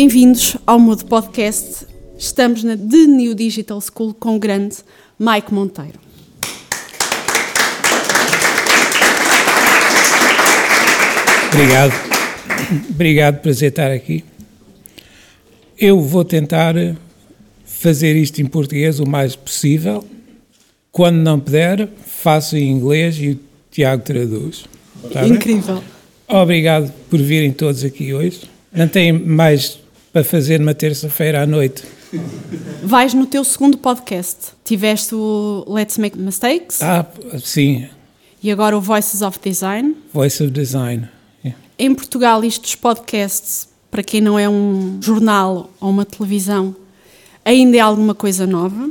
Bem-vindos 0.00 0.56
ao 0.64 0.78
Mudo 0.78 1.04
Podcast. 1.06 1.84
Estamos 2.16 2.62
na 2.62 2.76
The 2.76 3.08
New 3.08 3.34
Digital 3.34 3.80
School 3.80 4.14
com 4.14 4.36
o 4.36 4.38
grande 4.38 4.76
Mike 5.18 5.52
Monteiro. 5.52 5.98
Obrigado. 11.52 11.92
Obrigado, 12.88 13.40
prazer 13.42 13.70
estar 13.70 13.90
aqui. 13.90 14.24
Eu 15.76 16.00
vou 16.00 16.24
tentar 16.24 16.76
fazer 17.64 18.14
isto 18.14 18.40
em 18.40 18.46
português 18.46 19.00
o 19.00 19.04
mais 19.04 19.34
possível. 19.34 20.04
Quando 20.92 21.16
não 21.16 21.40
puder, 21.40 21.88
faço 22.06 22.56
em 22.56 22.70
inglês 22.70 23.16
e 23.18 23.30
o 23.30 23.40
Tiago 23.68 24.04
traduz. 24.04 24.64
Está 25.02 25.22
bem? 25.22 25.32
Incrível. 25.32 25.82
Obrigado 26.28 26.92
por 27.10 27.20
virem 27.20 27.50
todos 27.50 27.82
aqui 27.82 28.14
hoje. 28.14 28.42
Não 28.72 28.86
tem 28.86 29.12
mais 29.12 29.80
para 30.12 30.24
fazer 30.24 30.58
numa 30.58 30.74
terça-feira 30.74 31.42
à 31.42 31.46
noite. 31.46 31.82
Vais 32.82 33.12
no 33.14 33.26
teu 33.26 33.44
segundo 33.44 33.76
podcast. 33.78 34.52
Tiveste 34.64 35.14
o 35.14 35.64
Let's 35.68 35.98
Make 35.98 36.18
Mistakes 36.18 36.82
Ah, 36.82 37.06
sim, 37.38 37.86
e 38.42 38.50
agora 38.50 38.76
o 38.76 38.80
Voices 38.80 39.20
of 39.22 39.38
Design. 39.42 39.96
Voice 40.12 40.42
of 40.42 40.52
Design. 40.52 41.08
Em 41.78 41.94
Portugal, 41.94 42.42
isto 42.44 42.62
dos 42.62 42.74
podcasts, 42.74 43.68
para 43.90 44.02
quem 44.02 44.20
não 44.20 44.36
é 44.38 44.48
um 44.48 44.98
jornal 45.00 45.70
ou 45.80 45.90
uma 45.90 46.04
televisão, 46.04 46.74
ainda 47.44 47.76
é 47.76 47.80
alguma 47.80 48.14
coisa 48.14 48.46
nova. 48.46 48.90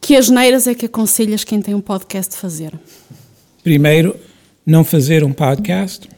Que 0.00 0.16
asneiras 0.16 0.66
é 0.66 0.74
que 0.74 0.86
aconselhas 0.86 1.44
quem 1.44 1.60
tem 1.60 1.74
um 1.74 1.80
podcast 1.80 2.36
fazer? 2.36 2.72
Primeiro, 3.62 4.16
não 4.66 4.82
fazer 4.84 5.22
um 5.24 5.32
podcast. 5.32 6.08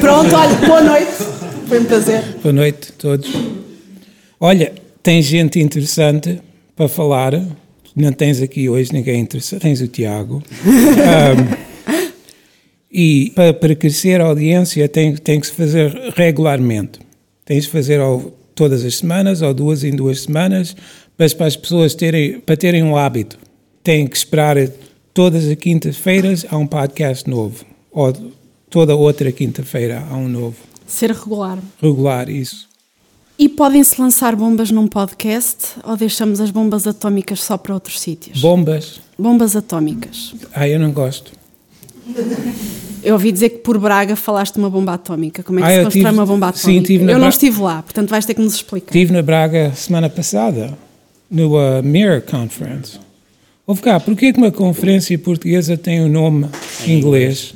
Pronto, 0.00 0.34
olha, 0.34 0.54
boa 0.66 0.82
noite. 0.82 1.33
Foi 1.66 1.80
um 1.80 1.84
prazer. 1.84 2.22
Boa 2.42 2.52
noite 2.52 2.90
a 2.90 3.00
todos. 3.00 3.30
Olha, 4.38 4.72
tem 5.02 5.22
gente 5.22 5.58
interessante 5.58 6.40
para 6.76 6.88
falar. 6.88 7.32
Não 7.96 8.12
tens 8.12 8.42
aqui 8.42 8.68
hoje 8.68 8.92
ninguém 8.92 9.20
interessante. 9.20 9.62
Tens 9.62 9.80
o 9.80 9.88
Tiago. 9.88 10.42
Ahm, 10.60 12.04
e 12.90 13.32
para, 13.34 13.54
para 13.54 13.74
crescer 13.74 14.20
a 14.20 14.24
audiência 14.24 14.88
tem, 14.88 15.16
tem 15.16 15.40
que 15.40 15.46
se 15.46 15.52
fazer 15.52 15.90
regularmente. 16.14 17.00
Tens 17.44 17.64
de 17.64 17.70
fazer 17.70 17.98
ao, 17.98 18.32
todas 18.54 18.84
as 18.84 18.96
semanas 18.96 19.40
ou 19.42 19.54
duas 19.54 19.82
em 19.84 19.96
duas 19.96 20.22
semanas, 20.22 20.76
mas 21.18 21.32
para 21.32 21.46
as 21.46 21.56
pessoas 21.56 21.94
terem, 21.94 22.40
para 22.40 22.56
terem 22.56 22.82
um 22.82 22.96
hábito. 22.96 23.38
Têm 23.82 24.06
que 24.06 24.16
esperar 24.16 24.56
todas 25.12 25.46
as 25.46 25.54
quintas-feiras 25.54 26.44
há 26.50 26.58
um 26.58 26.66
podcast 26.66 27.28
novo. 27.28 27.64
Ou 27.90 28.12
toda 28.68 28.94
outra 28.94 29.32
quinta-feira 29.32 30.04
há 30.10 30.16
um 30.16 30.28
novo. 30.28 30.73
Ser 30.94 31.10
regular. 31.10 31.58
Regular, 31.82 32.28
isso. 32.30 32.68
E 33.36 33.48
podem-se 33.48 34.00
lançar 34.00 34.36
bombas 34.36 34.70
num 34.70 34.86
podcast 34.86 35.70
ou 35.82 35.96
deixamos 35.96 36.40
as 36.40 36.52
bombas 36.52 36.86
atómicas 36.86 37.42
só 37.42 37.58
para 37.58 37.74
outros 37.74 37.98
sítios? 38.00 38.40
Bombas. 38.40 39.00
Bombas 39.18 39.56
atómicas. 39.56 40.32
Ah, 40.54 40.68
eu 40.68 40.78
não 40.78 40.92
gosto. 40.92 41.32
Eu 43.02 43.14
ouvi 43.14 43.32
dizer 43.32 43.48
que 43.50 43.58
por 43.58 43.76
Braga 43.76 44.14
falaste 44.14 44.54
de 44.54 44.60
uma 44.60 44.70
bomba 44.70 44.94
atómica. 44.94 45.42
Como 45.42 45.58
é 45.58 45.62
que 45.62 45.68
Ah, 45.68 45.70
se 45.78 45.82
constrói 45.84 46.02
tive- 46.04 46.14
uma 46.14 46.26
bomba 46.26 46.52
sim, 46.54 46.60
atómica? 46.60 46.86
tive 46.86 47.04
na 47.04 47.12
eu 47.12 47.18
não 47.18 47.28
estive 47.28 47.60
lá, 47.60 47.82
portanto 47.82 48.10
vais 48.10 48.24
ter 48.24 48.34
que 48.34 48.40
nos 48.40 48.54
explicar. 48.54 48.86
Estive 48.94 49.12
na 49.12 49.20
Braga 49.22 49.72
semana 49.74 50.08
passada, 50.08 50.78
no 51.28 51.56
uh, 51.56 51.82
Mirror 51.82 52.22
Conference. 52.22 53.00
Houve 53.66 53.82
cá, 53.82 53.98
porquê 53.98 54.32
que 54.32 54.38
uma 54.38 54.52
conferência 54.52 55.18
portuguesa 55.18 55.76
tem 55.76 56.00
o 56.02 56.08
nome 56.08 56.46
em 56.86 56.98
inglês? 56.98 57.52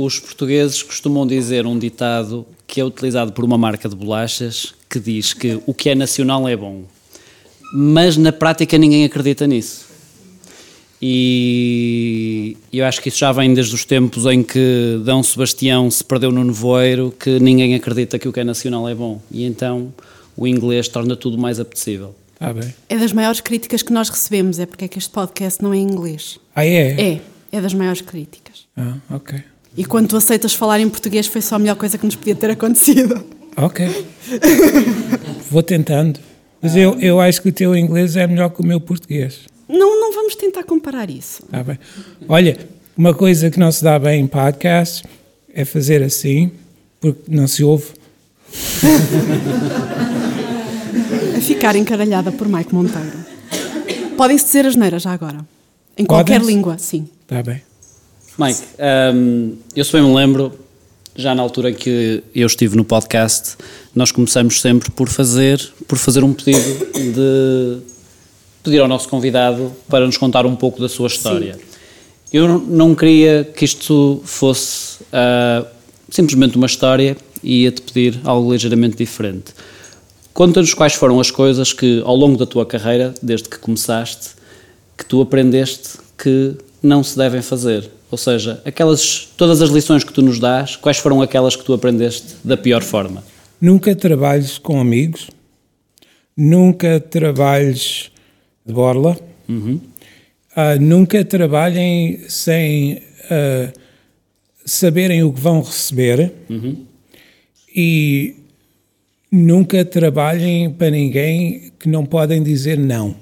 Os 0.00 0.20
portugueses 0.20 0.80
costumam 0.80 1.26
dizer 1.26 1.66
um 1.66 1.76
ditado 1.76 2.46
que 2.68 2.80
é 2.80 2.84
utilizado 2.84 3.32
por 3.32 3.44
uma 3.44 3.58
marca 3.58 3.88
de 3.88 3.96
bolachas 3.96 4.72
que 4.88 5.00
diz 5.00 5.34
que 5.34 5.60
o 5.66 5.74
que 5.74 5.90
é 5.90 5.94
nacional 5.96 6.48
é 6.48 6.56
bom. 6.56 6.84
Mas 7.74 8.16
na 8.16 8.30
prática 8.30 8.78
ninguém 8.78 9.04
acredita 9.04 9.44
nisso. 9.44 9.86
E 11.02 12.56
eu 12.72 12.84
acho 12.84 13.02
que 13.02 13.08
isso 13.08 13.18
já 13.18 13.32
vem 13.32 13.52
desde 13.52 13.74
os 13.74 13.84
tempos 13.84 14.24
em 14.26 14.44
que 14.44 15.00
Dom 15.04 15.20
Sebastião 15.20 15.90
se 15.90 16.04
perdeu 16.04 16.30
no 16.30 16.44
nevoeiro, 16.44 17.12
que 17.18 17.40
ninguém 17.40 17.74
acredita 17.74 18.20
que 18.20 18.28
o 18.28 18.32
que 18.32 18.38
é 18.38 18.44
nacional 18.44 18.88
é 18.88 18.94
bom. 18.94 19.20
E 19.32 19.44
então 19.44 19.92
o 20.36 20.46
inglês 20.46 20.86
torna 20.86 21.16
tudo 21.16 21.36
mais 21.36 21.58
apetecível. 21.58 22.14
Ah, 22.38 22.52
bem. 22.52 22.72
É 22.88 22.96
das 22.96 23.12
maiores 23.12 23.40
críticas 23.40 23.82
que 23.82 23.92
nós 23.92 24.08
recebemos, 24.08 24.60
é 24.60 24.66
porque 24.66 24.84
é 24.84 24.88
que 24.88 24.96
este 24.96 25.10
podcast 25.10 25.60
não 25.60 25.74
é 25.74 25.78
em 25.78 25.82
inglês. 25.82 26.38
Ah, 26.54 26.64
é? 26.64 27.14
É, 27.14 27.20
é 27.50 27.60
das 27.60 27.74
maiores 27.74 28.00
críticas. 28.00 28.64
Ah, 28.76 28.94
ok. 29.10 29.42
E 29.78 29.84
quando 29.84 30.08
tu 30.08 30.16
aceitas 30.16 30.54
falar 30.54 30.80
em 30.80 30.88
português 30.88 31.28
foi 31.28 31.40
só 31.40 31.54
a 31.54 31.58
melhor 31.60 31.76
coisa 31.76 31.96
que 31.96 32.04
nos 32.04 32.16
podia 32.16 32.34
ter 32.34 32.50
acontecido. 32.50 33.24
Ok. 33.56 33.86
Vou 35.48 35.62
tentando. 35.62 36.18
Mas 36.60 36.74
eu, 36.74 36.98
eu 36.98 37.20
acho 37.20 37.40
que 37.40 37.50
o 37.50 37.52
teu 37.52 37.76
inglês 37.76 38.16
é 38.16 38.26
melhor 38.26 38.48
que 38.48 38.60
o 38.60 38.66
meu 38.66 38.80
português. 38.80 39.42
Não, 39.68 40.00
não 40.00 40.12
vamos 40.12 40.34
tentar 40.34 40.64
comparar 40.64 41.08
isso. 41.08 41.44
Tá 41.44 41.62
bem. 41.62 41.78
Olha, 42.28 42.58
uma 42.96 43.14
coisa 43.14 43.52
que 43.52 43.60
não 43.60 43.70
se 43.70 43.84
dá 43.84 43.96
bem 44.00 44.22
em 44.22 44.26
podcast 44.26 45.04
é 45.54 45.64
fazer 45.64 46.02
assim, 46.02 46.50
porque 47.00 47.22
não 47.28 47.46
se 47.46 47.62
ouve. 47.62 47.86
A 51.36 51.40
ficar 51.40 51.76
encaralhada 51.76 52.32
por 52.32 52.48
Mike 52.48 52.74
Monteiro. 52.74 53.16
Podem-se 54.16 54.44
dizer 54.46 54.66
as 54.66 54.74
neiras 54.74 55.02
já 55.02 55.12
agora. 55.12 55.38
Em 55.96 56.04
qualquer 56.04 56.40
língua, 56.40 56.78
sim. 56.78 57.08
Está 57.22 57.44
bem. 57.44 57.67
Mike, 58.38 58.60
hum, 59.14 59.56
eu 59.74 59.84
se 59.84 59.92
bem 59.92 60.02
me 60.02 60.14
lembro, 60.14 60.52
já 61.16 61.34
na 61.34 61.42
altura 61.42 61.72
que 61.72 62.22
eu 62.34 62.46
estive 62.46 62.76
no 62.76 62.84
podcast, 62.84 63.56
nós 63.94 64.12
começamos 64.12 64.60
sempre 64.60 64.90
por 64.92 65.08
fazer, 65.08 65.60
por 65.88 65.98
fazer 65.98 66.22
um 66.22 66.32
pedido 66.32 66.86
de 66.94 67.78
pedir 68.62 68.78
ao 68.80 68.86
nosso 68.86 69.08
convidado 69.08 69.72
para 69.88 70.06
nos 70.06 70.16
contar 70.16 70.46
um 70.46 70.54
pouco 70.54 70.80
da 70.80 70.88
sua 70.88 71.08
história. 71.08 71.58
Eu 72.32 72.60
não- 72.60 72.94
queria 72.94 73.42
que 73.56 73.64
isto 73.64 74.20
fosse 74.24 74.98
ah, 75.12 75.66
simplesmente 76.10 76.56
uma 76.56 76.66
história 76.66 77.16
e 77.42 77.62
ia-te 77.64 77.82
pedir 77.82 78.20
algo 78.24 78.52
ligeiramente 78.52 78.96
diferente. 78.96 79.52
Conta-nos 80.32 80.74
quais 80.74 80.94
foram 80.94 81.18
as 81.18 81.30
coisas 81.32 81.72
que, 81.72 82.00
ao 82.04 82.14
longo 82.14 82.36
da 82.36 82.46
tua 82.46 82.64
carreira, 82.64 83.12
desde 83.20 83.48
que 83.48 83.58
começaste, 83.58 84.30
que 84.96 85.04
tu 85.04 85.20
aprendeste 85.20 85.98
que 86.16 86.54
não 86.80 87.02
se 87.02 87.16
devem 87.16 87.42
fazer. 87.42 87.90
Ou 88.10 88.16
seja, 88.18 88.62
aquelas, 88.64 89.28
todas 89.36 89.60
as 89.60 89.70
lições 89.70 90.02
que 90.02 90.12
tu 90.12 90.22
nos 90.22 90.38
dás, 90.38 90.76
quais 90.76 90.96
foram 90.98 91.20
aquelas 91.20 91.54
que 91.54 91.64
tu 91.64 91.72
aprendeste 91.74 92.36
da 92.42 92.56
pior 92.56 92.82
forma? 92.82 93.22
Nunca 93.60 93.94
trabalhes 93.94 94.56
com 94.56 94.80
amigos, 94.80 95.28
nunca 96.36 97.00
trabalhes 97.00 98.10
de 98.64 98.72
borla, 98.72 99.16
Ah, 100.56 100.76
nunca 100.76 101.24
trabalhem 101.24 102.20
sem 102.28 103.00
ah, 103.30 103.72
saberem 104.64 105.22
o 105.22 105.32
que 105.32 105.40
vão 105.40 105.60
receber 105.62 106.32
e 107.74 108.34
nunca 109.30 109.84
trabalhem 109.84 110.70
para 110.70 110.90
ninguém 110.90 111.72
que 111.78 111.88
não 111.88 112.04
podem 112.04 112.42
dizer 112.42 112.76
não. 112.78 113.14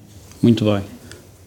Muito 0.43 0.65
bem. 0.65 0.83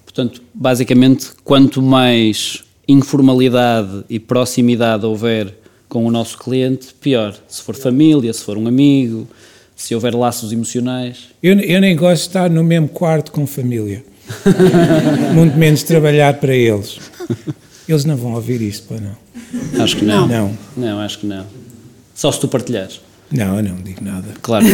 Portanto, 0.05 0.41
basicamente, 0.53 1.31
quanto 1.44 1.81
mais 1.81 2.63
informalidade 2.89 4.03
e 4.09 4.19
proximidade 4.19 5.05
houver 5.05 5.53
com 5.87 6.05
o 6.05 6.11
nosso 6.11 6.37
cliente, 6.40 6.87
pior. 6.99 7.35
Se 7.47 7.61
for 7.61 7.75
família, 7.75 8.34
se 8.34 8.43
for 8.43 8.58
um 8.58 8.67
amigo, 8.67 9.28
se 9.75 9.93
houver 9.93 10.16
laços 10.16 10.52
emocionais. 10.52 11.29
Eu, 11.41 11.58
eu 11.59 11.79
nem 11.79 11.96
gosto 11.96 12.23
de 12.23 12.28
estar 12.29 12.49
no 12.49 12.64
mesmo 12.64 12.90
quarto 12.90 13.31
com 13.31 13.46
família, 13.46 14.03
muito 15.34 15.55
menos 15.55 15.84
trabalhar 15.84 16.34
para 16.40 16.55
eles. 16.55 16.99
Eles 17.87 18.05
não 18.05 18.17
vão 18.17 18.34
ouvir 18.34 18.59
isto, 18.61 18.87
pá, 18.87 18.96
não. 18.99 19.84
Acho 19.84 19.97
que 19.97 20.05
não. 20.05 20.28
Não. 20.28 20.58
Não, 20.75 20.99
acho 20.99 21.19
que 21.19 21.28
não. 21.28 21.46
Só 22.16 22.31
se 22.31 22.40
tu 22.40 22.47
partilhares. 22.47 23.02
Não, 23.31 23.58
eu 23.58 23.64
não 23.64 23.75
digo 23.78 24.03
nada. 24.03 24.28
Claro. 24.41 24.66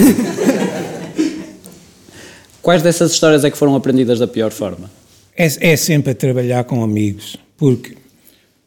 Quais 2.61 2.81
dessas 2.81 3.11
histórias 3.11 3.43
é 3.43 3.51
que 3.51 3.57
foram 3.57 3.75
aprendidas 3.75 4.19
da 4.19 4.27
pior 4.27 4.51
forma? 4.51 4.89
É, 5.37 5.45
é 5.73 5.75
sempre 5.75 6.11
a 6.11 6.15
trabalhar 6.15 6.63
com 6.63 6.81
amigos, 6.81 7.37
porque 7.57 7.95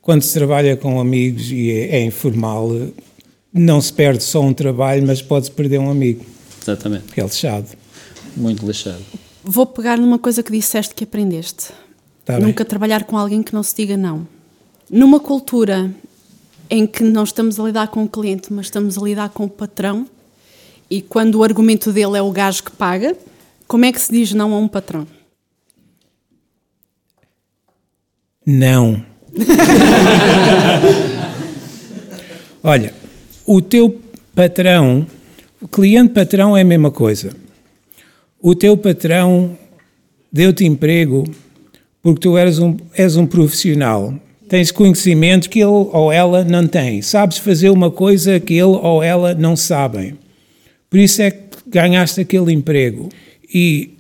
quando 0.09 0.23
se 0.23 0.33
trabalha 0.33 0.75
com 0.75 0.99
amigos 0.99 1.51
e 1.51 1.71
é, 1.71 1.97
é 1.97 2.03
informal, 2.03 2.71
não 3.53 3.79
se 3.79 3.93
perde 3.93 4.25
só 4.25 4.41
um 4.41 4.55
trabalho, 4.55 5.07
mas 5.07 5.21
pode-se 5.21 5.51
perder 5.51 5.79
um 5.79 5.91
amigo, 5.91 6.25
Exatamente. 6.63 7.13
que 7.13 7.21
é 7.21 7.25
lixado. 7.25 7.69
Muito 8.35 8.67
lixado. 8.67 9.05
Vou 9.45 9.67
pegar 9.67 9.99
numa 9.99 10.19
coisa 10.19 10.43
que 10.43 10.51
disseste 10.51 10.95
que 10.95 11.05
aprendeste. 11.05 11.75
Tá 12.25 12.39
bem. 12.39 12.47
Nunca 12.47 12.65
trabalhar 12.65 13.05
com 13.05 13.19
alguém 13.19 13.43
que 13.43 13.53
não 13.53 13.63
se 13.63 13.77
diga 13.77 13.99
não. 13.99 14.27
Numa 14.91 15.21
cultura 15.21 15.95
em 16.71 16.87
que 16.87 17.05
não 17.05 17.25
estamos 17.25 17.61
a 17.61 17.65
lidar 17.65 17.89
com 17.89 18.03
o 18.05 18.09
cliente, 18.09 18.51
mas 18.51 18.65
estamos 18.65 18.97
a 18.97 19.03
lidar 19.03 19.29
com 19.29 19.45
o 19.45 19.51
patrão, 19.51 20.09
e 20.89 21.03
quando 21.03 21.35
o 21.35 21.45
argumento 21.45 21.93
dele 21.93 22.17
é 22.17 22.23
o 22.23 22.33
gajo 22.33 22.65
que 22.65 22.71
paga, 22.71 23.15
como 23.67 23.85
é 23.85 23.93
que 23.93 24.01
se 24.01 24.11
diz 24.11 24.33
não 24.33 24.55
a 24.55 24.59
um 24.59 24.69
patrão? 24.69 25.07
Não. 28.47 29.05
Olha, 32.63 32.93
o 33.47 33.63
teu 33.63 33.99
patrão 34.35 35.07
cliente-patrão 35.67 36.57
é 36.57 36.63
a 36.63 36.65
mesma 36.65 36.91
coisa. 36.91 37.33
O 38.41 38.55
teu 38.55 38.77
patrão 38.77 39.59
deu-te 40.33 40.65
emprego 40.65 41.25
porque 42.01 42.21
tu 42.21 42.39
eres 42.39 42.59
um, 42.59 42.77
és 42.95 43.17
um 43.17 43.27
profissional. 43.27 44.15
Tens 44.49 44.71
conhecimentos 44.71 45.49
que 45.49 45.59
ele 45.59 45.67
ou 45.67 46.13
ela 46.13 46.45
não 46.45 46.67
tem. 46.67 47.03
Sabes 47.03 47.39
fazer 47.39 47.71
uma 47.71 47.91
coisa 47.91 48.39
que 48.39 48.55
ele 48.55 48.65
ou 48.65 49.03
ela 49.03 49.35
não 49.35 49.57
sabem. 49.57 50.17
Por 50.89 50.99
isso 50.99 51.21
é 51.21 51.31
que 51.31 51.59
ganhaste 51.67 52.21
aquele 52.21 52.53
emprego. 52.53 53.09
E 53.53 53.91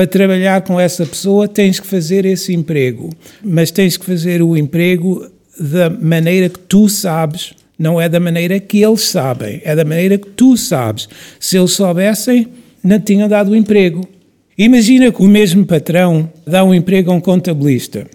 para 0.00 0.06
trabalhar 0.06 0.62
com 0.62 0.80
essa 0.80 1.04
pessoa 1.04 1.46
tens 1.46 1.78
que 1.78 1.86
fazer 1.86 2.24
esse 2.24 2.54
emprego. 2.54 3.10
Mas 3.44 3.70
tens 3.70 3.98
que 3.98 4.06
fazer 4.06 4.40
o 4.40 4.56
emprego 4.56 5.30
da 5.58 5.90
maneira 5.90 6.48
que 6.48 6.58
tu 6.58 6.88
sabes, 6.88 7.52
não 7.78 8.00
é 8.00 8.08
da 8.08 8.18
maneira 8.18 8.58
que 8.58 8.82
eles 8.82 9.02
sabem, 9.02 9.60
é 9.62 9.76
da 9.76 9.84
maneira 9.84 10.16
que 10.16 10.28
tu 10.30 10.56
sabes. 10.56 11.06
Se 11.38 11.58
eles 11.58 11.72
soubessem, 11.72 12.48
não 12.82 12.98
tinham 12.98 13.28
dado 13.28 13.50
o 13.50 13.56
emprego. 13.56 14.08
Imagina 14.56 15.12
que 15.12 15.20
o 15.20 15.28
mesmo 15.28 15.66
patrão 15.66 16.32
dá 16.46 16.64
um 16.64 16.72
emprego 16.72 17.10
a 17.10 17.14
um 17.14 17.20
contabilista 17.20 18.06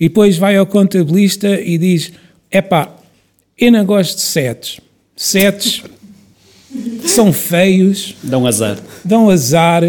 e 0.00 0.08
depois 0.08 0.38
vai 0.38 0.56
ao 0.56 0.64
contabilista 0.64 1.60
e 1.60 1.76
diz: 1.76 2.10
Epá, 2.50 2.96
eu 3.58 3.70
não 3.70 3.84
gosto 3.84 4.16
de 4.16 4.22
setes. 4.22 4.80
Setes 5.14 5.82
são 7.04 7.34
feios. 7.34 8.14
Dão 8.22 8.46
azar. 8.46 8.78
Dão 9.04 9.28
azar. 9.28 9.82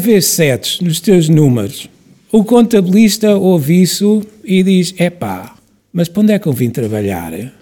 Ver 0.00 0.20
setes 0.22 0.80
nos 0.80 0.98
teus 0.98 1.28
números. 1.28 1.88
O 2.32 2.42
contabilista 2.42 3.36
ouve 3.36 3.80
isso 3.80 4.20
e 4.42 4.60
diz: 4.64 4.92
Epá, 4.98 5.54
mas 5.92 6.08
para 6.08 6.22
onde 6.22 6.32
é 6.32 6.38
que 6.40 6.48
eu 6.48 6.52
vim 6.52 6.68
trabalhar? 6.68 7.32
E, 7.32 7.52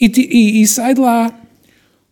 e, 0.00 0.62
e 0.62 0.66
sai 0.66 0.94
de 0.94 1.02
lá. 1.02 1.38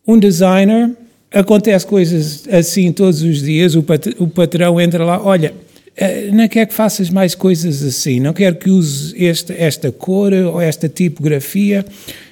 Um 0.06 0.19
designer 0.19 0.91
acontece 1.33 1.87
coisas 1.87 2.47
assim 2.49 2.93
todos 2.93 3.23
os 3.23 3.41
dias, 3.41 3.75
o, 3.75 3.83
pat 3.83 4.09
o 4.19 4.29
patrão 4.29 4.79
entra 4.79 5.03
lá, 5.05 5.25
olha, 5.25 5.55
eh, 5.97 6.31
não 6.31 6.47
quer 6.47 6.67
que 6.67 6.75
faças 6.75 7.09
mais 7.09 7.35
coisas 7.35 7.83
assim, 7.83 8.21
não 8.21 8.35
quero 8.35 8.56
que 8.56 8.69
uses 8.69 9.15
este, 9.17 9.55
esta 9.55 9.91
cor 9.91 10.35
ou 10.35 10.61
esta 10.61 10.87
tipografia. 10.87 11.87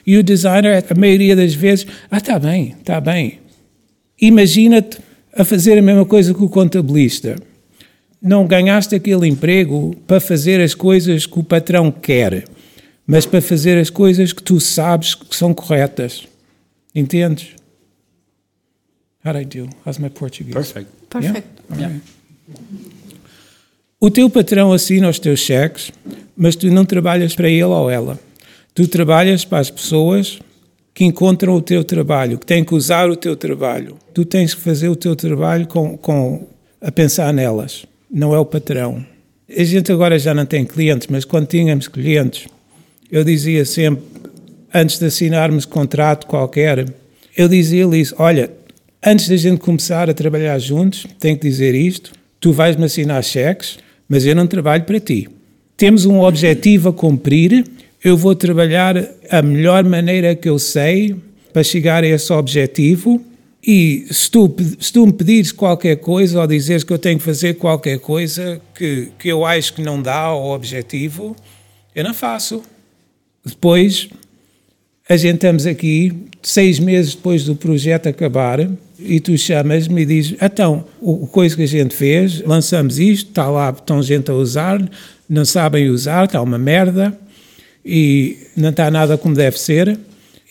E 0.06 0.18
o 0.18 0.22
designer, 0.22 0.84
a 0.90 0.94
maioria 0.94 1.34
das 1.34 1.54
vezes, 1.54 1.86
ah, 2.10 2.18
está 2.18 2.38
bem, 2.38 2.74
está 2.80 3.00
bem. 3.00 3.38
Imagina-te 4.20 4.98
a 5.40 5.44
fazer 5.44 5.78
a 5.78 5.82
mesma 5.82 6.04
coisa 6.04 6.34
que 6.34 6.42
o 6.42 6.48
contabilista. 6.48 7.36
Não 8.20 8.46
ganhaste 8.46 8.94
aquele 8.94 9.26
emprego 9.26 9.96
para 10.06 10.20
fazer 10.20 10.60
as 10.60 10.74
coisas 10.74 11.24
que 11.24 11.38
o 11.38 11.42
patrão 11.42 11.90
quer, 11.90 12.44
mas 13.06 13.24
para 13.24 13.40
fazer 13.40 13.78
as 13.78 13.88
coisas 13.88 14.34
que 14.34 14.42
tu 14.42 14.60
sabes 14.60 15.14
que 15.14 15.34
são 15.34 15.54
corretas. 15.54 16.28
Entendes? 16.94 17.54
How'd 19.24 19.40
I 19.40 19.44
do? 19.44 19.70
How's 19.86 19.98
my 19.98 20.10
Portuguese? 20.10 20.52
Perfect. 20.52 20.90
Perfect. 21.08 21.48
Yeah? 21.70 21.88
Right. 21.88 22.02
O 23.98 24.10
teu 24.10 24.28
patrão 24.28 24.72
assina 24.72 25.08
os 25.08 25.18
teus 25.18 25.40
cheques, 25.40 25.90
mas 26.36 26.54
tu 26.54 26.70
não 26.70 26.84
trabalhas 26.84 27.34
para 27.34 27.48
ele 27.48 27.64
ou 27.64 27.90
ela. 27.90 28.18
Tu 28.74 28.86
trabalhas 28.88 29.44
para 29.44 29.58
as 29.58 29.70
pessoas 29.70 30.38
que 30.94 31.04
encontram 31.04 31.54
o 31.54 31.62
teu 31.62 31.84
trabalho, 31.84 32.38
que 32.38 32.46
têm 32.46 32.64
que 32.64 32.74
usar 32.74 33.08
o 33.08 33.16
teu 33.16 33.36
trabalho. 33.36 33.96
Tu 34.12 34.24
tens 34.24 34.54
que 34.54 34.60
fazer 34.60 34.88
o 34.88 34.96
teu 34.96 35.14
trabalho 35.14 35.66
com, 35.66 35.96
com 35.96 36.46
a 36.80 36.90
pensar 36.90 37.32
nelas, 37.32 37.86
não 38.10 38.34
é 38.34 38.38
o 38.38 38.44
patrão. 38.44 39.04
A 39.48 39.64
gente 39.64 39.90
agora 39.90 40.18
já 40.18 40.32
não 40.32 40.46
tem 40.46 40.64
clientes, 40.64 41.08
mas 41.08 41.24
quando 41.24 41.46
tínhamos 41.46 41.88
clientes, 41.88 42.46
eu 43.10 43.24
dizia 43.24 43.64
sempre, 43.64 44.04
antes 44.72 44.98
de 44.98 45.06
assinarmos 45.06 45.64
contrato 45.64 46.26
qualquer, 46.26 46.86
eu 47.36 47.48
dizia-lhes: 47.48 48.14
Olha, 48.16 48.50
antes 49.04 49.28
da 49.28 49.36
gente 49.36 49.58
começar 49.58 50.08
a 50.08 50.14
trabalhar 50.14 50.58
juntos, 50.58 51.06
tenho 51.18 51.36
que 51.36 51.48
dizer 51.48 51.74
isto: 51.74 52.12
tu 52.38 52.52
vais-me 52.52 52.84
assinar 52.84 53.22
cheques, 53.24 53.78
mas 54.08 54.24
eu 54.24 54.34
não 54.34 54.46
trabalho 54.46 54.84
para 54.84 55.00
ti. 55.00 55.28
Temos 55.76 56.04
um 56.04 56.20
objetivo 56.20 56.90
a 56.90 56.92
cumprir, 56.92 57.64
eu 58.02 58.16
vou 58.16 58.34
trabalhar 58.34 58.96
a 59.28 59.42
melhor 59.42 59.84
maneira 59.84 60.34
que 60.34 60.48
eu 60.48 60.58
sei 60.58 61.14
para 61.52 61.62
chegar 61.62 62.02
a 62.02 62.06
esse 62.06 62.32
objetivo. 62.32 63.22
E 63.62 64.06
se 64.10 64.30
tu, 64.30 64.54
se 64.78 64.90
tu 64.90 65.06
me 65.06 65.12
pedires 65.12 65.52
qualquer 65.52 65.96
coisa 65.96 66.40
ou 66.40 66.46
dizeres 66.46 66.82
que 66.82 66.92
eu 66.92 66.98
tenho 66.98 67.18
que 67.18 67.24
fazer 67.24 67.54
qualquer 67.54 67.98
coisa 67.98 68.60
que, 68.74 69.08
que 69.18 69.28
eu 69.28 69.44
acho 69.44 69.74
que 69.74 69.82
não 69.82 70.00
dá 70.00 70.16
ao 70.16 70.50
objetivo, 70.50 71.36
eu 71.94 72.02
não 72.02 72.14
faço. 72.14 72.62
Depois, 73.44 74.08
a 75.06 75.16
gente 75.16 75.34
estamos 75.34 75.66
aqui, 75.66 76.12
seis 76.42 76.78
meses 76.78 77.14
depois 77.14 77.44
do 77.44 77.54
projeto 77.54 78.08
acabar, 78.08 78.66
e 78.98 79.20
tu 79.20 79.36
chamas-me 79.36 80.02
e 80.02 80.06
dizes: 80.06 80.36
então, 80.40 80.86
o 81.00 81.26
coisa 81.26 81.54
que 81.54 81.62
a 81.62 81.68
gente 81.68 81.94
fez, 81.94 82.40
lançamos 82.40 82.98
isto, 82.98 83.28
está 83.28 83.48
lá, 83.48 83.70
estão 83.70 84.02
gente 84.02 84.30
a 84.30 84.34
usar, 84.34 84.80
não 85.28 85.44
sabem 85.44 85.90
usar, 85.90 86.24
está 86.24 86.40
uma 86.40 86.58
merda, 86.58 87.16
e 87.84 88.36
não 88.56 88.70
está 88.70 88.90
nada 88.90 89.16
como 89.16 89.34
deve 89.34 89.58
ser. 89.58 89.98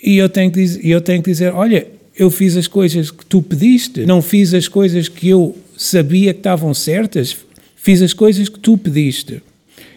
E 0.02 0.18
eu 0.18 0.30
tenho 0.30 0.52
que 0.52 0.60
dizer, 0.60 0.86
eu 0.86 1.02
tenho 1.02 1.22
que 1.22 1.30
dizer 1.30 1.54
olha, 1.54 1.88
eu 2.18 2.30
fiz 2.30 2.58
as 2.58 2.68
coisas 2.68 3.12
que 3.12 3.26
tu 3.26 3.42
pediste, 3.42 4.06
não 4.06 4.22
fiz 4.22 4.54
as 4.54 4.68
coisas 4.68 5.08
que 5.08 5.30
eu 5.30 5.58
sabia 5.78 6.34
que 6.34 6.40
estavam 6.40 6.74
certas, 6.74 7.36
fiz 7.76 8.02
as 8.02 8.14
coisas 8.14 8.50
que 8.50 8.60
tu 8.60 8.78
pediste. 8.78 9.42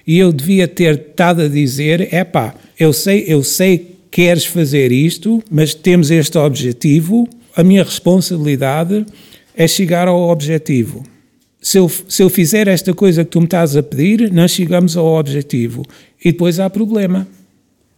E 0.07 0.19
eu 0.19 0.33
devia 0.33 0.67
ter 0.69 0.95
estado 0.95 1.43
a 1.43 1.49
dizer: 1.49 2.09
é 2.13 2.25
pá, 2.25 2.55
eu 2.79 2.93
sei, 2.93 3.25
eu 3.27 3.43
sei 3.43 3.79
que 3.79 3.93
queres 4.11 4.45
fazer 4.45 4.93
isto, 4.93 5.43
mas 5.51 5.75
temos 5.75 6.11
este 6.11 6.37
objetivo, 6.39 7.29
a 7.57 7.63
minha 7.65 7.83
responsabilidade 7.83 9.07
é 9.57 9.67
chegar 9.67 10.07
ao 10.07 10.29
objetivo. 10.29 11.05
Se 11.61 11.79
eu, 11.79 11.89
se 12.09 12.23
eu 12.23 12.29
fizer 12.29 12.67
esta 12.67 12.93
coisa 12.93 13.25
que 13.25 13.31
tu 13.31 13.41
me 13.41 13.47
estás 13.47 13.77
a 13.77 13.83
pedir, 13.83 14.33
não 14.33 14.49
chegamos 14.49 14.97
ao 14.97 15.07
objetivo. 15.07 15.85
E 16.25 16.33
depois 16.33 16.61
há 16.61 16.69
problema. 16.71 17.27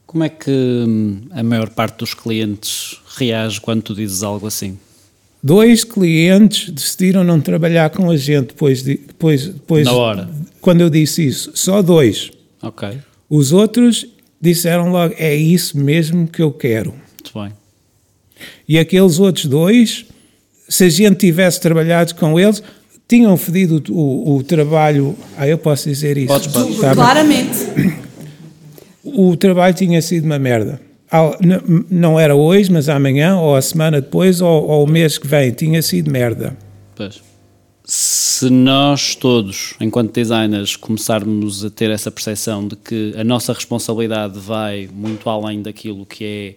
Como 0.06 0.24
é 0.24 0.28
que 0.28 0.50
hum, 0.50 1.22
a 1.30 1.42
maior 1.42 1.68
parte 1.70 1.98
dos 1.98 2.14
clientes 2.14 2.98
reage 3.16 3.60
quando 3.60 3.82
tu 3.82 3.94
dizes 3.94 4.22
algo 4.22 4.46
assim? 4.46 4.78
Dois 5.42 5.84
clientes 5.84 6.70
decidiram 6.70 7.22
não 7.22 7.40
trabalhar 7.40 7.90
com 7.90 8.10
a 8.10 8.16
gente 8.16 8.48
depois, 8.48 8.82
de, 8.82 8.96
depois, 8.96 9.46
depois 9.46 9.84
Na 9.84 9.92
hora. 9.92 10.30
quando 10.60 10.80
eu 10.80 10.88
disse 10.88 11.26
isso. 11.26 11.50
Só 11.54 11.82
dois. 11.82 12.30
Ok. 12.62 12.88
Os 13.28 13.52
outros 13.52 14.06
disseram 14.40 14.90
logo: 14.90 15.14
é 15.18 15.34
isso 15.34 15.76
mesmo 15.76 16.26
que 16.26 16.40
eu 16.40 16.50
quero. 16.52 16.92
Muito 16.92 17.38
bem. 17.38 17.52
E 18.66 18.78
aqueles 18.78 19.18
outros 19.18 19.46
dois, 19.46 20.06
se 20.68 20.84
a 20.84 20.88
gente 20.88 21.16
tivesse 21.18 21.60
trabalhado 21.60 22.14
com 22.14 22.40
eles, 22.40 22.62
tinham 23.06 23.36
fedido 23.36 23.82
o, 23.90 24.32
o, 24.32 24.36
o 24.36 24.42
trabalho. 24.42 25.14
Ah, 25.36 25.46
eu 25.46 25.58
posso 25.58 25.88
dizer 25.88 26.16
isso. 26.16 26.28
Podes, 26.28 26.46
podes. 26.46 26.78
Tá? 26.80 26.94
Claramente. 26.94 27.58
O 29.04 29.36
trabalho 29.36 29.74
tinha 29.74 30.00
sido 30.00 30.24
uma 30.24 30.38
merda. 30.38 30.80
Não 31.90 32.18
era 32.18 32.34
hoje, 32.34 32.72
mas 32.72 32.88
amanhã, 32.88 33.38
ou 33.38 33.54
a 33.54 33.62
semana 33.62 34.00
depois, 34.00 34.40
ou, 34.40 34.66
ou 34.68 34.84
o 34.84 34.90
mês 34.90 35.18
que 35.18 35.26
vem, 35.26 35.52
tinha 35.52 35.80
sido 35.82 36.10
merda. 36.10 36.56
Pois. 36.96 37.22
Se 37.84 38.48
nós 38.48 39.14
todos, 39.14 39.74
enquanto 39.78 40.12
designers, 40.12 40.74
começarmos 40.74 41.64
a 41.64 41.70
ter 41.70 41.90
essa 41.90 42.10
percepção 42.10 42.66
de 42.66 42.76
que 42.76 43.14
a 43.16 43.22
nossa 43.22 43.52
responsabilidade 43.52 44.38
vai 44.38 44.88
muito 44.92 45.28
além 45.28 45.60
daquilo 45.60 46.06
que 46.06 46.24
é 46.24 46.54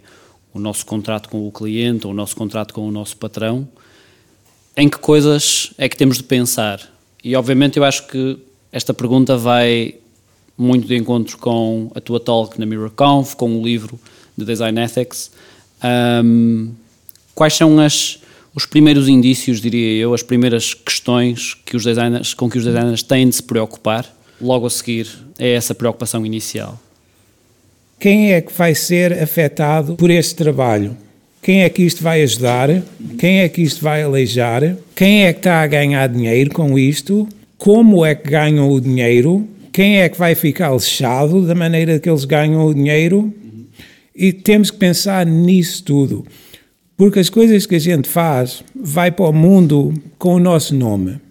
o 0.54 0.60
nosso 0.60 0.86
contrato 0.86 1.28
com 1.28 1.46
o 1.46 1.52
cliente 1.52 2.08
ou 2.08 2.14
o 2.14 2.16
nosso 2.16 2.36
contrato 2.36 2.74
com 2.74 2.88
o 2.88 2.92
nosso 2.92 3.18
patrão, 3.18 3.68
em 4.76 4.88
que 4.88 4.98
coisas 4.98 5.74
é 5.78 5.90
que 5.90 5.98
temos 5.98 6.18
de 6.18 6.24
pensar? 6.24 6.80
E 7.24 7.36
obviamente 7.36 7.78
eu 7.78 7.84
acho 7.84 8.08
que 8.08 8.40
esta 8.72 8.94
pergunta 8.94 9.36
vai 9.36 9.96
muito 10.58 10.88
de 10.88 10.96
encontro 10.96 11.38
com 11.38 11.92
a 11.94 12.02
tua 12.02 12.20
talk 12.20 12.60
na 12.60 12.66
MirrorConf, 12.66 13.36
com 13.36 13.60
o 13.60 13.64
livro 13.64 14.00
de 14.36 14.44
Design 14.46 14.82
Ethics. 14.82 15.32
Ahm, 15.82 16.70
quais 17.36 17.54
são 17.54 17.80
as, 17.80 18.20
os 18.56 18.66
primeiros 18.66 19.08
indícios, 19.08 19.62
diria 19.62 20.02
eu, 20.02 20.14
as 20.14 20.24
primeiras 20.24 20.74
questões 20.74 21.54
que 21.54 21.78
os 21.78 21.84
designers, 21.84 22.34
com 22.34 22.50
que 22.50 22.58
os 22.58 22.64
designers 22.64 23.04
têm 23.04 23.30
de 23.30 23.36
se 23.36 23.44
preocupar 23.44 24.12
logo 24.42 24.66
a 24.66 24.70
seguir 24.70 25.08
a 25.40 25.46
essa 25.46 25.76
preocupação 25.76 26.26
inicial? 26.26 26.80
Quem 28.00 28.34
é 28.34 28.42
que 28.42 28.54
vai 28.54 28.76
ser 28.76 29.14
afetado 29.14 29.96
por 29.96 30.10
este 30.10 30.36
trabalho? 30.36 30.96
Quem 31.42 31.64
é 31.64 31.70
que 31.70 31.82
isto 31.82 32.04
vai 32.04 32.22
ajudar? 32.24 32.70
Quem 33.18 33.40
é 33.40 33.50
que 33.50 33.62
isto 33.62 33.82
vai 33.82 34.04
aleijar? 34.04 34.76
Quem 34.96 35.26
é 35.26 35.34
que 35.34 35.40
está 35.40 35.62
a 35.62 35.68
ganhar 35.68 36.08
dinheiro 36.08 36.52
com 36.52 36.78
isto? 36.78 37.28
Como 37.58 38.06
é 38.06 38.14
que 38.14 38.30
ganham 38.30 38.70
o 38.70 38.80
dinheiro? 38.80 39.48
Quem 39.78 40.02
é 40.02 40.10
que 40.10 40.18
vai 40.18 40.34
ficar 40.34 40.74
lixado 40.74 41.46
da 41.46 41.54
maneira 41.54 42.00
que 42.00 42.10
eles 42.10 42.26
ganham 42.26 42.66
o 42.66 42.74
dinheiro? 42.74 43.32
E 44.16 44.34
temos 44.34 44.72
que 44.72 44.78
pensar 44.78 45.24
nisso 45.24 45.84
tudo. 45.84 46.26
Porque 46.98 47.20
as 47.20 47.30
coisas 47.30 47.68
que 47.68 47.76
a 47.76 47.80
gente 47.80 48.10
faz 48.10 48.64
vai 48.76 49.12
para 49.12 49.30
o 49.30 49.32
mundo 49.32 49.94
com 50.18 50.34
o 50.34 50.40
nosso 50.40 50.74
nome. 50.74 51.22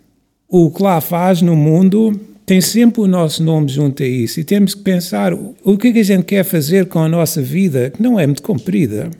O 0.48 0.70
que 0.70 0.80
lá 0.80 1.00
faz 1.00 1.42
no 1.42 1.56
mundo 1.56 2.12
tem 2.46 2.60
sempre 2.60 3.00
o 3.00 3.08
nosso 3.08 3.42
nome 3.42 3.66
junto 3.66 4.04
a 4.04 4.06
isso. 4.06 4.38
E 4.38 4.44
temos 4.44 4.76
que 4.76 4.82
pensar 4.82 5.34
o 5.34 5.76
que 5.76 5.88
é 5.88 5.92
que 5.94 5.98
a 5.98 6.04
gente 6.04 6.22
quer 6.22 6.44
fazer 6.44 6.86
com 6.86 7.00
a 7.00 7.08
nossa 7.08 7.42
vida, 7.42 7.90
que 7.90 8.00
não 8.00 8.16
é 8.16 8.28
muito 8.28 8.44
comprida. 8.44 9.10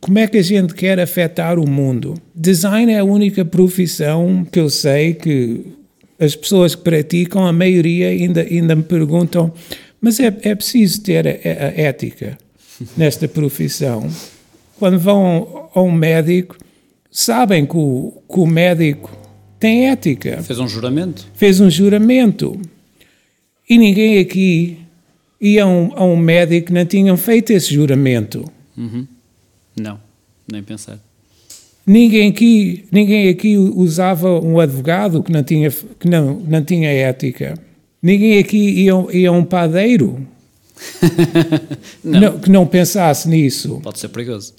como 0.00 0.20
é 0.20 0.28
que 0.28 0.38
a 0.38 0.42
gente 0.42 0.72
quer 0.72 1.00
afetar 1.00 1.58
o 1.58 1.68
mundo? 1.68 2.14
Design 2.32 2.92
é 2.92 3.00
a 3.00 3.04
única 3.04 3.44
profissão 3.44 4.46
que 4.48 4.60
eu 4.60 4.70
sei 4.70 5.14
que 5.14 5.81
as 6.22 6.36
pessoas 6.36 6.76
que 6.76 6.82
praticam, 6.82 7.44
a 7.44 7.52
maioria 7.52 8.08
ainda, 8.08 8.42
ainda 8.42 8.76
me 8.76 8.82
perguntam, 8.84 9.52
mas 10.00 10.20
é, 10.20 10.26
é 10.42 10.54
preciso 10.54 11.02
ter 11.02 11.26
a, 11.26 11.30
a 11.30 11.80
ética 11.80 12.38
nesta 12.96 13.26
profissão. 13.26 14.08
Quando 14.78 15.00
vão 15.00 15.68
a 15.74 15.82
um 15.82 15.90
médico, 15.90 16.56
sabem 17.10 17.66
que 17.66 17.76
o, 17.76 18.22
que 18.32 18.38
o 18.38 18.46
médico 18.46 19.10
tem 19.58 19.90
ética. 19.90 20.42
Fez 20.42 20.60
um 20.60 20.68
juramento. 20.68 21.26
Fez 21.34 21.60
um 21.60 21.68
juramento. 21.68 22.60
E 23.68 23.76
ninguém 23.76 24.18
aqui 24.20 24.78
ia 25.40 25.64
a 25.64 25.66
um, 25.66 25.92
a 25.96 26.04
um 26.04 26.16
médico 26.16 26.68
que 26.68 26.72
não 26.72 26.86
tinham 26.86 27.16
feito 27.16 27.52
esse 27.52 27.74
juramento. 27.74 28.44
Uhum. 28.76 29.06
Não, 29.76 30.00
nem 30.50 30.62
pensar. 30.62 31.00
Ninguém 31.86 32.30
aqui, 32.30 32.84
ninguém 32.92 33.28
aqui 33.28 33.56
usava 33.56 34.40
um 34.40 34.60
advogado 34.60 35.22
que 35.22 35.32
não 35.32 35.42
tinha, 35.42 35.70
que 35.70 36.08
não, 36.08 36.34
não 36.34 36.62
tinha 36.62 36.88
ética. 36.88 37.54
Ninguém 38.00 38.38
aqui 38.38 38.56
ia, 38.56 38.92
ia 39.12 39.32
um 39.32 39.44
padeiro 39.44 40.26
não. 42.04 42.20
não, 42.20 42.38
que 42.38 42.50
não 42.50 42.66
pensasse 42.66 43.28
nisso. 43.28 43.80
Pode 43.82 43.98
ser 43.98 44.08
perigoso. 44.08 44.54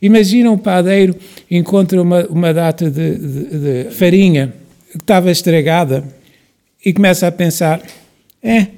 Imagina 0.00 0.50
um 0.50 0.58
padeiro 0.58 1.14
encontra 1.50 2.00
uma, 2.00 2.26
uma 2.26 2.52
data 2.52 2.90
de, 2.90 3.16
de, 3.16 3.84
de 3.84 3.90
farinha 3.90 4.54
que 4.92 4.98
estava 4.98 5.30
estragada 5.30 6.04
e 6.84 6.92
começa 6.92 7.26
a 7.26 7.32
pensar: 7.32 7.82
é. 8.42 8.68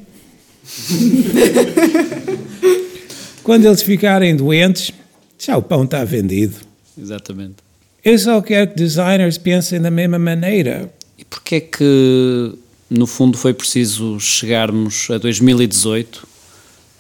Quando 3.43 3.67
eles 3.67 3.83
ficarem 3.83 4.35
doentes, 4.35 4.93
já 5.39 5.57
o 5.57 5.63
pão 5.63 5.85
está 5.85 6.05
vendido. 6.05 6.57
Exatamente. 6.99 7.66
Eu 8.07 8.17
só 8.17 8.41
quero 8.41 8.69
que 8.71 8.77
designers 8.77 9.37
pensem 9.37 9.81
da 9.81 9.91
mesma 9.91 10.17
maneira. 10.17 10.89
E 11.19 11.25
porquê 11.25 11.57
é 11.57 11.61
que, 11.61 12.53
no 12.89 13.05
fundo, 13.05 13.37
foi 13.37 13.53
preciso 13.53 14.21
chegarmos 14.21 15.09
a 15.11 15.19
2018? 15.19 16.25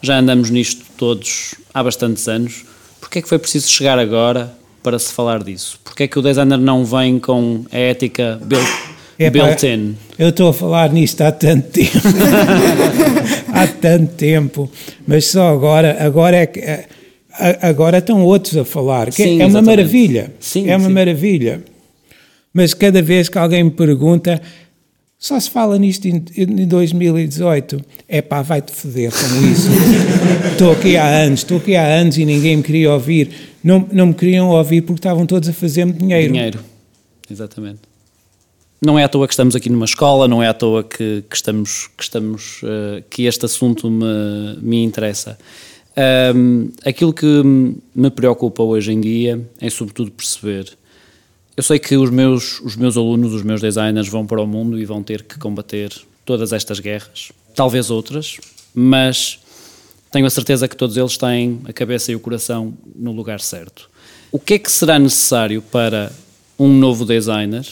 Já 0.03 0.19
andamos 0.19 0.51
nisto 0.51 0.85
todos 0.99 1.55
há 1.73 1.85
bastantes 1.85 2.27
anos. 2.27 2.65
Porquê 3.01 3.21
é 3.21 3.23
que 3.23 3.29
foi 3.29 3.39
preciso 3.39 3.69
chegar 3.69 4.01
agora 4.01 4.53
para 4.83 4.99
se 4.99 5.13
falar 5.13 5.45
disso? 5.45 5.79
Porquê 5.85 6.03
é 6.03 6.09
que 6.09 6.19
o 6.19 6.23
designer 6.23 6.59
não 6.59 6.85
vem 6.85 7.21
com 7.21 7.65
a 7.71 7.79
ética 7.79 8.41
built, 8.45 8.67
É, 9.17 9.31
built-in? 9.31 9.95
Eu 10.19 10.31
estou 10.31 10.49
a 10.49 10.53
falar 10.53 10.93
nisto 10.93 11.21
há 11.21 11.31
tanto 11.31 11.69
tempo. 11.69 11.99
há 13.55 13.69
tanto 13.69 14.13
tempo. 14.15 14.69
Mas 15.07 15.27
só 15.27 15.55
agora, 15.55 16.05
agora 16.05 16.37
é 16.39 16.47
que. 16.47 16.96
É, 17.39 17.59
Agora 17.67 17.99
estão 17.99 18.25
outros 18.25 18.57
a 18.57 18.65
falar. 18.65 19.07
que 19.07 19.23
Sim, 19.23 19.41
é 19.41 19.47
uma 19.47 19.63
maravilha. 19.63 20.33
Sim, 20.41 20.69
é 20.69 20.77
uma 20.77 20.89
sim. 20.89 20.95
maravilha. 20.95 21.63
Mas 22.53 22.73
cada 22.75 23.03
vez 23.03 23.29
que 23.29 23.39
alguém 23.39 23.65
me 23.65 23.71
pergunta, 23.71 24.41
só 25.19 25.39
se 25.39 25.51
fala 25.51 25.79
nisto 25.79 26.07
em, 26.07 26.25
em 26.37 26.67
2018. 26.67 27.81
É 28.09 28.23
pá, 28.23 28.43
vai-te 28.43 28.73
foder 28.73 29.11
com 29.11 29.51
isso. 29.51 29.69
Estou 30.53 30.73
aqui 30.73 30.97
há 30.97 31.07
anos, 31.07 31.41
estou 31.41 31.59
aqui 31.59 31.77
há 31.77 31.85
anos 31.87 32.17
e 32.17 32.25
ninguém 32.25 32.57
me 32.57 32.63
queria 32.63 32.93
ouvir. 32.93 33.31
Não, 33.63 33.87
não 33.93 34.07
me 34.07 34.15
queriam 34.15 34.49
ouvir 34.49 34.83
porque 34.83 35.01
estavam 35.01 35.27
todos 35.27 35.49
a 35.49 35.53
fazer-me 35.53 35.93
dinheiro. 35.93 36.33
Dinheiro. 36.33 36.61
Exatamente. 37.31 37.81
Não 38.81 38.99
é 38.99 39.05
à 39.05 39.09
toa 39.09 39.27
que 39.27 39.33
estamos 39.33 39.57
aqui 39.57 39.69
numa 39.69 39.85
escola, 39.85 40.29
não 40.29 40.43
é 40.43 40.49
à 40.49 40.55
toa 40.55 40.85
que, 40.85 41.25
que 41.29 41.37
estamos, 41.37 41.89
que, 41.97 42.03
estamos 42.03 42.61
eh, 42.63 43.03
que 43.11 43.25
este 43.25 43.45
assunto 43.45 43.91
me, 43.91 44.59
me 44.63 44.83
interessa. 44.85 45.39
Ahm, 45.97 46.69
aquilo 46.85 47.13
que 47.13 47.43
me 47.95 48.11
preocupa 48.11 48.63
hoje 48.63 48.93
em 48.93 49.01
dia 49.01 49.41
é 49.59 49.71
sobretudo 49.71 50.11
perceber. 50.11 50.77
Eu 51.57 51.63
sei 51.63 51.79
que 51.79 51.97
os 51.97 52.11
meus, 52.11 52.61
os 52.61 52.77
meus 52.77 52.99
alunos, 52.99 53.33
os 53.33 53.43
meus 53.43 53.63
designers 53.63 54.07
vão 54.07 54.27
para 54.27 54.43
o 54.43 54.47
mundo 54.47 54.79
e 54.79 54.85
vão 54.85 55.03
ter 55.03 55.23
que 55.23 55.39
combater 55.39 55.91
todas 56.27 56.53
estas 56.53 56.81
guerras, 56.81 57.33
talvez 57.55 57.91
outras, 57.91 58.37
mas 58.75 59.39
tenho 60.11 60.27
a 60.27 60.31
certeza 60.31 60.69
que 60.69 60.77
todos 60.77 60.99
eles 60.99 61.17
têm 61.17 61.61
a 61.65 61.73
cabeça 61.73 62.13
e 62.13 62.15
o 62.15 62.21
coração 62.21 62.77
no 62.95 63.13
lugar 63.13 63.41
certo. 63.41 63.89
O 64.31 64.39
que 64.39 64.55
é 64.55 64.59
que 64.59 64.71
será 64.71 64.99
necessário 64.99 65.63
para 65.63 66.13
um 66.59 66.69
novo 66.69 67.07
designer 67.07 67.67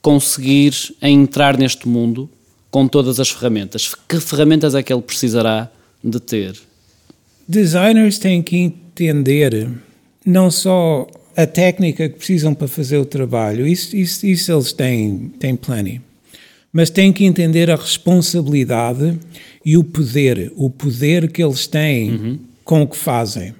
conseguir 0.00 0.72
entrar 1.02 1.58
neste 1.58 1.88
mundo 1.88 2.30
com 2.70 2.86
todas 2.86 3.18
as 3.18 3.28
ferramentas? 3.28 3.92
Que 4.08 4.20
ferramentas 4.20 4.76
é 4.76 4.84
que 4.84 4.92
ele 4.92 5.02
precisará 5.02 5.68
de 6.04 6.20
ter? 6.20 6.69
Designers 7.50 8.16
têm 8.16 8.40
que 8.42 8.56
entender 8.56 9.68
não 10.24 10.52
só 10.52 11.04
a 11.36 11.44
técnica 11.44 12.08
que 12.08 12.16
precisam 12.16 12.54
para 12.54 12.68
fazer 12.68 12.98
o 12.98 13.04
trabalho, 13.04 13.66
isso, 13.66 13.96
isso, 13.96 14.24
isso 14.24 14.52
eles 14.52 14.72
têm, 14.72 15.32
têm 15.36 15.56
plenty, 15.56 16.00
mas 16.72 16.90
têm 16.90 17.12
que 17.12 17.24
entender 17.24 17.68
a 17.68 17.74
responsabilidade 17.74 19.18
e 19.64 19.76
o 19.76 19.82
poder, 19.82 20.52
o 20.54 20.70
poder 20.70 21.28
que 21.32 21.42
eles 21.42 21.66
têm 21.66 22.38
com 22.64 22.82
o 22.82 22.86
que 22.86 22.96
fazem. 22.96 23.52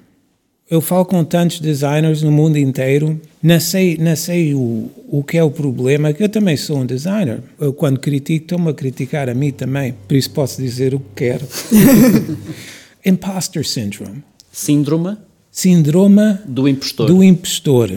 Eu 0.69 0.79
falo 0.79 1.03
com 1.03 1.21
tantos 1.25 1.59
designers 1.59 2.21
no 2.21 2.31
mundo 2.31 2.57
inteiro, 2.57 3.19
não 3.43 3.59
sei, 3.59 3.97
não 3.97 4.15
sei 4.15 4.53
o, 4.55 4.89
o 5.09 5.21
que 5.21 5.37
é 5.37 5.43
o 5.43 5.51
problema, 5.51 6.13
que 6.13 6.23
eu 6.23 6.29
também 6.29 6.55
sou 6.55 6.77
um 6.77 6.85
designer. 6.85 7.41
Eu, 7.59 7.73
quando 7.73 7.99
critico, 7.99 8.45
estou-me 8.45 8.69
a 8.69 8.73
criticar 8.73 9.27
a 9.27 9.33
mim 9.33 9.51
também, 9.51 9.93
por 10.07 10.15
isso 10.15 10.29
posso 10.29 10.61
dizer 10.61 10.93
o 10.93 10.99
que 10.99 11.25
quero. 11.25 11.45
Imposter 13.05 13.65
syndrome. 13.65 14.23
Síndrome 14.51 15.17
Síndrome 15.51 16.37
do 16.45 16.65
impostor. 16.65 17.07
do 17.07 17.21
impostor. 17.21 17.91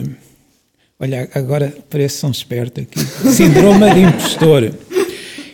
Olha, 0.99 1.29
agora 1.33 1.73
parece 1.89 2.25
um 2.25 2.31
esperto 2.31 2.81
aqui. 2.81 2.99
Síndrome 3.31 3.93
de 3.93 4.01
impostor. 4.01 4.73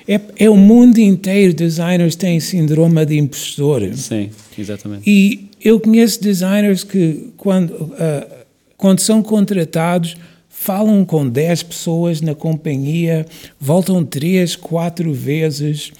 É, 0.08 0.20
é 0.38 0.50
o 0.50 0.58
mundo 0.58 0.98
inteiro, 0.98 1.54
designers 1.54 2.16
têm 2.16 2.40
síndrome 2.40 3.06
de 3.06 3.20
impostor. 3.20 3.94
Sim, 3.94 4.32
exatamente. 4.58 5.08
E 5.08 5.48
eu 5.64 5.80
conheço 5.80 6.22
designers 6.22 6.84
que, 6.84 7.32
quando, 7.38 7.94
ah, 8.00 8.28
quando 8.76 9.00
são 9.00 9.22
contratados, 9.22 10.18
falam 10.50 11.06
com 11.06 11.28
10 11.28 11.64
pessoas 11.64 12.20
na 12.20 12.34
companhia, 12.34 13.28
voltam 13.60 14.04
3, 14.04 14.56
4 14.56 15.14
vezes. 15.14 15.92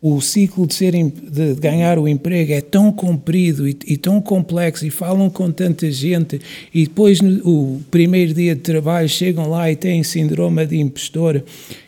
O 0.00 0.20
ciclo 0.20 0.64
de, 0.64 0.74
serem, 0.74 1.08
de 1.08 1.54
ganhar 1.54 1.98
o 1.98 2.06
emprego 2.06 2.52
é 2.52 2.60
tão 2.60 2.92
comprido 2.92 3.68
e, 3.68 3.76
e 3.84 3.96
tão 3.96 4.20
complexo 4.20 4.86
e 4.86 4.90
falam 4.90 5.28
com 5.28 5.50
tanta 5.50 5.90
gente 5.90 6.40
e 6.72 6.84
depois 6.84 7.20
no 7.20 7.38
o 7.48 7.80
primeiro 7.90 8.32
dia 8.32 8.54
de 8.54 8.60
trabalho 8.60 9.08
chegam 9.08 9.48
lá 9.48 9.70
e 9.70 9.74
têm 9.74 10.04
síndrome 10.04 10.64
de 10.66 10.78
impostor. 10.78 11.42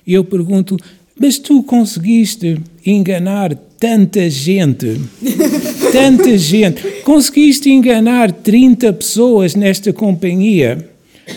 E 0.04 0.12
eu 0.12 0.24
pergunto, 0.24 0.76
mas 1.18 1.38
tu 1.38 1.62
conseguiste 1.62 2.58
enganar 2.84 3.54
tanta 3.78 4.28
gente? 4.28 5.00
tanta 5.92 6.36
gente. 6.36 6.82
Conseguiste 7.04 7.70
enganar 7.70 8.32
30 8.32 8.92
pessoas 8.92 9.54
nesta 9.54 9.92
companhia? 9.92 10.88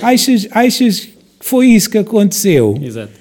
Achas, 0.02 0.48
achas 0.50 1.02
que 1.02 1.14
foi 1.40 1.68
isso 1.68 1.90
que 1.90 1.98
aconteceu? 1.98 2.80
Exato. 2.82 3.12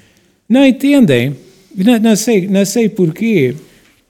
Não 0.49 0.65
entendem? 0.65 1.37
Não, 1.77 1.99
não 1.99 2.17
sei, 2.17 2.47
não 2.47 2.65
sei 2.65 2.89
porquê. 2.89 3.55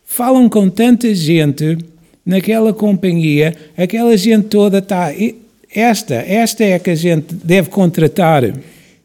Falam 0.04 0.48
com 0.48 0.68
tanta 0.68 1.14
gente 1.14 1.78
naquela 2.24 2.72
companhia, 2.72 3.54
aquela 3.76 4.16
gente 4.16 4.48
toda 4.48 4.78
está. 4.78 5.10
Esta, 5.74 6.14
esta 6.14 6.64
é 6.64 6.74
a 6.74 6.78
que 6.78 6.90
a 6.90 6.94
gente 6.94 7.34
deve 7.34 7.70
contratar. 7.70 8.44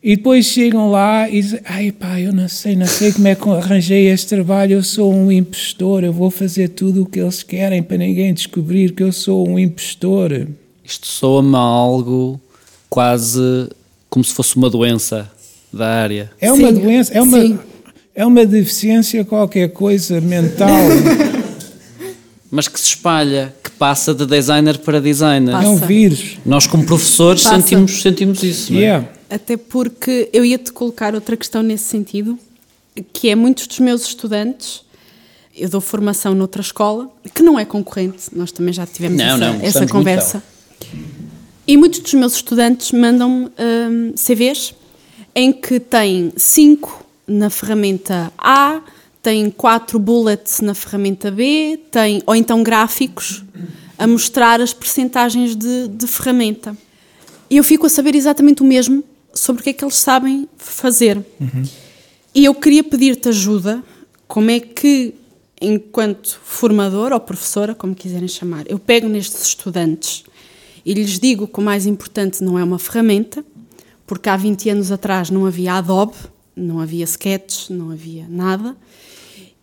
E 0.04 0.16
depois 0.16 0.46
chegam 0.46 0.92
lá 0.92 1.30
e 1.30 1.42
dizem: 1.42 1.60
Ai 1.66 1.92
pá, 1.92 2.20
eu 2.20 2.34
não 2.34 2.48
sei, 2.48 2.76
não 2.76 2.86
sei 2.86 3.12
como 3.12 3.28
é 3.28 3.36
que 3.36 3.50
arranjei 3.50 4.08
este 4.08 4.28
trabalho, 4.28 4.74
eu 4.74 4.84
sou 4.84 5.14
um 5.14 5.32
impostor, 5.32 6.04
eu 6.04 6.14
vou 6.14 6.30
fazer 6.30 6.70
tudo 6.70 7.04
o 7.04 7.06
que 7.06 7.20
eles 7.20 7.44
querem 7.44 7.82
para 7.82 7.98
ninguém 7.98 8.34
descobrir 8.34 8.92
que 8.92 9.04
eu 9.04 9.12
sou 9.12 9.48
um 9.48 9.58
impostor. 9.58 10.48
Isto 10.84 11.08
soa-me 11.08 11.56
a 11.56 11.60
algo 11.60 12.40
quase 12.90 13.70
como 14.10 14.24
se 14.24 14.34
fosse 14.34 14.56
uma 14.56 14.70
doença 14.70 15.30
da 15.74 15.88
área. 15.88 16.32
É 16.40 16.52
uma 16.52 16.70
Sim, 16.70 16.80
doença, 16.80 17.14
é 17.14 17.22
uma, 17.22 17.42
sim. 17.42 17.60
É 18.18 18.26
uma 18.26 18.44
deficiência, 18.48 19.24
qualquer 19.24 19.70
coisa 19.70 20.20
mental. 20.20 20.68
Mas 22.50 22.68
que 22.68 22.80
se 22.80 22.88
espalha, 22.88 23.54
que 23.64 23.70
passa 23.70 24.12
de 24.12 24.26
designer 24.26 24.80
para 24.80 25.00
designer. 25.00 25.52
Passa. 25.52 25.68
é 25.68 25.70
um 25.70 25.76
vírus. 25.78 26.40
Nós, 26.44 26.66
como 26.66 26.84
professores, 26.84 27.44
Passa. 27.44 27.58
sentimos, 27.58 28.02
sentimos 28.02 28.42
isso. 28.42 28.74
não 28.74 28.80
é? 28.80 28.84
Yeah. 28.84 29.10
Até 29.30 29.56
porque 29.56 30.30
eu 30.34 30.44
ia-te 30.44 30.72
colocar 30.72 31.14
outra 31.14 31.38
questão 31.38 31.62
nesse 31.62 31.84
sentido, 31.84 32.40
que 33.14 33.30
é 33.30 33.36
muitos 33.36 33.68
dos 33.68 33.80
meus 33.80 34.02
estudantes, 34.08 34.82
eu 35.56 35.70
dou 35.70 35.82
formação 35.82 36.34
noutra 36.34 36.62
escola, 36.62 37.12
que 37.36 37.44
não 37.44 37.60
é 37.60 37.66
concorrente, 37.66 38.30
nós 38.34 38.52
também 38.52 38.74
já 38.74 38.88
tivemos 38.88 39.18
Não, 39.18 39.26
essa, 39.26 39.38
não, 39.38 39.62
essa 39.62 39.88
conversa. 39.88 40.44
E 41.68 41.78
muitos 41.78 42.00
dos 42.00 42.16
meus 42.16 42.34
estudantes 42.34 42.92
mandam-me 42.94 43.46
hum, 43.60 44.14
CVs 44.16 44.74
em 45.36 45.54
que 45.54 45.80
têm 45.80 46.32
cinco 46.36 47.06
na 47.28 47.50
ferramenta 47.50 48.32
A, 48.38 48.82
têm 49.22 49.50
quatro 49.50 50.00
bullets 50.00 50.62
na 50.62 50.74
ferramenta 50.74 51.30
B, 51.30 51.80
têm, 51.92 52.22
ou 52.26 52.36
então 52.36 52.64
gráficos 52.64 53.44
a 53.98 54.08
mostrar 54.08 54.62
as 54.62 54.74
percentagens 54.74 55.56
de, 55.56 55.88
de 55.90 56.08
ferramenta. 56.08 56.78
E 57.50 57.58
eu 57.58 57.64
fico 57.64 57.86
a 57.86 57.90
saber 57.90 58.16
exatamente 58.16 58.62
o 58.62 58.66
mesmo 58.66 59.04
sobre 59.34 59.62
o 59.62 59.64
que 59.64 59.70
é 59.72 59.74
que 59.74 59.84
eles 59.84 59.96
sabem 59.96 60.48
fazer. 60.58 61.18
E 62.34 62.46
eu 62.46 62.54
queria 62.54 62.84
pedir-te 62.84 63.30
ajuda, 63.30 63.84
como 64.28 64.52
é 64.52 64.60
que, 64.60 65.16
enquanto 65.60 66.40
formador 66.44 67.12
ou 67.12 67.20
professora, 67.20 67.74
como 67.74 67.96
quiserem 67.96 68.28
chamar, 68.28 68.66
eu 68.70 68.78
pego 68.78 69.08
nestes 69.08 69.42
estudantes 69.42 70.24
e 70.86 70.94
lhes 70.94 71.20
digo 71.20 71.48
que 71.48 71.60
o 71.60 71.64
mais 71.64 71.86
importante 71.86 72.44
não 72.44 72.58
é 72.58 72.64
uma 72.64 72.80
ferramenta, 72.80 73.44
porque 74.06 74.30
há 74.30 74.38
20 74.38 74.70
anos 74.70 74.92
atrás 74.92 75.30
não 75.30 75.46
havia 75.46 75.74
Adobe, 75.74 76.16
não 76.58 76.80
havia 76.80 77.04
sketches, 77.06 77.70
não 77.70 77.92
havia 77.92 78.26
nada. 78.28 78.76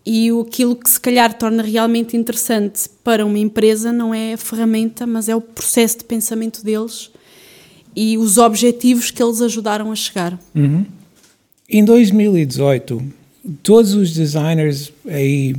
E 0.07 0.29
aquilo 0.31 0.77
que 0.77 0.89
se 0.89 1.01
calhar 1.01 1.37
torna 1.37 1.63
realmente 1.63 2.17
interessante 2.17 2.89
para 3.03 3.25
uma 3.25 3.39
empresa 3.39 3.91
não 3.91 4.15
é 4.15 4.35
a 4.35 4.37
ferramenta, 4.37 5.07
mas 5.07 5.29
é 5.29 5.35
o 5.35 5.41
processo 5.41 5.99
de 5.99 6.05
pensamento 6.05 6.63
deles 6.63 7.11
e 7.97 8.19
os 8.19 8.39
objetivos 8.39 9.11
que 9.11 9.23
eles 9.23 9.41
ajudaram 9.41 9.91
a 9.91 9.95
chegar. 9.95 10.39
Uhum. 10.55 10.85
Em 11.69 11.85
2018, 11.85 13.03
todos 13.63 13.95
os 13.95 14.13
designers 14.13 14.93
aí 15.07 15.55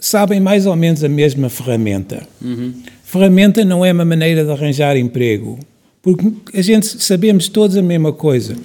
sabem 0.00 0.40
mais 0.40 0.66
ou 0.66 0.74
menos 0.74 1.04
a 1.04 1.08
mesma 1.08 1.48
ferramenta. 1.48 2.26
Uhum. 2.40 2.74
Ferramenta 3.04 3.64
não 3.64 3.84
é 3.84 3.92
uma 3.92 4.04
maneira 4.04 4.44
de 4.44 4.50
arranjar 4.50 4.96
emprego, 4.96 5.58
porque 6.02 6.32
a 6.54 6.62
gente 6.62 6.86
sabemos 6.86 7.48
todos 7.48 7.76
a 7.76 7.82
mesma 7.82 8.12
coisa. 8.12 8.56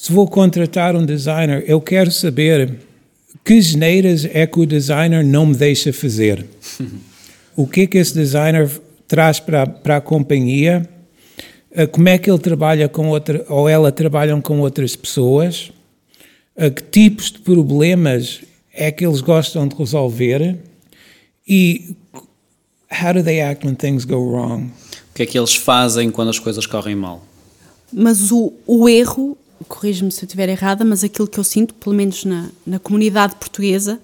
Se 0.00 0.10
vou 0.10 0.26
contratar 0.26 0.96
um 0.96 1.04
designer, 1.04 1.62
eu 1.66 1.78
quero 1.78 2.10
saber 2.10 2.78
que 3.44 3.60
geneiras 3.60 4.24
é 4.24 4.46
que 4.46 4.58
o 4.58 4.64
designer 4.64 5.22
não 5.22 5.44
me 5.44 5.54
deixa 5.54 5.92
fazer. 5.92 6.46
o 7.54 7.66
que 7.66 7.82
é 7.82 7.86
que 7.86 7.98
esse 7.98 8.14
designer 8.14 8.80
traz 9.06 9.40
para, 9.40 9.66
para 9.66 9.98
a 9.98 10.00
companhia? 10.00 10.88
Eh, 11.70 11.86
como 11.86 12.08
é 12.08 12.16
que 12.16 12.30
ele 12.30 12.38
trabalha 12.38 12.88
com 12.88 13.10
outra, 13.10 13.44
ou 13.50 13.68
ela 13.68 13.92
trabalham 13.92 14.40
com 14.40 14.60
outras 14.60 14.96
pessoas? 14.96 15.70
Eh, 16.56 16.70
que 16.70 16.82
tipos 16.82 17.30
de 17.30 17.40
problemas 17.40 18.40
é 18.72 18.90
que 18.90 19.04
eles 19.04 19.20
gostam 19.20 19.68
de 19.68 19.76
resolver? 19.76 20.56
E 21.46 21.94
how 22.90 23.12
do 23.12 23.22
they 23.22 23.42
act 23.42 23.66
when 23.66 23.74
things 23.74 24.06
go 24.06 24.16
wrong? 24.16 24.64
O 25.10 25.14
que 25.14 25.24
é 25.24 25.26
que 25.26 25.38
eles 25.38 25.54
fazem 25.54 26.10
quando 26.10 26.30
as 26.30 26.38
coisas 26.38 26.64
correm 26.64 26.96
mal? 26.96 27.22
Mas 27.92 28.32
o, 28.32 28.54
o 28.66 28.88
erro 28.88 29.36
corrijo-me 29.68 30.10
se 30.10 30.22
eu 30.22 30.26
estiver 30.26 30.48
errada, 30.48 30.84
mas 30.84 31.04
aquilo 31.04 31.28
que 31.28 31.38
eu 31.38 31.44
sinto, 31.44 31.74
pelo 31.74 31.94
menos 31.94 32.24
na, 32.24 32.48
na 32.66 32.78
comunidade 32.78 33.36
portuguesa, 33.36 34.00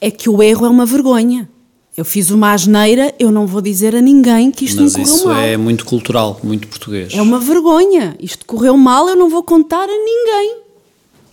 é 0.00 0.10
que 0.10 0.28
o 0.28 0.42
erro 0.42 0.66
é 0.66 0.68
uma 0.68 0.86
vergonha. 0.86 1.48
Eu 1.96 2.04
fiz 2.04 2.30
uma 2.30 2.52
asneira, 2.52 3.12
eu 3.18 3.30
não 3.30 3.46
vou 3.46 3.60
dizer 3.60 3.94
a 3.94 4.00
ninguém 4.00 4.50
que 4.50 4.64
isto 4.64 4.80
mas 4.80 4.96
me 4.96 5.02
correu 5.02 5.16
isso 5.16 5.28
mal. 5.28 5.40
é 5.40 5.56
muito 5.56 5.84
cultural, 5.84 6.40
muito 6.42 6.68
português. 6.68 7.12
É 7.12 7.20
uma 7.20 7.38
vergonha. 7.38 8.16
Isto 8.20 8.46
correu 8.46 8.76
mal, 8.76 9.08
eu 9.08 9.16
não 9.16 9.28
vou 9.28 9.42
contar 9.42 9.84
a 9.84 9.86
ninguém. 9.86 10.60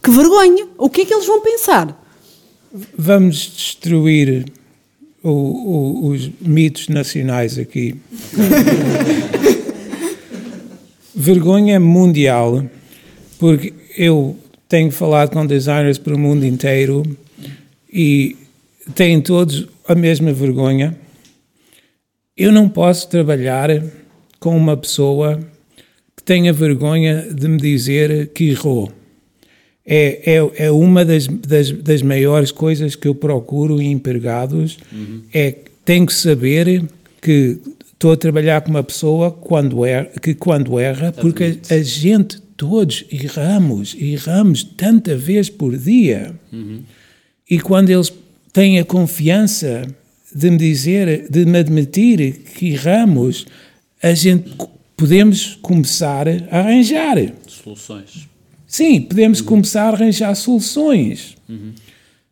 Que 0.03 0.12
vergonha. 0.12 0.67
O 0.77 0.89
que 0.89 1.01
é 1.01 1.05
que 1.05 1.13
eles 1.13 1.25
vão 1.25 1.41
pensar? 1.41 2.03
Vamos 2.97 3.38
destruir 3.38 4.51
o, 5.24 5.29
o, 5.29 6.07
os 6.09 6.29
mitos 6.41 6.89
nacionais 6.89 7.57
aqui. 7.57 7.95
vergonha 11.15 11.79
mundial 11.79 12.63
porque 13.39 13.73
eu 13.97 14.37
tenho 14.67 14.91
falado 14.91 15.31
com 15.31 15.45
designers 15.45 15.97
para 15.97 16.15
o 16.15 16.19
mundo 16.19 16.45
inteiro 16.45 17.03
e 17.91 18.35
têm 18.95 19.21
todos 19.21 19.67
a 19.87 19.95
mesma 19.95 20.33
vergonha. 20.33 20.97
Eu 22.35 22.51
não 22.51 22.69
posso 22.69 23.09
trabalhar 23.09 23.83
com 24.39 24.55
uma 24.55 24.77
pessoa 24.77 25.39
que 26.15 26.23
tenha 26.23 26.53
vergonha 26.53 27.27
de 27.33 27.47
me 27.47 27.57
dizer 27.57 28.27
que 28.27 28.50
errou. 28.50 28.91
É, 29.85 30.35
é, 30.35 30.65
é 30.65 30.71
uma 30.71 31.05
das, 31.05 31.27
das, 31.27 31.71
das 31.71 32.01
maiores 32.01 32.51
coisas 32.51 32.95
que 32.95 33.07
eu 33.07 33.15
procuro 33.15 33.81
em 33.81 33.91
empregados. 33.91 34.77
Uhum. 34.91 35.21
É 35.33 35.55
tenho 35.85 36.05
que 36.05 36.13
saber 36.13 36.83
que 37.21 37.57
estou 37.93 38.11
a 38.11 38.17
trabalhar 38.17 38.59
com 38.59 38.69
uma 38.69 38.83
pessoa 38.83 39.31
quando 39.31 39.85
erra, 39.85 40.11
que 40.21 40.35
quando 40.35 40.77
erra, 40.77 41.13
porque 41.13 41.57
a, 41.71 41.75
a 41.75 41.81
gente 41.81 42.41
todos 42.57 43.05
erramos, 43.11 43.96
erramos 44.00 44.63
tanta 44.63 45.15
vez 45.15 45.50
por 45.50 45.77
dia. 45.77 46.33
Uhum. 46.51 46.81
E 47.50 47.59
quando 47.59 47.91
eles 47.91 48.11
têm 48.51 48.79
a 48.79 48.83
confiança 48.83 49.83
de 50.35 50.50
me 50.50 50.57
dizer, 50.57 51.29
de 51.29 51.46
me 51.46 51.59
admitir 51.59 52.41
que 52.55 52.74
erramos, 52.74 53.46
a 54.01 54.13
gente 54.13 54.51
podemos 54.98 55.57
começar 55.61 56.27
a 56.27 56.59
arranjar 56.59 57.17
soluções. 57.48 58.27
Sim, 58.65 59.01
podemos 59.01 59.39
uhum. 59.39 59.46
começar 59.46 59.83
a 59.83 59.96
arranjar 59.96 60.35
soluções. 60.35 61.37
Uhum. 61.48 61.72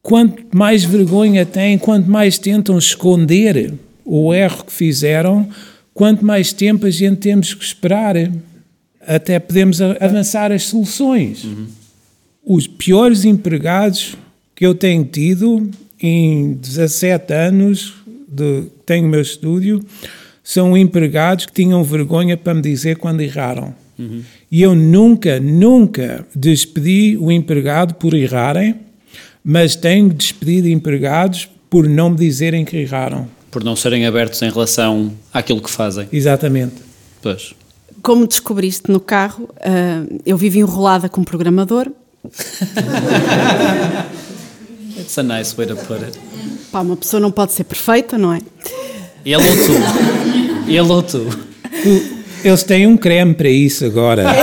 Quanto 0.01 0.43
mais 0.55 0.83
vergonha 0.83 1.45
têm, 1.45 1.77
quanto 1.77 2.09
mais 2.09 2.37
tentam 2.37 2.77
esconder 2.77 3.73
o 4.03 4.33
erro 4.33 4.65
que 4.65 4.73
fizeram, 4.73 5.47
quanto 5.93 6.25
mais 6.25 6.51
tempo 6.51 6.85
a 6.85 6.91
gente 6.91 7.17
temos 7.17 7.53
que 7.53 7.63
esperar 7.63 8.15
até 9.07 9.39
podemos 9.39 9.81
avançar 9.81 10.51
as 10.51 10.63
soluções. 10.63 11.43
Uhum. 11.43 11.67
Os 12.45 12.67
piores 12.67 13.25
empregados 13.25 14.15
que 14.53 14.65
eu 14.65 14.73
tenho 14.75 15.03
tido 15.03 15.69
em 15.99 16.53
17 16.53 17.33
anos 17.33 17.93
de 18.27 18.63
tenho 18.85 19.07
o 19.07 19.09
meu 19.09 19.21
estúdio 19.21 19.83
são 20.43 20.77
empregados 20.77 21.47
que 21.47 21.53
tinham 21.53 21.83
vergonha 21.83 22.37
para 22.37 22.53
me 22.53 22.61
dizer 22.61 22.97
quando 22.97 23.21
erraram. 23.21 23.73
Uhum. 23.97 24.21
E 24.51 24.61
eu 24.61 24.75
nunca, 24.75 25.39
nunca 25.39 26.25
despedi 26.35 27.17
o 27.17 27.31
empregado 27.31 27.95
por 27.95 28.13
errarem, 28.13 28.75
mas 29.43 29.75
tenho 29.75 30.09
despedido 30.09 30.67
empregados 30.67 31.49
por 31.69 31.89
não 31.89 32.11
me 32.11 32.17
dizerem 32.17 32.63
que 32.63 32.77
erraram. 32.77 33.27
Por 33.49 33.63
não 33.63 33.75
serem 33.75 34.05
abertos 34.05 34.41
em 34.41 34.49
relação 34.49 35.11
àquilo 35.33 35.61
que 35.61 35.69
fazem. 35.69 36.07
Exatamente. 36.11 36.75
Pois 37.21 37.55
como 38.05 38.27
descobriste 38.27 38.91
no 38.91 38.99
carro, 38.99 39.49
uh, 39.55 40.21
eu 40.23 40.37
vivi 40.37 40.59
enrolada 40.59 41.09
com 41.09 41.21
um 41.21 41.23
programador. 41.23 41.89
It's 44.95 45.17
a 45.17 45.23
nice 45.23 45.55
way 45.57 45.65
to 45.65 45.75
put 45.75 46.03
it. 46.03 46.15
Pá, 46.71 46.81
uma 46.81 46.95
pessoa 46.95 47.19
não 47.19 47.31
pode 47.31 47.53
ser 47.53 47.63
perfeita, 47.63 48.15
não 48.15 48.31
é? 48.31 48.41
Ele 49.25 49.37
ou 49.37 49.41
tu? 49.41 49.71
Ele 50.69 50.81
ou 50.81 51.01
tu? 51.01 51.27
Eles 52.43 52.61
têm 52.61 52.85
um 52.85 52.95
creme 52.95 53.33
para 53.33 53.49
isso 53.49 53.83
agora. 53.83 54.25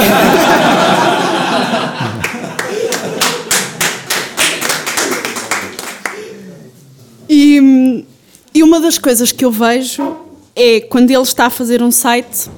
e, 7.28 8.04
e 8.52 8.62
uma 8.64 8.80
das 8.80 8.98
coisas 8.98 9.30
que 9.30 9.44
eu 9.44 9.52
vejo 9.52 10.16
é 10.56 10.80
quando 10.80 11.12
ele 11.12 11.22
está 11.22 11.46
a 11.46 11.50
fazer 11.50 11.80
um 11.80 11.92
site 11.92 12.50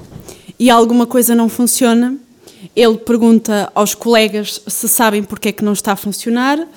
e 0.59 0.69
alguma 0.69 1.05
coisa 1.05 1.35
não 1.35 1.49
funciona, 1.49 2.17
ele 2.75 2.97
pergunta 2.97 3.71
aos 3.75 3.93
colegas 3.93 4.61
se 4.67 4.87
sabem 4.87 5.23
porque 5.23 5.49
é 5.49 5.51
que 5.51 5.63
não 5.63 5.73
está 5.73 5.93
a 5.93 5.95
funcionar, 5.95 6.59
uh, 6.59 6.67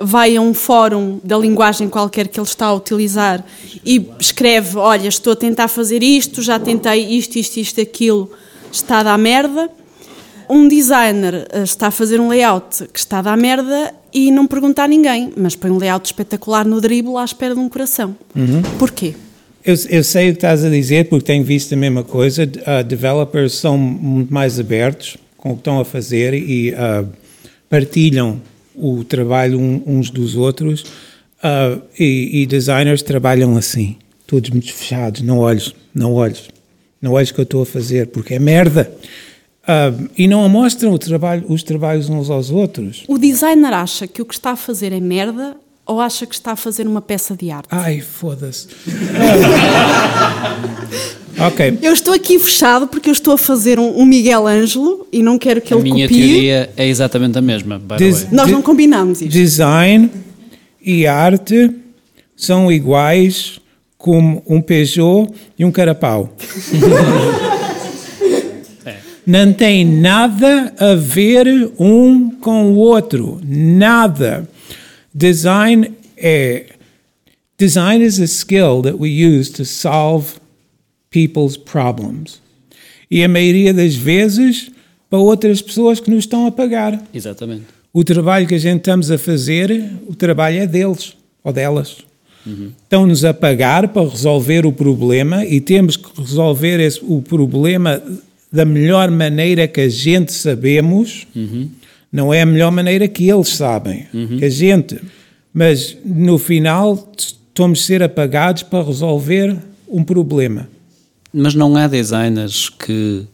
vai 0.00 0.36
a 0.36 0.40
um 0.40 0.54
fórum 0.54 1.20
da 1.22 1.36
linguagem 1.36 1.88
qualquer 1.88 2.28
que 2.28 2.38
ele 2.38 2.46
está 2.46 2.66
a 2.66 2.74
utilizar 2.74 3.44
e 3.84 4.10
escreve: 4.18 4.78
Olha, 4.78 5.08
estou 5.08 5.32
a 5.32 5.36
tentar 5.36 5.68
fazer 5.68 6.02
isto, 6.02 6.42
já 6.42 6.58
tentei 6.58 7.16
isto, 7.16 7.36
isto, 7.36 7.56
isto, 7.58 7.80
aquilo, 7.80 8.30
está 8.70 8.98
a 8.98 9.02
dar 9.02 9.18
merda. 9.18 9.70
Um 10.48 10.68
designer 10.68 11.48
uh, 11.54 11.62
está 11.62 11.86
a 11.86 11.90
fazer 11.90 12.20
um 12.20 12.28
layout 12.28 12.86
que 12.88 12.98
está 12.98 13.20
a 13.20 13.22
dar 13.22 13.36
merda 13.36 13.94
e 14.12 14.30
não 14.30 14.46
pergunta 14.46 14.82
a 14.82 14.88
ninguém, 14.88 15.32
mas 15.36 15.56
põe 15.56 15.70
um 15.70 15.78
layout 15.78 16.06
espetacular 16.06 16.66
no 16.66 16.80
dribble 16.80 17.16
à 17.16 17.24
espera 17.24 17.54
de 17.54 17.60
um 17.60 17.68
coração. 17.68 18.14
Uhum. 18.34 18.60
Porquê? 18.78 19.14
Eu, 19.64 19.76
eu, 19.90 20.02
sei 20.02 20.30
o 20.30 20.32
que 20.32 20.38
estás 20.38 20.64
a 20.64 20.68
dizer 20.68 21.08
porque 21.08 21.24
tenho 21.24 21.44
visto 21.44 21.72
a 21.72 21.76
mesma 21.76 22.02
coisa. 22.02 22.42
Uh, 22.42 22.82
developers 22.82 23.54
são 23.54 23.78
muito 23.78 24.32
mais 24.34 24.58
abertos 24.58 25.16
com 25.36 25.50
o 25.50 25.52
que 25.52 25.60
estão 25.60 25.78
a 25.78 25.84
fazer 25.84 26.34
e 26.34 26.72
uh, 26.72 27.08
partilham 27.68 28.42
o 28.74 29.04
trabalho 29.04 29.60
uns 29.86 30.10
dos 30.10 30.34
outros. 30.34 30.82
Uh, 31.38 31.80
e, 31.98 32.42
e, 32.42 32.46
designers 32.46 33.02
trabalham 33.02 33.56
assim, 33.56 33.96
todos 34.26 34.50
muito 34.50 34.72
fechados, 34.72 35.22
não 35.22 35.38
olhos, 35.38 35.74
não 35.94 36.12
olhos, 36.14 36.48
não 37.00 37.12
olhos 37.12 37.30
o 37.30 37.34
que 37.34 37.40
eu 37.40 37.44
estou 37.44 37.62
a 37.62 37.66
fazer 37.66 38.08
porque 38.08 38.34
é 38.34 38.38
merda. 38.40 38.92
e 40.18 40.26
não 40.26 40.48
mostram 40.48 40.98
trabalho, 40.98 41.44
os 41.48 41.62
trabalhos 41.62 42.08
uns 42.08 42.30
aos 42.30 42.50
outros. 42.50 43.04
O 43.06 43.16
designer 43.16 43.72
acha 43.72 44.08
que 44.08 44.20
o 44.20 44.24
que 44.24 44.34
está 44.34 44.52
a 44.52 44.56
fazer 44.56 44.92
é 44.92 45.00
merda 45.00 45.56
ou 45.86 46.00
acha 46.00 46.26
que 46.26 46.34
está 46.34 46.52
a 46.52 46.56
fazer 46.56 46.86
uma 46.86 47.00
peça 47.00 47.36
de 47.36 47.50
arte? 47.50 47.68
Ai, 47.70 48.00
foda-se. 48.00 48.68
ok. 51.38 51.78
Eu 51.82 51.92
estou 51.92 52.14
aqui 52.14 52.38
fechado 52.38 52.86
porque 52.86 53.08
eu 53.08 53.12
estou 53.12 53.34
a 53.34 53.38
fazer 53.38 53.78
um, 53.78 53.98
um 53.98 54.06
Miguel 54.06 54.46
Ângelo 54.46 55.06
e 55.12 55.22
não 55.22 55.38
quero 55.38 55.60
que 55.60 55.74
a 55.74 55.76
ele 55.76 55.90
copie. 55.90 56.04
A 56.04 56.08
minha 56.08 56.08
teoria 56.08 56.70
é 56.76 56.86
exatamente 56.86 57.36
a 57.36 57.42
mesma. 57.42 57.80
Des 57.98 58.30
Nós 58.30 58.50
não 58.50 58.62
combinamos 58.62 59.20
isto. 59.20 59.32
Design 59.32 60.10
e 60.80 61.06
arte 61.06 61.70
são 62.36 62.70
iguais 62.70 63.58
como 63.98 64.42
um 64.48 64.60
Peugeot 64.60 65.28
e 65.58 65.64
um 65.64 65.70
Carapau. 65.70 66.34
é. 68.84 68.96
Não 69.26 69.52
tem 69.52 69.84
nada 69.84 70.72
a 70.78 70.94
ver 70.94 71.72
um 71.78 72.30
com 72.30 72.72
o 72.72 72.76
outro. 72.76 73.40
Nada. 73.44 74.48
Design 75.14 75.92
é. 76.16 76.66
Design 77.58 78.04
is 78.04 78.18
a 78.18 78.24
skill 78.24 78.82
that 78.82 78.98
we 78.98 79.08
use 79.08 79.52
to 79.52 79.64
solve 79.64 80.40
people's 81.10 81.56
problems. 81.56 82.40
E 83.10 83.22
a 83.22 83.28
maioria 83.28 83.72
das 83.72 83.94
vezes 83.94 84.70
para 85.08 85.18
outras 85.18 85.60
pessoas 85.60 86.00
que 86.00 86.10
nos 86.10 86.20
estão 86.20 86.46
a 86.46 86.50
pagar. 86.50 87.00
Exatamente. 87.12 87.66
O 87.92 88.02
trabalho 88.02 88.46
que 88.46 88.54
a 88.54 88.58
gente 88.58 88.78
estamos 88.78 89.10
a 89.10 89.18
fazer, 89.18 89.92
o 90.08 90.14
trabalho 90.14 90.58
é 90.58 90.66
deles 90.66 91.14
ou 91.44 91.52
delas. 91.52 91.98
Uhum. 92.46 92.72
Estão-nos 92.82 93.24
a 93.24 93.34
pagar 93.34 93.88
para 93.88 94.08
resolver 94.08 94.64
o 94.64 94.72
problema 94.72 95.44
e 95.44 95.60
temos 95.60 95.96
que 95.96 96.20
resolver 96.20 96.80
esse, 96.80 97.00
o 97.02 97.20
problema 97.20 98.02
da 98.50 98.64
melhor 98.64 99.10
maneira 99.10 99.68
que 99.68 99.82
a 99.82 99.88
gente 99.88 100.32
sabemos. 100.32 101.26
Uhum. 101.36 101.68
Não 102.12 102.32
é 102.32 102.42
a 102.42 102.46
melhor 102.46 102.70
maneira 102.70 103.08
que 103.08 103.28
eles 103.28 103.48
sabem, 103.48 104.06
uhum. 104.12 104.38
que 104.38 104.44
a 104.44 104.50
gente. 104.50 105.00
Mas 105.52 105.96
no 106.04 106.38
final 106.38 107.10
estamos 107.16 107.80
a 107.80 107.82
ser 107.82 108.02
apagados 108.02 108.62
para 108.62 108.84
resolver 108.84 109.56
um 109.88 110.04
problema. 110.04 110.68
Mas 111.32 111.54
não 111.54 111.74
há 111.76 111.86
designers 111.86 112.68
que 112.68 113.26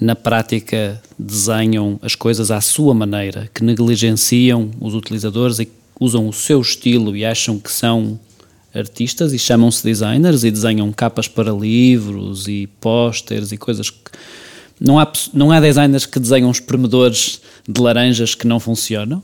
na 0.00 0.16
prática 0.16 1.00
desenham 1.18 1.98
as 2.02 2.14
coisas 2.14 2.50
à 2.50 2.60
sua 2.60 2.92
maneira, 2.92 3.48
que 3.54 3.62
negligenciam 3.62 4.70
os 4.80 4.94
utilizadores 4.94 5.58
e 5.58 5.68
usam 5.98 6.28
o 6.28 6.32
seu 6.32 6.60
estilo 6.60 7.16
e 7.16 7.24
acham 7.24 7.58
que 7.58 7.70
são 7.70 8.18
artistas 8.74 9.32
e 9.32 9.38
chamam-se 9.38 9.82
designers 9.82 10.44
e 10.44 10.50
desenham 10.50 10.92
capas 10.92 11.26
para 11.26 11.50
livros 11.50 12.46
e 12.46 12.68
pósteres 12.80 13.52
e 13.52 13.56
coisas 13.56 13.88
que 13.88 14.10
não 14.80 14.98
há, 14.98 15.10
não 15.32 15.50
há 15.50 15.60
designers 15.60 16.06
que 16.06 16.20
desenham 16.20 16.50
espremedores 16.50 17.40
de 17.66 17.80
laranjas 17.80 18.34
que 18.34 18.46
não 18.46 18.60
funcionam. 18.60 19.22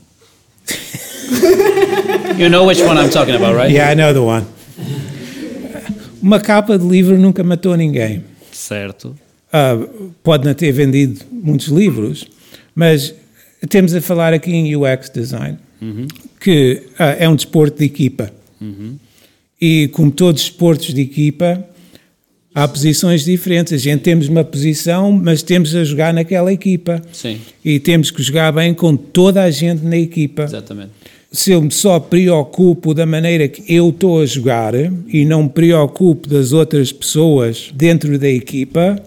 you 2.37 2.49
know 2.49 2.65
which 2.65 2.81
one 2.81 2.99
I'm 2.99 3.09
talking 3.09 3.35
about, 3.35 3.55
right? 3.55 3.71
Yeah, 3.71 3.91
I 3.91 3.95
know 3.95 4.13
the 4.13 4.19
one. 4.19 4.45
Uma 6.21 6.39
capa 6.39 6.77
de 6.77 6.85
livro 6.85 7.17
nunca 7.17 7.43
matou 7.43 7.75
ninguém. 7.75 8.23
Certo. 8.51 9.15
Uh, 9.53 10.11
pode 10.23 10.45
não 10.45 10.53
ter 10.53 10.71
vendido 10.71 11.21
muitos 11.31 11.67
livros, 11.67 12.25
mas 12.73 13.13
temos 13.69 13.93
a 13.93 14.01
falar 14.01 14.33
aqui 14.33 14.51
em 14.51 14.75
UX 14.75 15.09
design, 15.09 15.59
uhum. 15.81 16.07
que 16.39 16.81
uh, 16.93 17.03
é 17.19 17.29
um 17.29 17.35
desporto 17.35 17.77
de 17.77 17.85
equipa. 17.85 18.31
Uhum. 18.59 18.97
E 19.61 19.89
como 19.89 20.11
todos 20.11 20.41
os 20.41 20.49
desportos 20.49 20.93
de 20.93 21.01
equipa, 21.01 21.63
há 22.53 22.67
posições 22.67 23.23
diferentes. 23.23 23.73
A 23.73 23.77
gente 23.77 24.01
temos 24.01 24.27
uma 24.27 24.43
posição, 24.43 25.11
mas 25.11 25.41
temos 25.41 25.75
a 25.75 25.83
jogar 25.83 26.13
naquela 26.13 26.51
equipa. 26.51 27.01
Sim. 27.11 27.39
E 27.63 27.79
temos 27.79 28.11
que 28.11 28.21
jogar 28.21 28.51
bem 28.51 28.73
com 28.73 28.95
toda 28.95 29.43
a 29.43 29.51
gente 29.51 29.83
na 29.83 29.97
equipa. 29.97 30.43
Exatamente. 30.43 30.91
Se 31.31 31.51
eu 31.51 31.61
me 31.61 31.71
só 31.71 31.99
preocupo 31.99 32.93
da 32.93 33.05
maneira 33.05 33.47
que 33.47 33.63
eu 33.73 33.89
estou 33.89 34.21
a 34.21 34.25
jogar 34.25 34.73
e 34.75 35.25
não 35.25 35.43
me 35.43 35.49
preocupo 35.49 36.29
das 36.29 36.51
outras 36.51 36.91
pessoas 36.91 37.71
dentro 37.73 38.19
da 38.19 38.29
equipa, 38.29 39.01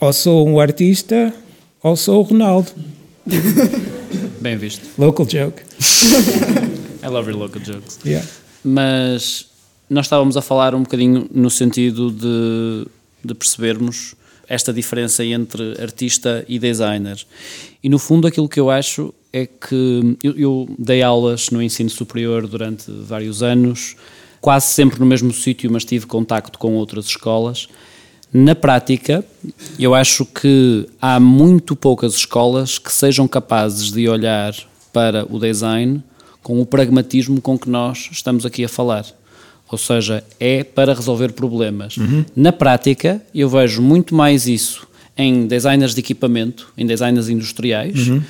ou 0.00 0.12
sou 0.12 0.48
um 0.48 0.60
artista 0.60 1.34
ou 1.82 1.96
sou 1.96 2.20
o 2.20 2.22
Ronaldo. 2.22 2.70
Bem 4.40 4.56
visto. 4.56 4.86
Local 4.96 5.26
joke. 5.28 5.62
I 7.02 7.08
love 7.08 7.28
your 7.28 7.38
local 7.38 7.60
jokes. 7.60 7.98
Yeah. 8.04 8.26
Mas 8.62 9.46
nós 9.90 10.06
estávamos 10.06 10.36
a 10.36 10.42
falar 10.42 10.74
um 10.74 10.82
bocadinho 10.82 11.28
no 11.32 11.50
sentido 11.50 12.10
de, 12.10 12.86
de 13.24 13.34
percebermos 13.34 14.14
esta 14.48 14.72
diferença 14.72 15.24
entre 15.24 15.80
artista 15.80 16.44
e 16.48 16.58
designer. 16.58 17.24
E 17.82 17.88
no 17.88 17.98
fundo 17.98 18.26
aquilo 18.26 18.48
que 18.48 18.58
eu 18.58 18.70
acho 18.70 19.12
é 19.32 19.46
que 19.46 20.16
eu, 20.22 20.36
eu 20.36 20.74
dei 20.78 21.02
aulas 21.02 21.50
no 21.50 21.62
ensino 21.62 21.90
superior 21.90 22.46
durante 22.46 22.90
vários 22.90 23.42
anos, 23.42 23.96
quase 24.40 24.66
sempre 24.66 24.98
no 24.98 25.06
mesmo 25.06 25.32
sítio, 25.32 25.70
mas 25.70 25.84
tive 25.84 26.06
contacto 26.06 26.58
com 26.58 26.74
outras 26.74 27.06
escolas 27.06 27.68
na 28.32 28.54
prática, 28.54 29.24
eu 29.76 29.92
acho 29.92 30.24
que 30.24 30.88
há 31.02 31.18
muito 31.18 31.74
poucas 31.74 32.14
escolas 32.14 32.78
que 32.78 32.92
sejam 32.92 33.26
capazes 33.26 33.90
de 33.90 34.08
olhar 34.08 34.54
para 34.92 35.26
o 35.28 35.40
design 35.40 36.00
com 36.40 36.60
o 36.60 36.66
pragmatismo 36.66 37.40
com 37.40 37.58
que 37.58 37.68
nós 37.68 38.08
estamos 38.12 38.46
aqui 38.46 38.64
a 38.64 38.68
falar. 38.68 39.04
Ou 39.70 39.78
seja, 39.78 40.24
é 40.38 40.64
para 40.64 40.92
resolver 40.94 41.32
problemas. 41.32 41.96
Uhum. 41.96 42.24
Na 42.34 42.52
prática, 42.52 43.22
eu 43.34 43.48
vejo 43.48 43.80
muito 43.80 44.14
mais 44.14 44.48
isso 44.48 44.86
em 45.16 45.46
designers 45.46 45.94
de 45.94 46.00
equipamento, 46.00 46.72
em 46.76 46.86
designers 46.86 47.28
industriais, 47.28 48.08
uhum. 48.08 48.22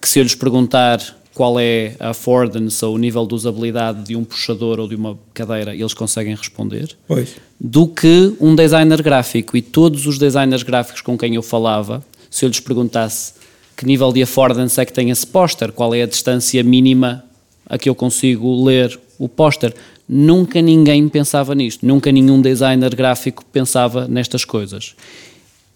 que 0.00 0.08
se 0.08 0.18
eu 0.18 0.22
lhes 0.22 0.34
perguntar 0.34 1.00
qual 1.34 1.60
é 1.60 1.94
a 2.00 2.10
affordance 2.10 2.82
ou 2.82 2.94
o 2.94 2.98
nível 2.98 3.26
de 3.26 3.34
usabilidade 3.34 4.04
de 4.04 4.16
um 4.16 4.24
puxador 4.24 4.80
ou 4.80 4.88
de 4.88 4.94
uma 4.94 5.18
cadeira, 5.34 5.74
eles 5.74 5.92
conseguem 5.92 6.34
responder. 6.34 6.96
Pois. 7.06 7.36
Do 7.60 7.86
que 7.86 8.34
um 8.40 8.54
designer 8.54 9.02
gráfico. 9.02 9.54
E 9.54 9.60
todos 9.60 10.06
os 10.06 10.16
designers 10.16 10.62
gráficos 10.62 11.02
com 11.02 11.18
quem 11.18 11.34
eu 11.34 11.42
falava, 11.42 12.02
se 12.30 12.46
eu 12.46 12.48
lhes 12.48 12.60
perguntasse 12.60 13.34
que 13.76 13.84
nível 13.84 14.10
de 14.12 14.22
affordance 14.22 14.80
é 14.80 14.86
que 14.86 14.92
tem 14.92 15.10
esse 15.10 15.26
póster, 15.26 15.72
qual 15.72 15.94
é 15.94 16.02
a 16.02 16.06
distância 16.06 16.62
mínima 16.62 17.22
a 17.68 17.76
que 17.76 17.88
eu 17.88 17.94
consigo 17.94 18.64
ler 18.64 18.98
o 19.18 19.28
póster, 19.28 19.74
nunca 20.08 20.60
ninguém 20.60 21.08
pensava 21.08 21.54
nisto, 21.54 21.86
nunca 21.86 22.12
nenhum 22.12 22.40
designer 22.40 22.94
gráfico 22.94 23.44
pensava 23.46 24.06
nestas 24.06 24.44
coisas. 24.44 24.94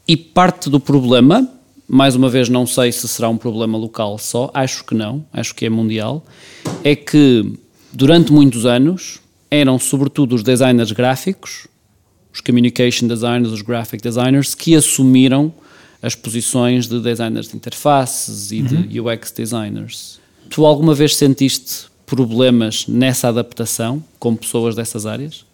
E 0.06 0.16
parte 0.16 0.68
do 0.68 0.80
problema 0.80 1.48
mais 1.92 2.14
uma 2.14 2.28
vez 2.28 2.48
não 2.48 2.64
sei 2.66 2.92
se 2.92 3.08
será 3.08 3.28
um 3.28 3.36
problema 3.36 3.76
local 3.76 4.16
só, 4.16 4.48
acho 4.54 4.84
que 4.84 4.94
não, 4.94 5.26
acho 5.32 5.52
que 5.52 5.66
é 5.66 5.68
mundial, 5.68 6.24
é 6.84 6.94
que 6.94 7.52
durante 7.92 8.32
muitos 8.32 8.64
anos 8.64 9.18
eram 9.50 9.76
sobretudo 9.76 10.36
os 10.36 10.44
designers 10.44 10.92
gráficos, 10.92 11.66
os 12.32 12.40
communication 12.40 13.08
designers, 13.08 13.52
os 13.52 13.60
graphic 13.60 14.00
designers, 14.00 14.54
que 14.54 14.76
assumiram 14.76 15.52
as 16.00 16.14
posições 16.14 16.86
de 16.86 17.00
designers 17.00 17.48
de 17.48 17.56
interfaces 17.56 18.52
e 18.52 18.60
uhum. 18.60 18.82
de 18.82 19.00
UX 19.00 19.32
designers. 19.32 20.20
Tu 20.48 20.64
alguma 20.64 20.94
vez 20.94 21.16
sentiste 21.16 21.89
problemas 22.10 22.88
nessa 22.88 23.28
adaptação 23.28 24.02
com 24.18 24.34
pessoas 24.34 24.74
dessas 24.74 25.06
áreas? 25.06 25.46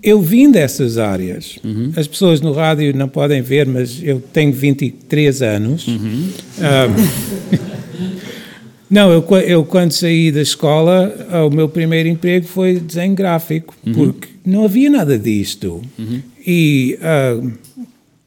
Eu 0.00 0.22
vim 0.22 0.48
dessas 0.48 0.98
áreas. 0.98 1.58
Uhum. 1.64 1.92
As 1.96 2.06
pessoas 2.06 2.40
no 2.40 2.52
rádio 2.52 2.96
não 2.96 3.08
podem 3.08 3.42
ver, 3.42 3.66
mas 3.66 4.00
eu 4.00 4.20
tenho 4.20 4.52
23 4.52 5.42
anos. 5.42 5.88
Uhum. 5.88 6.28
Um, 6.60 7.58
não, 8.88 9.10
eu, 9.10 9.26
eu, 9.40 9.64
quando 9.64 9.90
saí 9.90 10.30
da 10.30 10.40
escola, 10.40 11.12
o 11.44 11.50
meu 11.54 11.68
primeiro 11.68 12.08
emprego 12.08 12.46
foi 12.46 12.78
desenho 12.78 13.16
gráfico, 13.16 13.74
uhum. 13.84 13.92
porque 13.92 14.28
não 14.46 14.64
havia 14.64 14.88
nada 14.88 15.18
disto. 15.18 15.82
Uhum. 15.98 16.22
E 16.46 16.96
uh, 17.02 17.52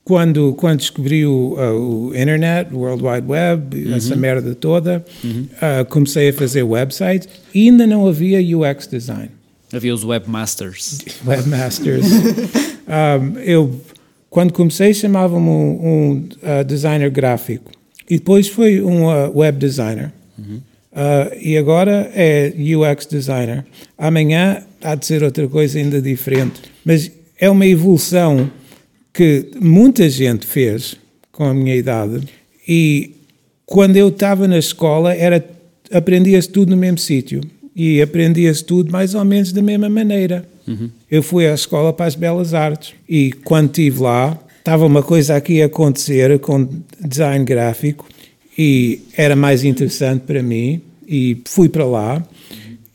quando, 0.03 0.53
quando 0.55 0.79
descobri 0.79 1.25
o, 1.25 1.55
uh, 1.55 2.09
o 2.09 2.15
internet, 2.15 2.73
o 2.73 2.79
World 2.79 3.03
Wide 3.03 3.27
Web, 3.27 3.87
uhum. 3.87 3.95
essa 3.95 4.15
merda 4.15 4.53
toda, 4.53 5.03
uh, 5.23 5.85
comecei 5.89 6.29
a 6.29 6.33
fazer 6.33 6.63
websites 6.63 7.29
e 7.53 7.69
ainda 7.69 7.87
não 7.87 8.05
havia 8.05 8.39
UX 8.57 8.85
design. 8.87 9.29
Havia 9.73 9.93
os 9.93 10.03
webmasters. 10.03 10.99
Webmasters. 11.25 12.05
um, 12.05 13.39
eu, 13.39 13.81
quando 14.29 14.53
comecei, 14.53 14.93
chamava-me 14.93 15.47
um, 15.49 15.51
um 15.51 16.29
uh, 16.43 16.63
designer 16.63 17.09
gráfico. 17.09 17.71
E 18.07 18.17
depois 18.17 18.47
foi 18.47 18.81
um 18.81 19.05
uh, 19.05 19.35
web 19.35 19.57
designer. 19.57 20.11
Uhum. 20.37 20.61
Uh, 20.91 21.35
e 21.41 21.57
agora 21.57 22.11
é 22.13 22.53
UX 22.55 23.07
designer. 23.07 23.65
Amanhã 23.97 24.63
há 24.83 24.93
de 24.93 25.05
ser 25.05 25.23
outra 25.23 25.47
coisa 25.47 25.79
ainda 25.79 25.99
diferente. 25.99 26.61
Mas 26.85 27.11
é 27.39 27.49
uma 27.49 27.65
evolução 27.65 28.51
que 29.13 29.51
muita 29.61 30.09
gente 30.09 30.45
fez 30.45 30.95
com 31.31 31.43
a 31.43 31.53
minha 31.53 31.75
idade. 31.75 32.27
E 32.67 33.11
quando 33.65 33.95
eu 33.95 34.09
estava 34.09 34.47
na 34.47 34.57
escola, 34.57 35.13
era 35.13 35.43
aprendia-se 35.91 36.49
tudo 36.49 36.71
no 36.71 36.77
mesmo 36.77 36.97
sítio 36.97 37.41
e 37.75 38.01
aprendia-se 38.01 38.63
tudo 38.63 38.91
mais 38.91 39.15
ou 39.15 39.23
menos 39.23 39.51
da 39.51 39.61
mesma 39.61 39.89
maneira. 39.89 40.45
Uhum. 40.67 40.89
Eu 41.09 41.21
fui 41.21 41.47
à 41.47 41.53
escola 41.53 41.93
para 41.93 42.05
as 42.05 42.15
Belas 42.15 42.53
Artes 42.53 42.93
e 43.07 43.31
quando 43.43 43.67
estive 43.67 44.01
lá, 44.01 44.39
estava 44.57 44.85
uma 44.85 45.03
coisa 45.03 45.35
aqui 45.35 45.61
a 45.61 45.65
acontecer 45.65 46.39
com 46.39 46.67
design 46.99 47.43
gráfico 47.43 48.07
e 48.57 49.01
era 49.17 49.35
mais 49.35 49.63
interessante 49.63 50.21
para 50.21 50.41
mim 50.41 50.81
e 51.07 51.37
fui 51.45 51.67
para 51.67 51.85
lá. 51.85 52.25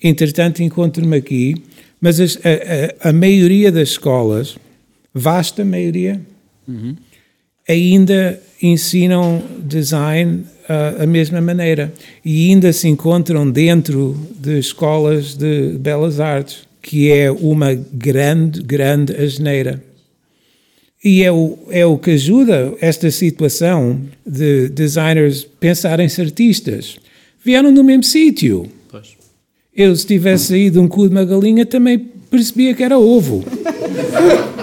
Entretanto, 0.02 0.62
encontro-me 0.62 1.16
aqui, 1.16 1.56
mas 2.00 2.20
as, 2.20 2.38
a, 2.44 3.06
a, 3.06 3.10
a, 3.10 3.12
maioria 3.12 3.70
das 3.70 3.90
escolas, 3.90 4.56
vasta 5.12 5.64
maioria, 5.64 6.20
uhum. 6.66 6.94
ainda 7.68 8.40
ensinam 8.62 9.42
design 9.62 10.44
uh, 10.68 11.02
a 11.02 11.06
mesma 11.06 11.40
maneira 11.40 11.92
e 12.24 12.50
ainda 12.50 12.72
se 12.72 12.88
encontram 12.88 13.50
dentro 13.50 14.16
de 14.38 14.58
escolas 14.58 15.34
de 15.34 15.78
belas 15.78 16.20
artes, 16.20 16.66
que 16.82 17.10
é 17.10 17.30
uma 17.30 17.74
grande, 17.74 18.62
grande 18.62 19.14
asneira. 19.14 19.82
E 21.02 21.22
é 21.22 21.30
o, 21.30 21.56
é 21.70 21.86
o 21.86 21.96
que 21.96 22.10
ajuda 22.12 22.74
esta 22.80 23.10
situação 23.10 24.00
de 24.26 24.68
designers 24.68 25.44
pensarem-se 25.44 26.20
artistas. 26.20 26.98
Vieram 27.44 27.72
do 27.72 27.84
mesmo 27.84 28.02
sítio. 28.02 28.68
Eu, 29.74 29.94
se 29.94 30.04
tivesse 30.04 30.46
saído 30.46 30.82
um 30.82 30.88
cu 30.88 31.08
de 31.08 31.14
uma 31.14 31.24
galinha, 31.24 31.64
também 31.64 31.98
percebia 31.98 32.74
que 32.74 32.82
era 32.82 32.98
ovo. 32.98 33.44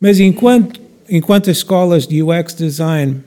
Mas 0.00 0.20
enquanto, 0.20 0.80
enquanto 1.08 1.50
as 1.50 1.58
escolas 1.58 2.06
de 2.06 2.22
UX 2.22 2.54
design 2.54 3.20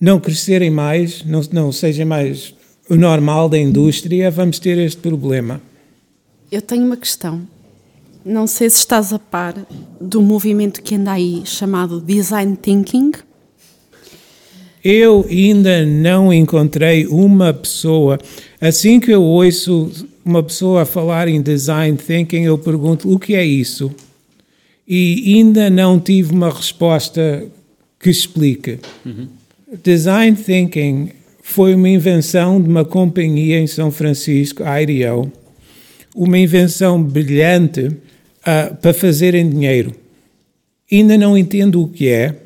não 0.00 0.20
crescerem 0.20 0.70
mais, 0.70 1.24
não, 1.24 1.40
não 1.52 1.72
sejam 1.72 2.06
mais 2.06 2.54
o 2.88 2.96
normal 2.96 3.48
da 3.48 3.58
indústria, 3.58 4.30
vamos 4.30 4.58
ter 4.58 4.78
este 4.78 4.98
problema. 4.98 5.60
Eu 6.50 6.62
tenho 6.62 6.84
uma 6.84 6.96
questão. 6.96 7.46
Não 8.24 8.46
sei 8.46 8.68
se 8.70 8.78
estás 8.78 9.12
a 9.12 9.18
par 9.18 9.54
do 10.00 10.20
movimento 10.20 10.82
que 10.82 10.94
anda 10.96 11.12
aí 11.12 11.42
chamado 11.44 12.00
Design 12.00 12.56
Thinking. 12.56 13.12
Eu 14.84 15.26
ainda 15.28 15.84
não 15.84 16.32
encontrei 16.32 17.06
uma 17.06 17.52
pessoa. 17.52 18.18
Assim 18.60 19.00
que 19.00 19.10
eu 19.10 19.22
ouço 19.22 19.90
uma 20.24 20.42
pessoa 20.42 20.82
a 20.82 20.84
falar 20.84 21.28
em 21.28 21.40
design 21.40 21.96
thinking, 21.96 22.42
eu 22.42 22.58
pergunto 22.58 23.12
o 23.12 23.18
que 23.18 23.34
é 23.34 23.44
isso? 23.44 23.92
E 24.86 25.34
ainda 25.34 25.68
não 25.68 25.98
tive 25.98 26.32
uma 26.32 26.50
resposta 26.50 27.44
que 27.98 28.10
explique. 28.10 28.78
Uhum. 29.04 29.28
Design 29.82 30.36
thinking 30.36 31.10
foi 31.42 31.74
uma 31.74 31.88
invenção 31.88 32.60
de 32.60 32.68
uma 32.68 32.84
companhia 32.84 33.58
em 33.58 33.66
São 33.66 33.90
Francisco, 33.90 34.62
a 34.62 34.80
IDEO, 34.80 35.30
uma 36.14 36.38
invenção 36.38 37.02
brilhante 37.02 37.86
uh, 37.86 38.74
para 38.80 38.94
fazerem 38.94 39.48
dinheiro. 39.48 39.92
Ainda 40.90 41.18
não 41.18 41.36
entendo 41.36 41.82
o 41.82 41.88
que 41.88 42.08
é. 42.08 42.36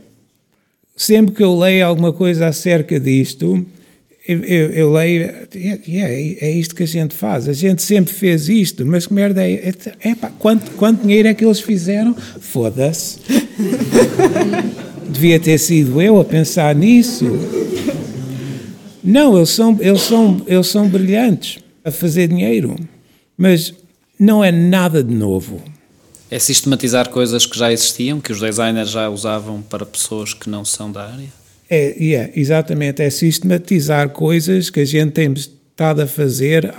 Sempre 0.96 1.34
que 1.34 1.42
eu 1.42 1.58
leio 1.58 1.86
alguma 1.86 2.12
coisa 2.12 2.46
acerca 2.46 2.98
disto, 2.98 3.64
eu, 4.38 4.70
eu, 4.70 4.92
leio, 4.92 5.48
yeah, 5.54 6.14
é, 6.14 6.36
é 6.40 6.50
isto 6.52 6.74
que 6.74 6.82
a 6.82 6.86
gente 6.86 7.14
faz. 7.14 7.48
A 7.48 7.52
gente 7.52 7.82
sempre 7.82 8.12
fez 8.12 8.48
isto, 8.48 8.84
mas 8.86 9.06
que 9.06 9.12
merda 9.12 9.42
é? 9.42 9.52
é, 9.52 9.74
é 10.10 10.14
pá, 10.14 10.30
quanto, 10.38 10.70
quanto 10.72 11.02
dinheiro 11.02 11.28
é 11.28 11.34
que 11.34 11.44
eles 11.44 11.60
fizeram? 11.60 12.14
Foda-se. 12.40 13.18
Devia 15.08 15.40
ter 15.40 15.58
sido 15.58 16.00
eu 16.00 16.20
a 16.20 16.24
pensar 16.24 16.74
nisso. 16.74 17.26
Não, 19.02 19.36
eles 19.36 19.50
são, 19.50 19.76
eles 19.80 20.02
são, 20.02 20.42
eles 20.46 20.66
são 20.66 20.88
brilhantes 20.88 21.58
a 21.84 21.90
fazer 21.90 22.28
dinheiro, 22.28 22.76
mas 23.36 23.74
não 24.18 24.44
é 24.44 24.52
nada 24.52 25.02
de 25.02 25.14
novo. 25.14 25.62
É 26.30 26.38
sistematizar 26.38 27.08
coisas 27.08 27.46
que 27.46 27.58
já 27.58 27.72
existiam, 27.72 28.20
que 28.20 28.30
os 28.30 28.38
designers 28.38 28.90
já 28.90 29.08
usavam 29.08 29.62
para 29.62 29.84
pessoas 29.84 30.32
que 30.32 30.48
não 30.48 30.64
são 30.64 30.92
da 30.92 31.06
área? 31.06 31.39
É, 31.70 31.96
yeah, 32.00 32.32
exatamente. 32.34 33.00
É 33.00 33.08
sistematizar 33.08 34.10
coisas 34.10 34.68
que 34.70 34.80
a 34.80 34.84
gente 34.84 35.12
tem 35.12 35.32
estado 35.32 36.02
a 36.02 36.06
fazer 36.06 36.74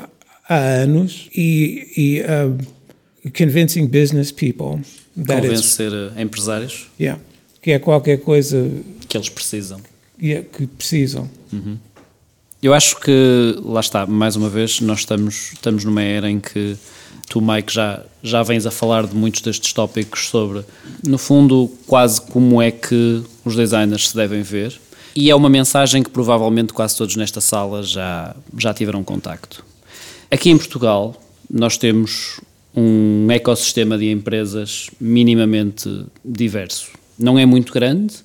há 0.50 0.58
anos 0.58 1.30
e, 1.34 1.88
e 1.96 2.22
uh, 2.22 3.32
convincing 3.32 3.88
business 3.88 4.32
people. 4.32 4.82
Convencer 5.16 5.92
empresários? 6.20 6.90
Yeah, 7.00 7.22
que 7.62 7.72
é 7.72 7.80
qualquer 7.80 8.18
coisa... 8.20 8.70
Que 9.08 9.18
eles 9.18 9.30
precisam. 9.30 9.80
Yeah, 10.22 10.46
que 10.48 10.68
precisam. 10.68 11.30
Uhum. 11.54 11.78
Eu 12.62 12.76
acho 12.76 13.00
que, 13.00 13.58
lá 13.64 13.80
está, 13.80 14.06
mais 14.06 14.36
uma 14.36 14.48
vez, 14.48 14.82
nós 14.82 15.00
estamos, 15.00 15.52
estamos 15.54 15.84
numa 15.84 16.04
era 16.04 16.30
em 16.30 16.40
que 16.40 16.78
tu, 17.28 17.42
Mike, 17.42 17.74
já, 17.74 18.04
já 18.22 18.44
vens 18.44 18.68
a 18.68 18.72
falar 18.72 19.08
de 19.08 19.16
muitos 19.16 19.42
destes 19.42 19.74
tópicos 19.74 20.28
sobre, 20.28 20.64
no 21.04 21.18
fundo, 21.18 21.72
quase 21.88 22.22
como 22.22 22.62
é 22.62 22.70
que 22.70 23.24
os 23.44 23.56
designers 23.56 24.10
se 24.10 24.16
devem 24.16 24.44
ver. 24.44 24.80
E 25.16 25.32
é 25.32 25.36
uma 25.36 25.50
mensagem 25.50 26.04
que 26.04 26.12
provavelmente 26.12 26.72
quase 26.72 26.96
todos 26.96 27.16
nesta 27.16 27.42
sala 27.42 27.82
já, 27.82 28.36
já 28.56 28.74
tiveram 28.76 29.04
contacto. 29.04 29.66
Aqui 30.30 30.52
em 30.52 30.58
Portugal, 30.58 31.20
nós 31.50 31.78
temos 31.78 32.40
um 32.76 33.28
ecossistema 33.32 33.98
de 33.98 34.12
empresas 34.12 34.92
minimamente 35.00 36.06
diverso. 36.24 36.92
Não 37.18 37.40
é 37.40 37.46
muito 37.46 37.74
grande, 37.74 38.18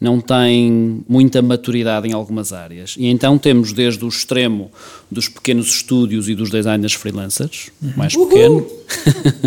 não 0.00 0.20
tem 0.20 1.04
muita 1.08 1.42
maturidade 1.42 2.08
em 2.08 2.12
algumas 2.12 2.52
áreas. 2.52 2.94
E 2.98 3.06
então 3.06 3.36
temos 3.36 3.72
desde 3.72 4.04
o 4.04 4.08
extremo 4.08 4.70
dos 5.10 5.28
pequenos 5.28 5.68
estúdios 5.68 6.28
e 6.28 6.34
dos 6.34 6.50
designers 6.50 6.94
freelancers, 6.94 7.70
uhum. 7.82 7.92
mais 7.96 8.16
pequeno, 8.16 8.66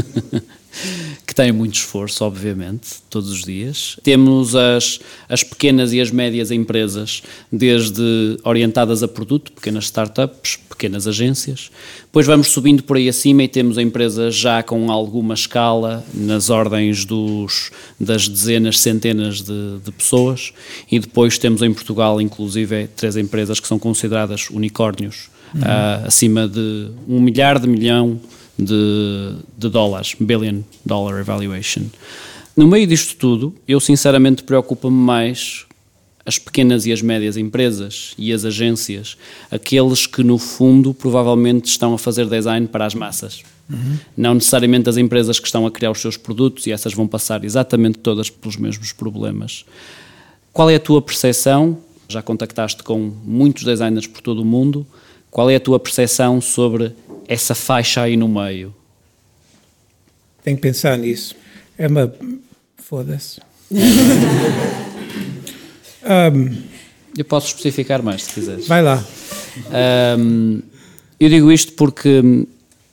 que 1.34 1.36
têm 1.36 1.52
muito 1.52 1.74
esforço, 1.74 2.24
obviamente, 2.24 3.02
todos 3.10 3.32
os 3.32 3.42
dias. 3.42 3.98
Temos 4.04 4.56
as, 4.56 5.00
as 5.28 5.44
pequenas 5.44 5.92
e 5.92 6.00
as 6.00 6.12
médias 6.12 6.52
empresas, 6.52 7.24
desde 7.52 8.38
orientadas 8.44 9.02
a 9.02 9.08
produto, 9.08 9.52
pequenas 9.52 9.86
startups, 9.86 10.60
pequenas 10.70 11.08
agências. 11.08 11.72
Depois 12.04 12.28
vamos 12.28 12.50
subindo 12.50 12.84
por 12.84 12.98
aí 12.98 13.10
acima 13.10 13.42
e 13.42 13.48
temos 13.48 13.80
empresas 13.80 14.36
já 14.36 14.62
com 14.62 14.92
alguma 14.92 15.34
escala, 15.34 16.06
nas 16.14 16.52
ordens 16.52 17.04
dos, 17.04 17.72
das 18.00 18.28
dezenas, 18.28 18.80
centenas 18.80 19.42
de, 19.42 19.80
de 19.84 19.92
pessoas. 19.92 20.54
E 20.92 21.00
depois 21.00 21.40
temos 21.40 21.64
em 21.64 21.74
Portugal, 21.74 22.22
inclusive, 22.22 22.88
três 22.96 23.18
empresas 23.18 23.60
que 23.60 23.68
são 23.68 23.80
consideradas 23.80 24.52
unicórnios, 24.52 25.30
uhum. 25.56 25.62
uh, 25.62 26.06
acima 26.06 26.48
de 26.48 26.90
um 27.08 27.20
milhar 27.20 27.58
de 27.58 27.68
milhão 27.68 28.22
de, 28.58 29.36
de 29.58 29.70
dólares, 29.70 30.16
billion 30.20 30.62
dollar 30.86 31.20
evaluation. 31.20 31.84
No 32.56 32.68
meio 32.68 32.86
disto 32.86 33.16
tudo, 33.18 33.56
eu 33.68 33.80
sinceramente 33.80 34.44
preocupa-me 34.44 34.96
mais 34.96 35.66
as 36.26 36.38
pequenas 36.38 36.86
e 36.86 36.92
as 36.92 37.02
médias 37.02 37.36
empresas 37.36 38.14
e 38.18 38.32
as 38.32 38.46
agências, 38.46 39.18
aqueles 39.52 40.08
que 40.08 40.24
no 40.24 40.38
fundo 40.38 40.94
provavelmente 40.94 41.66
estão 41.66 41.94
a 41.94 41.98
fazer 41.98 42.28
design 42.28 42.68
para 42.68 42.86
as 42.86 42.94
massas. 42.94 43.44
Uhum. 43.70 43.98
Não 44.16 44.34
necessariamente 44.36 44.90
as 44.90 44.98
empresas 44.98 45.40
que 45.40 45.48
estão 45.48 45.66
a 45.66 45.72
criar 45.72 45.92
os 45.92 46.00
seus 46.00 46.16
produtos 46.16 46.68
e 46.68 46.72
essas 46.72 46.94
vão 46.94 47.08
passar 47.08 47.44
exatamente 47.44 47.98
todas 48.00 48.30
pelos 48.30 48.56
mesmos 48.56 48.92
problemas. 48.92 49.66
Qual 50.52 50.70
é 50.70 50.76
a 50.76 50.80
tua 50.80 51.02
percepção? 51.02 51.78
Já 52.08 52.22
contactaste 52.22 52.84
com 52.84 53.12
muitos 53.26 53.64
designers 53.64 54.08
por 54.08 54.22
todo 54.22 54.42
o 54.42 54.46
mundo. 54.46 54.86
Qual 55.32 55.50
é 55.50 55.56
a 55.56 55.60
tua 55.60 55.80
percepção 55.80 56.40
sobre 56.40 56.94
essa 57.28 57.56
faixa 57.56 58.02
aí 58.02 58.16
no 58.18 58.28
meio? 58.28 58.74
Tenho 60.44 60.58
que 60.58 60.62
pensar 60.62 60.98
nisso. 60.98 61.36
É 61.78 61.88
uma. 61.88 62.14
Foda-se. 62.78 63.40
um, 66.04 66.64
eu 67.18 67.26
posso 67.26 67.48
especificar 67.48 68.04
mais 68.04 68.24
se 68.24 68.34
quiseres. 68.34 68.68
Vai 68.68 68.82
lá. 68.82 69.04
Um, 70.20 70.62
eu 71.20 71.30
digo 71.30 71.52
isto 71.52 71.74
porque 71.74 72.46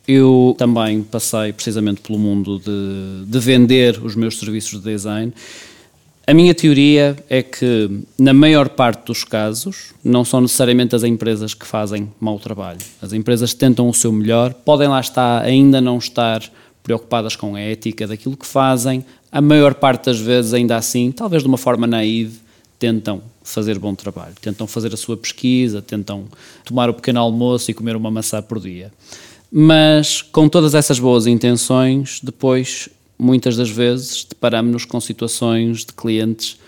eu 0.06 0.54
também 0.58 1.02
passei 1.02 1.52
precisamente 1.52 2.00
pelo 2.00 2.18
mundo 2.18 2.58
de, 2.58 3.30
de 3.30 3.38
vender 3.38 4.02
os 4.04 4.14
meus 4.14 4.38
serviços 4.38 4.80
de 4.80 4.92
design 4.92 5.32
a 6.30 6.34
minha 6.34 6.54
teoria 6.54 7.16
é 7.28 7.42
que, 7.42 8.04
na 8.16 8.32
maior 8.32 8.68
parte 8.68 9.06
dos 9.06 9.24
casos, 9.24 9.92
não 10.04 10.24
são 10.24 10.40
necessariamente 10.40 10.94
as 10.94 11.02
empresas 11.02 11.54
que 11.54 11.66
fazem 11.66 12.08
mau 12.20 12.38
trabalho. 12.38 12.78
As 13.02 13.12
empresas 13.12 13.52
tentam 13.52 13.88
o 13.88 13.92
seu 13.92 14.12
melhor, 14.12 14.54
podem 14.54 14.86
lá 14.86 15.00
estar, 15.00 15.42
ainda 15.42 15.80
não 15.80 15.98
estar 15.98 16.40
preocupadas 16.84 17.34
com 17.34 17.56
a 17.56 17.60
ética 17.60 18.06
daquilo 18.06 18.36
que 18.36 18.46
fazem. 18.46 19.04
A 19.32 19.40
maior 19.40 19.74
parte 19.74 20.04
das 20.04 20.20
vezes, 20.20 20.54
ainda 20.54 20.76
assim, 20.76 21.10
talvez 21.10 21.42
de 21.42 21.48
uma 21.48 21.58
forma 21.58 21.84
naive, 21.84 22.38
tentam 22.78 23.22
fazer 23.42 23.76
bom 23.76 23.96
trabalho. 23.96 24.34
Tentam 24.40 24.68
fazer 24.68 24.94
a 24.94 24.96
sua 24.96 25.16
pesquisa, 25.16 25.82
tentam 25.82 26.26
tomar 26.64 26.88
o 26.88 26.94
pequeno 26.94 27.18
almoço 27.18 27.72
e 27.72 27.74
comer 27.74 27.96
uma 27.96 28.08
maçã 28.08 28.40
por 28.40 28.60
dia. 28.60 28.92
Mas, 29.50 30.22
com 30.22 30.48
todas 30.48 30.76
essas 30.76 31.00
boas 31.00 31.26
intenções, 31.26 32.20
depois 32.22 32.88
muitas 33.20 33.56
das 33.56 33.68
vezes 33.68 34.24
deparamos-nos 34.24 34.84
com 34.84 35.00
situações 35.00 35.84
de 35.84 35.92
clientes 35.92 36.58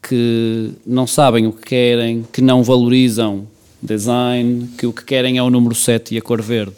que 0.00 0.70
não 0.86 1.06
sabem 1.06 1.46
o 1.46 1.52
que 1.52 1.62
querem, 1.62 2.24
que 2.32 2.40
não 2.40 2.62
valorizam 2.62 3.46
design, 3.82 4.68
que 4.78 4.86
o 4.86 4.92
que 4.92 5.04
querem 5.04 5.38
é 5.38 5.42
o 5.42 5.50
número 5.50 5.74
7 5.74 6.14
e 6.14 6.18
a 6.18 6.22
cor 6.22 6.40
verde. 6.40 6.74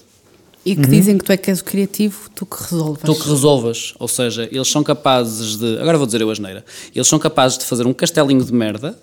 E 0.64 0.74
que 0.74 0.82
uhum. 0.82 0.90
dizem 0.90 1.18
que 1.18 1.24
tu 1.24 1.30
é 1.32 1.36
que 1.36 1.50
és 1.50 1.60
o 1.60 1.64
criativo, 1.64 2.30
tu 2.34 2.46
que 2.46 2.56
resolves. 2.62 3.02
Tu 3.04 3.14
que 3.14 3.28
resolvas. 3.28 3.94
Ou 3.98 4.08
seja, 4.08 4.48
eles 4.50 4.68
são 4.68 4.82
capazes 4.82 5.56
de. 5.56 5.78
Agora 5.78 5.98
vou 5.98 6.06
dizer 6.06 6.22
eu 6.22 6.30
a 6.30 6.34
geneira. 6.34 6.64
Eles 6.94 7.06
são 7.06 7.18
capazes 7.18 7.58
de 7.58 7.66
fazer 7.66 7.86
um 7.86 7.92
castelinho 7.92 8.42
de 8.42 8.52
merda 8.52 8.98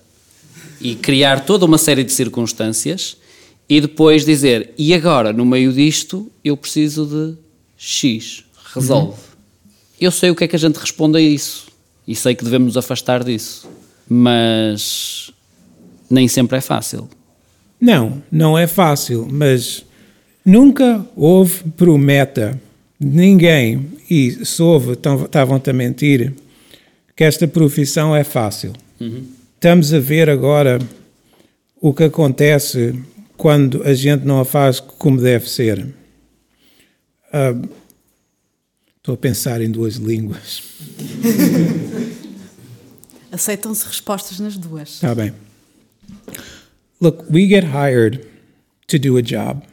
e 0.79 0.95
criar 0.95 1.45
toda 1.45 1.63
uma 1.63 1.77
série 1.77 2.03
de 2.03 2.11
circunstâncias 2.11 3.15
e 3.69 3.79
depois 3.79 4.25
dizer: 4.25 4.73
e 4.75 4.91
agora, 4.91 5.31
no 5.31 5.45
meio 5.45 5.71
disto, 5.71 6.31
eu 6.43 6.57
preciso 6.57 7.05
de 7.05 7.37
X. 7.77 8.43
Resolve. 8.73 9.11
Uhum. 9.11 9.30
Eu 10.01 10.09
sei 10.09 10.31
o 10.31 10.35
que 10.35 10.43
é 10.43 10.47
que 10.47 10.55
a 10.55 10.59
gente 10.59 10.77
responde 10.77 11.19
a 11.19 11.21
isso 11.21 11.67
e 12.07 12.15
sei 12.15 12.33
que 12.33 12.43
devemos 12.43 12.69
nos 12.69 12.77
afastar 12.77 13.23
disso, 13.23 13.69
mas 14.09 15.31
nem 16.09 16.27
sempre 16.27 16.57
é 16.57 16.61
fácil. 16.61 17.07
Não, 17.79 18.21
não 18.31 18.57
é 18.57 18.65
fácil, 18.65 19.27
mas 19.31 19.85
nunca 20.43 21.05
houve 21.15 21.63
prometa 21.77 22.59
de 22.99 23.07
ninguém, 23.07 23.91
e 24.09 24.43
se 24.43 24.61
houve, 24.61 24.93
estavam-te 24.93 25.69
a 25.69 25.73
mentir, 25.73 26.33
que 27.15 27.23
esta 27.23 27.47
profissão 27.47 28.15
é 28.15 28.23
fácil. 28.23 28.73
Estamos 29.53 29.93
a 29.93 29.99
ver 29.99 30.31
agora 30.31 30.79
o 31.79 31.93
que 31.93 32.05
acontece 32.05 32.95
quando 33.37 33.83
a 33.83 33.93
gente 33.93 34.25
não 34.25 34.39
a 34.39 34.45
faz 34.45 34.79
como 34.79 35.21
deve 35.21 35.47
ser. 35.47 35.87
Ah, 37.31 37.55
Estou 39.01 39.15
a 39.15 39.17
pensar 39.17 39.61
em 39.61 39.71
duas 39.71 39.95
línguas. 39.95 40.61
Aceitam-se 43.31 43.87
respostas 43.87 44.39
nas 44.39 44.55
duas. 44.55 44.89
Está 44.89 45.15
bem. 45.15 45.33
Look, 46.99 47.25
we 47.27 47.47
get 47.47 47.63
hired 47.63 48.27
to 48.85 48.99
do 48.99 49.17
a 49.17 49.23
job, 49.23 49.63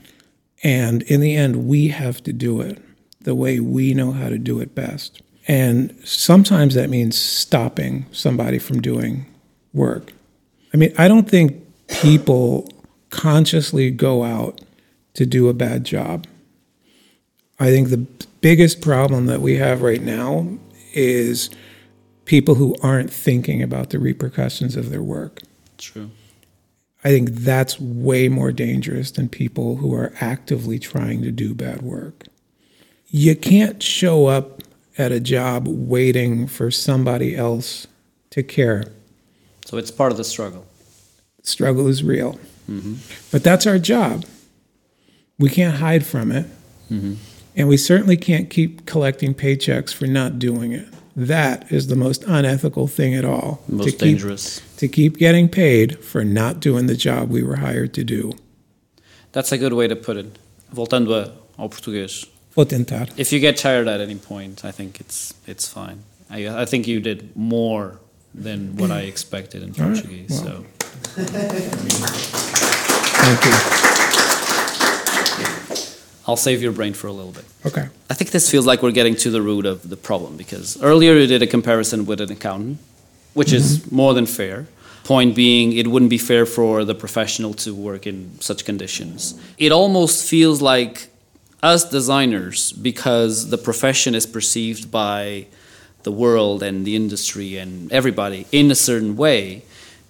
and 0.64 1.02
in 1.02 1.20
the 1.20 1.36
end, 1.36 1.68
we 1.68 1.88
have 1.88 2.22
to 2.22 2.32
do 2.32 2.62
it 2.62 2.78
the 3.20 3.34
way 3.34 3.60
we 3.60 3.92
know 3.92 4.12
how 4.12 4.30
to 4.30 4.38
do 4.38 4.62
it 4.62 4.74
best. 4.74 5.20
And 5.46 5.94
sometimes 6.04 6.74
that 6.74 6.88
means 6.88 7.18
stopping 7.18 8.06
somebody 8.12 8.58
from 8.58 8.80
doing 8.80 9.26
work. 9.74 10.14
I 10.72 10.78
mean, 10.78 10.94
I 10.96 11.06
don't 11.06 11.28
think 11.28 11.62
people 12.00 12.66
consciously 13.10 13.90
go 13.90 14.24
out 14.24 14.62
to 15.12 15.26
do 15.26 15.50
a 15.50 15.52
bad 15.52 15.84
job. 15.84 16.26
I 17.60 17.70
think 17.70 17.88
the 17.88 18.06
biggest 18.40 18.80
problem 18.80 19.26
that 19.26 19.40
we 19.40 19.56
have 19.56 19.82
right 19.82 20.02
now 20.02 20.46
is 20.92 21.50
people 22.24 22.54
who 22.54 22.76
aren't 22.82 23.12
thinking 23.12 23.62
about 23.62 23.90
the 23.90 23.98
repercussions 23.98 24.76
of 24.76 24.90
their 24.90 25.02
work. 25.02 25.42
True. 25.76 26.10
I 27.04 27.08
think 27.08 27.30
that's 27.30 27.80
way 27.80 28.28
more 28.28 28.52
dangerous 28.52 29.10
than 29.10 29.28
people 29.28 29.76
who 29.76 29.94
are 29.94 30.12
actively 30.20 30.78
trying 30.78 31.22
to 31.22 31.30
do 31.30 31.54
bad 31.54 31.82
work. 31.82 32.26
You 33.06 33.34
can't 33.36 33.82
show 33.82 34.26
up 34.26 34.62
at 34.98 35.12
a 35.12 35.20
job 35.20 35.66
waiting 35.68 36.46
for 36.46 36.70
somebody 36.70 37.36
else 37.36 37.86
to 38.30 38.42
care. 38.42 38.84
So 39.64 39.78
it's 39.78 39.90
part 39.90 40.12
of 40.12 40.18
the 40.18 40.24
struggle. 40.24 40.66
Struggle 41.42 41.86
is 41.86 42.02
real. 42.02 42.38
Mm-hmm. 42.68 42.94
But 43.30 43.44
that's 43.44 43.66
our 43.66 43.78
job. 43.78 44.24
We 45.38 45.48
can't 45.48 45.76
hide 45.76 46.04
from 46.04 46.32
it. 46.32 46.46
Mm-hmm. 46.90 47.14
And 47.58 47.68
we 47.68 47.76
certainly 47.76 48.16
can't 48.16 48.48
keep 48.48 48.86
collecting 48.86 49.34
paychecks 49.34 49.92
for 49.92 50.06
not 50.06 50.38
doing 50.38 50.70
it. 50.72 50.86
That 51.16 51.72
is 51.72 51.88
the 51.88 51.96
most 51.96 52.22
unethical 52.22 52.86
thing 52.86 53.16
at 53.16 53.24
all. 53.24 53.60
Most 53.66 53.84
to 53.86 53.90
keep, 53.90 53.98
dangerous. 53.98 54.62
To 54.76 54.86
keep 54.86 55.16
getting 55.16 55.48
paid 55.48 55.98
for 55.98 56.24
not 56.24 56.60
doing 56.60 56.86
the 56.86 56.94
job 56.94 57.30
we 57.30 57.42
were 57.42 57.56
hired 57.56 57.92
to 57.94 58.04
do. 58.04 58.34
That's 59.32 59.50
a 59.50 59.58
good 59.58 59.72
way 59.72 59.88
to 59.88 59.96
put 59.96 60.16
it. 60.16 60.38
Voltando 60.72 61.14
a, 61.14 61.32
ao 61.58 61.68
português. 61.68 62.28
Vou 62.54 62.64
tentar. 62.64 63.08
If 63.16 63.32
you 63.32 63.40
get 63.40 63.56
tired 63.56 63.88
at 63.88 64.00
any 64.00 64.14
point, 64.14 64.64
I 64.64 64.70
think 64.70 65.00
it's 65.00 65.34
it's 65.46 65.66
fine. 65.66 66.04
I, 66.30 66.62
I 66.62 66.64
think 66.64 66.86
you 66.86 67.00
did 67.00 67.34
more 67.34 67.98
than 68.34 68.76
what 68.76 68.92
I 68.92 69.00
expected 69.02 69.62
in 69.64 69.70
All 69.70 69.88
right, 69.88 69.94
Portuguese. 69.94 70.30
well. 70.30 70.44
So 70.44 70.64
Thank 73.20 73.44
you. 73.44 74.07
I'll 76.28 76.36
save 76.36 76.62
your 76.62 76.72
brain 76.72 76.92
for 76.92 77.06
a 77.06 77.12
little 77.12 77.32
bit. 77.32 77.46
Okay. 77.64 77.88
I 78.10 78.14
think 78.14 78.30
this 78.32 78.50
feels 78.50 78.66
like 78.66 78.82
we're 78.82 78.92
getting 78.92 79.16
to 79.16 79.30
the 79.30 79.40
root 79.40 79.64
of 79.64 79.88
the 79.88 79.96
problem 79.96 80.36
because 80.36 80.80
earlier 80.82 81.14
you 81.14 81.26
did 81.26 81.40
a 81.40 81.46
comparison 81.46 82.04
with 82.04 82.20
an 82.20 82.30
accountant, 82.30 82.78
which 83.32 83.50
is 83.50 83.78
mm-hmm. 83.78 83.96
more 83.96 84.12
than 84.12 84.26
fair. 84.26 84.66
Point 85.04 85.34
being, 85.34 85.72
it 85.72 85.86
wouldn't 85.86 86.10
be 86.10 86.18
fair 86.18 86.44
for 86.44 86.84
the 86.84 86.94
professional 86.94 87.54
to 87.54 87.74
work 87.74 88.06
in 88.06 88.38
such 88.40 88.66
conditions. 88.66 89.40
It 89.56 89.72
almost 89.72 90.28
feels 90.28 90.60
like 90.60 91.08
us 91.62 91.88
designers, 91.88 92.72
because 92.72 93.48
the 93.48 93.58
profession 93.58 94.14
is 94.14 94.26
perceived 94.26 94.90
by 94.90 95.46
the 96.02 96.12
world 96.12 96.62
and 96.62 96.84
the 96.84 96.94
industry 96.94 97.56
and 97.56 97.90
everybody 97.90 98.46
in 98.52 98.70
a 98.70 98.74
certain 98.74 99.16
way, 99.16 99.62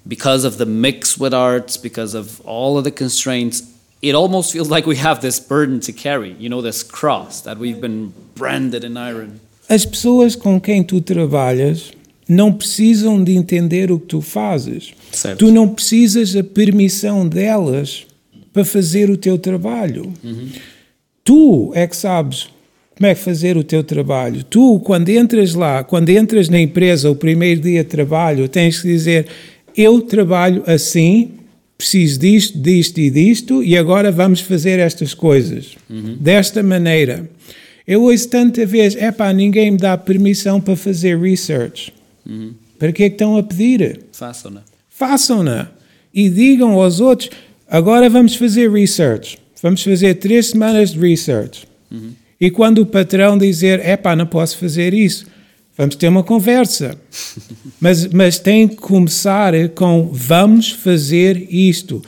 because 0.07 0.45
of 0.45 0.59
the 0.59 0.67
mix 0.67 1.17
with 1.17 1.33
arts, 1.33 1.77
because 1.77 2.13
of 2.15 2.41
all 2.41 2.77
of 2.77 2.83
the 2.83 2.91
constraints, 2.91 3.63
it 4.03 4.15
almost 4.15 4.53
feels 4.53 4.69
like 4.69 4.87
we 4.87 4.97
have 4.97 5.21
this 5.21 5.41
burden 5.41 5.81
to 5.81 5.93
carry, 5.93 6.37
you 6.39 6.49
know, 6.49 6.63
this 6.63 6.83
cross 6.83 7.43
that 7.43 7.59
we've 7.59 7.81
been 7.81 8.13
branded 8.35 8.85
in 8.85 8.97
iron. 8.97 9.41
As 9.69 9.85
pessoas 9.85 10.35
com 10.35 10.61
quem 10.61 10.83
tu 10.83 11.01
trabalhas 11.01 11.93
não 12.29 12.53
precisam 12.53 13.23
de 13.23 13.35
entender 13.35 13.91
o 13.91 13.99
que 13.99 14.07
tu 14.07 14.21
fazes. 14.21 14.93
Certo. 15.13 15.39
Tu 15.39 15.53
não 15.53 15.69
precisas 15.69 16.33
da 16.33 16.45
permissão 16.45 17.27
delas 17.27 18.07
para 18.53 18.65
fazer 18.65 19.11
o 19.11 19.17
teu 19.17 19.39
trabalho. 19.39 20.13
Tu 21.25 21.73
é 21.75 21.87
que 21.87 21.97
sabes 21.97 22.49
como 22.97 23.07
é 23.07 23.15
que 23.15 23.21
fazer 23.21 23.57
o 23.57 23.63
teu 23.63 23.85
trabalho. 23.85 24.43
Tu, 24.43 24.81
quando 24.81 25.09
entras 25.09 25.55
lá, 25.55 25.85
quando 25.85 26.09
entras 26.11 26.49
na 26.49 26.61
empresa, 26.61 27.11
o 27.11 27.15
primeiro 27.15 27.61
dia 27.61 27.85
de 27.85 27.89
trabalho, 27.89 28.49
tens 28.49 28.83
que 28.83 28.89
dizer: 28.89 29.27
Eu 29.77 30.01
trabalho 30.01 30.63
assim, 30.67 31.38
preciso 31.79 32.19
disto, 32.19 32.59
disto 32.59 32.99
e 32.99 33.09
disto, 33.09 33.63
e 33.63 33.79
agora 33.79 34.11
vamos 34.11 34.41
fazer 34.41 34.81
estas 34.81 35.15
coisas. 35.15 35.77
Desta 36.21 36.63
maneira. 36.63 37.31
Eu 37.87 38.03
ouço 38.03 38.29
tanta 38.29 38.67
vez: 38.67 38.97
é 38.97 39.13
pá, 39.13 39.33
ninguém 39.33 39.71
me 39.71 39.79
dá 39.79 39.97
permissão 39.97 40.61
para 40.61 40.75
fazer 40.77 41.19
research. 41.19 41.95
Para 42.79 42.93
que 42.93 43.05
é 43.05 43.09
que 43.09 43.15
estão 43.15 43.37
a 43.37 43.43
pedir? 43.43 44.01
Façam, 44.13 44.51
né? 44.51 44.61
façam-na 44.91 45.71
e 46.13 46.29
digam 46.29 46.73
aos 46.73 46.99
outros: 47.01 47.31
agora 47.69 48.11
vamos 48.11 48.35
fazer 48.35 48.71
research. 48.71 49.39
Vamos 49.63 49.83
fazer 49.83 50.15
três 50.15 50.49
semanas 50.49 50.93
de 50.93 50.99
research. 50.99 51.67
E 52.41 52.51
quando 52.51 52.79
o 52.81 52.87
patrão 52.87 53.39
dizer: 53.39 53.85
epá, 53.87 54.17
não 54.17 54.27
posso 54.27 54.59
fazer 54.59 54.93
isso, 54.93 55.27
vamos 55.79 55.95
ter 55.97 56.09
uma 56.09 56.23
conversa. 56.25 56.99
mas, 57.81 58.07
mas 58.09 58.39
tem 58.39 58.69
que 58.69 58.77
começar 58.77 59.53
com: 59.71 60.11
vamos 60.13 60.71
fazer 60.73 61.47
isto. 61.51 62.03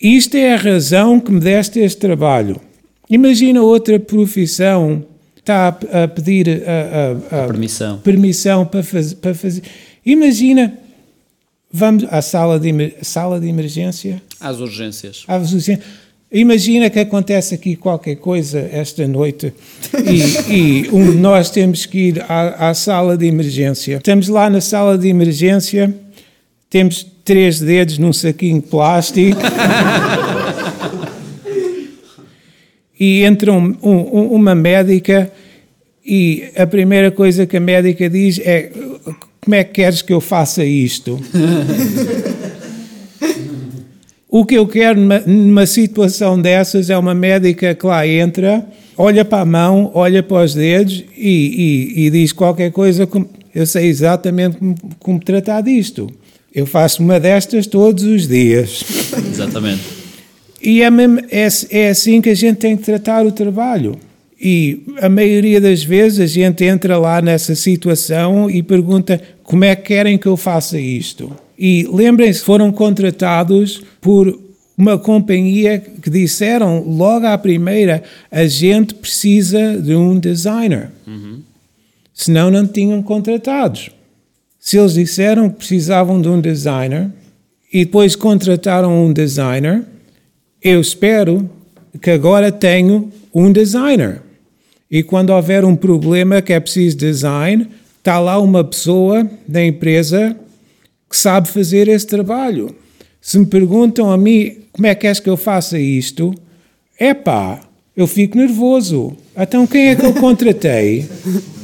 Isto 0.00 0.36
é 0.36 0.54
a 0.54 0.56
razão 0.56 1.20
que 1.20 1.30
me 1.30 1.40
deste 1.40 1.78
este 1.80 1.98
trabalho. 2.00 2.58
Imagina 3.10 3.60
outra 3.60 3.98
profissão 4.00 5.04
está 5.36 5.68
a, 5.68 6.08
pedir 6.08 6.62
a, 6.66 7.38
a- 7.40 7.44
a- 7.44 7.46
Permissão. 7.48 7.98
permissão 7.98 8.64
para, 8.64 8.82
faz, 8.82 9.12
para 9.12 9.34
fazer. 9.34 9.62
Imagina, 10.06 10.72
vamos 11.72 12.04
à 12.08 12.22
sala 12.22 12.58
de, 12.58 12.94
sala 13.02 13.40
de 13.40 13.48
emergência. 13.48 14.22
Às 14.40 14.58
urgências. 14.60 15.24
à 15.28 15.36
urgência. 15.36 15.80
Imagina 16.32 16.88
que 16.88 17.00
acontece 17.00 17.56
aqui 17.56 17.74
qualquer 17.74 18.14
coisa 18.16 18.60
esta 18.72 19.06
noite 19.08 19.52
e, 20.48 20.84
e 20.84 20.88
um 20.92 21.10
de 21.10 21.16
nós 21.16 21.50
temos 21.50 21.86
que 21.86 21.98
ir 22.10 22.24
à, 22.28 22.68
à 22.70 22.74
sala 22.74 23.16
de 23.16 23.26
emergência. 23.26 23.96
Estamos 23.96 24.28
lá 24.28 24.48
na 24.48 24.60
sala 24.60 24.96
de 24.96 25.08
emergência, 25.08 25.92
temos 26.68 27.04
três 27.24 27.58
dedos 27.58 27.98
num 27.98 28.12
saquinho 28.12 28.60
de 28.60 28.68
plástico. 28.68 29.40
e 32.98 33.24
entra 33.24 33.52
um- 33.52 33.76
um- 33.82 34.18
um- 34.20 34.32
uma 34.34 34.54
médica 34.54 35.32
e 36.06 36.44
a 36.56 36.64
primeira 36.66 37.10
coisa 37.10 37.44
que 37.44 37.56
a 37.56 37.60
médica 37.60 38.08
diz 38.08 38.38
é 38.38 38.70
como 39.40 39.54
é 39.56 39.64
que 39.64 39.72
queres 39.72 40.00
que 40.00 40.12
eu 40.12 40.20
faça 40.20 40.64
isto? 40.64 41.18
O 44.30 44.44
que 44.44 44.54
eu 44.54 44.66
quero 44.66 45.00
numa, 45.00 45.18
numa 45.20 45.66
situação 45.66 46.40
dessas 46.40 46.88
é 46.88 46.96
uma 46.96 47.14
médica 47.14 47.74
que 47.74 47.84
lá 47.84 48.06
entra, 48.06 48.64
olha 48.96 49.24
para 49.24 49.40
a 49.42 49.44
mão, 49.44 49.90
olha 49.92 50.22
para 50.22 50.44
os 50.44 50.54
dedos 50.54 51.02
e, 51.16 51.94
e- 51.96 52.06
e 52.06 52.10
diz 52.10 52.32
qualquer 52.32 52.70
coisa. 52.70 53.06
Como, 53.06 53.28
eu 53.52 53.66
sei 53.66 53.86
exatamente 53.88 54.56
como, 54.58 54.74
como 55.00 55.18
tratar 55.20 55.62
disto. 55.62 56.08
Eu 56.54 56.64
faço 56.66 57.02
uma 57.02 57.18
destas 57.18 57.66
todos 57.66 58.04
os 58.04 58.28
dias. 58.28 58.84
Exatamente. 59.32 59.82
E 60.62 60.82
é, 60.82 60.90
mesmo- 60.90 61.20
é, 61.30 61.48
é 61.70 61.88
assim 61.88 62.20
que 62.20 62.28
a 62.30 62.34
gente 62.34 62.56
tem 62.58 62.76
que 62.76 62.84
tratar 62.84 63.24
o 63.26 63.32
trabalho. 63.32 63.96
E 64.40 64.80
a 65.00 65.08
maioria 65.08 65.60
das 65.60 65.82
vezes 65.82 66.18
a 66.20 66.26
gente 66.26 66.64
entra 66.64 66.96
lá 66.98 67.20
nessa 67.20 67.54
situação 67.54 68.48
e 68.48 68.62
pergunta 68.62 69.20
como 69.42 69.64
é 69.64 69.74
que 69.76 69.82
querem 69.82 70.16
que 70.16 70.26
eu 70.26 70.36
faça 70.36 70.78
isto. 70.78 71.30
E 71.62 71.86
lembrem-se, 71.92 72.40
foram 72.40 72.72
contratados 72.72 73.82
por 74.00 74.40
uma 74.78 74.98
companhia 74.98 75.78
que 75.78 76.08
disseram 76.08 76.82
logo 76.88 77.26
à 77.26 77.36
primeira: 77.36 78.02
a 78.30 78.46
gente 78.46 78.94
precisa 78.94 79.78
de 79.78 79.94
um 79.94 80.18
designer. 80.18 80.90
Senão 82.14 82.50
não 82.50 82.66
tinham 82.66 83.02
contratados. 83.02 83.90
Se 84.58 84.78
eles 84.78 84.94
disseram 84.94 85.50
que 85.50 85.56
precisavam 85.56 86.20
de 86.20 86.28
um 86.28 86.40
designer 86.40 87.10
e 87.70 87.84
depois 87.84 88.16
contrataram 88.16 89.04
um 89.04 89.12
designer, 89.12 89.84
eu 90.62 90.80
espero 90.80 91.48
que 92.00 92.10
agora 92.10 92.50
tenho 92.50 93.12
um 93.34 93.52
designer. 93.52 94.22
E 94.90 95.02
quando 95.02 95.28
houver 95.28 95.62
um 95.62 95.76
problema 95.76 96.40
que 96.40 96.54
é 96.54 96.60
preciso 96.60 96.96
design, 96.96 97.68
está 97.98 98.18
lá 98.18 98.38
uma 98.38 98.64
pessoa 98.64 99.30
da 99.46 99.62
empresa 99.62 100.34
que 101.10 101.16
sabe 101.16 101.48
fazer 101.48 101.88
esse 101.88 102.06
trabalho. 102.06 102.72
Se 103.20 103.36
me 103.36 103.44
perguntam 103.44 104.12
a 104.12 104.16
mim 104.16 104.58
como 104.72 104.86
é 104.86 104.94
que 104.94 105.08
és 105.08 105.18
que 105.18 105.28
eu 105.28 105.36
faça 105.36 105.76
isto, 105.76 106.32
é 106.96 107.12
pá, 107.12 107.60
eu 107.96 108.06
fico 108.06 108.38
nervoso. 108.38 109.16
Então 109.36 109.66
quem 109.66 109.88
é 109.88 109.96
que 109.96 110.06
eu 110.06 110.14
contratei? 110.14 111.08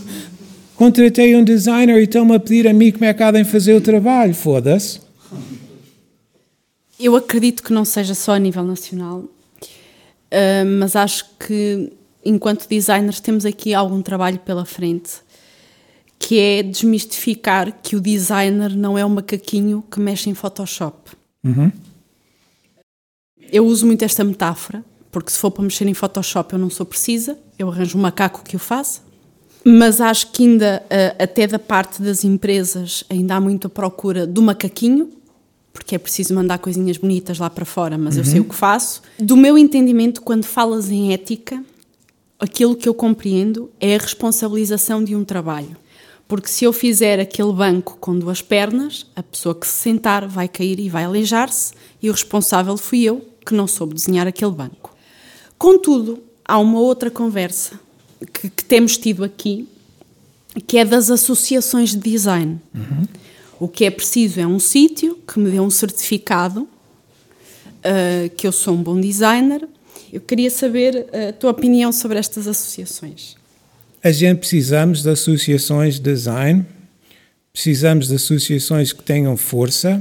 Contratei 0.76 1.34
um 1.34 1.42
designer 1.42 1.98
e 1.98 2.02
estão-me 2.02 2.34
a 2.34 2.38
pedir 2.38 2.68
a 2.68 2.72
mim 2.74 2.92
como 2.92 3.06
é 3.06 3.14
que 3.14 3.22
há 3.22 3.30
de 3.30 3.42
fazer 3.44 3.72
o 3.72 3.80
trabalho. 3.80 4.34
Foda-se. 4.34 5.00
Eu 7.00 7.16
acredito 7.16 7.62
que 7.62 7.72
não 7.72 7.82
seja 7.82 8.14
só 8.14 8.32
a 8.32 8.38
nível 8.38 8.62
nacional, 8.62 9.20
uh, 9.20 10.66
mas 10.78 10.94
acho 10.94 11.24
que 11.38 11.90
enquanto 12.22 12.68
designers 12.68 13.20
temos 13.20 13.46
aqui 13.46 13.72
algum 13.72 14.02
trabalho 14.02 14.38
pela 14.40 14.66
frente, 14.66 15.12
que 16.18 16.38
é 16.38 16.62
desmistificar 16.62 17.72
que 17.82 17.96
o 17.96 18.00
designer 18.00 18.74
não 18.76 18.98
é 18.98 19.04
um 19.04 19.10
macaquinho 19.10 19.84
que 19.90 20.00
mexe 20.00 20.30
em 20.30 20.34
Photoshop. 20.34 21.12
Uhum. 21.44 21.70
Eu 23.52 23.66
uso 23.66 23.86
muito 23.86 24.04
esta 24.04 24.24
metáfora, 24.24 24.84
porque 25.12 25.30
se 25.30 25.38
for 25.38 25.50
para 25.50 25.62
mexer 25.62 25.86
em 25.86 25.94
Photoshop 25.94 26.52
eu 26.52 26.58
não 26.58 26.70
sou 26.70 26.84
precisa, 26.84 27.38
eu 27.58 27.70
arranjo 27.70 27.96
um 27.96 28.00
macaco 28.00 28.42
que 28.42 28.56
o 28.56 28.58
faça. 28.58 29.00
Mas 29.64 30.00
acho 30.00 30.30
que 30.30 30.44
ainda, 30.44 30.82
uh, 30.84 31.22
até 31.22 31.46
da 31.46 31.58
parte 31.58 32.00
das 32.00 32.22
empresas, 32.22 33.04
ainda 33.10 33.34
há 33.34 33.40
muito 33.40 33.66
a 33.66 33.70
procura 33.70 34.26
do 34.26 34.40
macaquinho, 34.40 35.10
porque 35.72 35.94
é 35.94 35.98
preciso 35.98 36.34
mandar 36.34 36.58
coisinhas 36.58 36.96
bonitas 36.96 37.38
lá 37.38 37.50
para 37.50 37.64
fora, 37.64 37.98
mas 37.98 38.14
uhum. 38.14 38.20
eu 38.20 38.24
sei 38.24 38.40
o 38.40 38.44
que 38.44 38.54
faço. 38.54 39.02
Do 39.18 39.36
meu 39.36 39.58
entendimento, 39.58 40.22
quando 40.22 40.44
falas 40.44 40.90
em 40.90 41.12
ética, 41.12 41.62
aquilo 42.38 42.76
que 42.76 42.88
eu 42.88 42.94
compreendo 42.94 43.70
é 43.80 43.96
a 43.96 43.98
responsabilização 43.98 45.02
de 45.02 45.14
um 45.14 45.24
trabalho. 45.24 45.76
Porque 46.28 46.48
se 46.48 46.64
eu 46.64 46.72
fizer 46.72 47.20
aquele 47.20 47.52
banco 47.52 47.96
com 48.00 48.18
duas 48.18 48.42
pernas, 48.42 49.06
a 49.14 49.22
pessoa 49.22 49.54
que 49.54 49.66
se 49.66 49.74
sentar 49.74 50.26
vai 50.26 50.48
cair 50.48 50.80
e 50.80 50.88
vai 50.88 51.04
aleijar-se, 51.04 51.72
e 52.02 52.10
o 52.10 52.12
responsável 52.12 52.76
fui 52.76 53.04
eu, 53.04 53.24
que 53.44 53.54
não 53.54 53.66
soube 53.66 53.94
desenhar 53.94 54.26
aquele 54.26 54.50
banco. 54.50 54.94
Contudo, 55.56 56.22
há 56.44 56.58
uma 56.58 56.80
outra 56.80 57.10
conversa 57.10 57.78
que, 58.32 58.50
que 58.50 58.64
temos 58.64 58.96
tido 58.98 59.22
aqui, 59.22 59.68
que 60.66 60.78
é 60.78 60.84
das 60.84 61.10
associações 61.10 61.90
de 61.90 61.98
design. 61.98 62.60
Uhum. 62.74 63.06
O 63.60 63.68
que 63.68 63.84
é 63.84 63.90
preciso 63.90 64.40
é 64.40 64.46
um 64.46 64.58
sítio 64.58 65.18
que 65.26 65.38
me 65.38 65.50
dê 65.50 65.60
um 65.60 65.70
certificado 65.70 66.62
uh, 66.62 68.30
que 68.36 68.46
eu 68.46 68.52
sou 68.52 68.74
um 68.74 68.82
bom 68.82 69.00
designer. 69.00 69.66
Eu 70.12 70.20
queria 70.20 70.50
saber 70.50 71.06
a 71.28 71.32
tua 71.32 71.50
opinião 71.50 71.92
sobre 71.92 72.18
estas 72.18 72.46
associações. 72.46 73.36
A 74.06 74.12
gente 74.12 74.38
precisamos 74.38 75.02
de 75.02 75.10
associações 75.10 75.96
de 75.96 76.02
design, 76.02 76.64
precisamos 77.52 78.06
de 78.06 78.14
associações 78.14 78.92
que 78.92 79.02
tenham 79.02 79.36
força. 79.36 80.00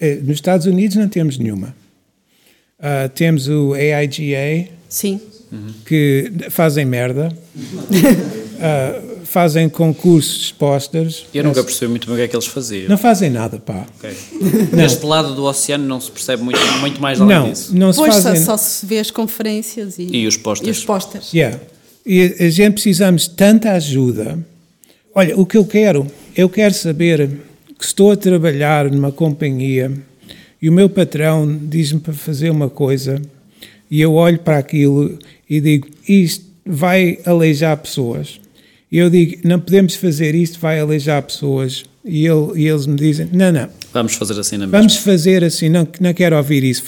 Eh, 0.00 0.20
nos 0.22 0.36
Estados 0.36 0.64
Unidos 0.64 0.96
não 0.96 1.06
temos 1.06 1.36
nenhuma. 1.36 1.76
Uh, 2.78 3.10
temos 3.14 3.46
o 3.46 3.74
AIGA, 3.74 4.70
Sim. 4.88 5.20
que 5.84 6.32
fazem 6.48 6.86
merda. 6.86 7.30
Uh, 7.54 9.16
fazem 9.26 9.68
concursos 9.68 10.46
de 10.46 10.54
posters. 10.54 11.26
Eu 11.34 11.44
nunca 11.44 11.62
percebi 11.62 11.90
muito 11.90 12.06
bem 12.06 12.14
o 12.14 12.16
que 12.16 12.22
é 12.22 12.28
que 12.28 12.36
eles 12.36 12.46
faziam. 12.46 12.88
Não 12.88 12.96
fazem 12.96 13.28
nada, 13.28 13.58
pá. 13.58 13.84
Okay. 13.98 14.16
Deste 14.72 15.04
lado 15.04 15.34
do 15.34 15.44
oceano 15.44 15.86
não 15.86 16.00
se 16.00 16.10
percebe 16.10 16.42
muito, 16.42 16.58
muito 16.80 17.02
mais 17.02 17.20
além 17.20 17.36
não, 17.36 17.50
disso. 17.50 17.76
Não 17.76 17.92
se 17.92 17.98
pois 17.98 18.14
fazem... 18.14 18.42
só, 18.42 18.56
só 18.56 18.64
se 18.64 18.86
vê 18.86 18.98
as 18.98 19.10
conferências 19.10 19.98
e, 19.98 20.04
e 20.04 20.26
os 20.26 20.38
posters. 20.38 20.74
E 20.74 20.80
os 20.80 20.86
posters. 20.86 21.34
Yeah. 21.34 21.60
E 22.06 22.36
a 22.38 22.48
gente 22.48 22.74
precisamos 22.74 23.22
de 23.22 23.30
tanta 23.30 23.72
ajuda. 23.72 24.38
Olha, 25.12 25.36
o 25.36 25.44
que 25.44 25.56
eu 25.56 25.64
quero, 25.64 26.06
eu 26.36 26.48
quero 26.48 26.72
saber 26.72 27.28
que 27.76 27.84
estou 27.84 28.12
a 28.12 28.16
trabalhar 28.16 28.88
numa 28.90 29.10
companhia 29.10 29.90
e 30.62 30.68
o 30.68 30.72
meu 30.72 30.88
patrão 30.88 31.58
diz-me 31.60 31.98
para 31.98 32.12
fazer 32.12 32.50
uma 32.50 32.70
coisa 32.70 33.20
e 33.90 34.00
eu 34.00 34.14
olho 34.14 34.38
para 34.38 34.58
aquilo 34.58 35.18
e 35.50 35.60
digo, 35.60 35.88
isto 36.08 36.44
vai 36.64 37.18
aleijar 37.24 37.76
pessoas. 37.76 38.40
E 38.90 38.98
eu 38.98 39.10
digo, 39.10 39.40
não 39.42 39.58
podemos 39.58 39.96
fazer 39.96 40.34
isto, 40.34 40.60
vai 40.60 40.78
aleijar 40.78 41.20
pessoas. 41.22 41.84
E, 42.04 42.24
ele, 42.24 42.52
e 42.54 42.68
eles 42.68 42.86
me 42.86 42.94
dizem, 42.94 43.28
não, 43.32 43.50
não. 43.50 43.68
Vamos 43.92 44.14
fazer 44.14 44.38
assim 44.38 44.56
na 44.56 44.66
mesma. 44.66 44.78
Vamos 44.78 44.96
fazer 44.96 45.42
assim, 45.42 45.68
não, 45.68 45.88
não 46.00 46.14
quero 46.14 46.36
ouvir 46.36 46.62
isso. 46.62 46.84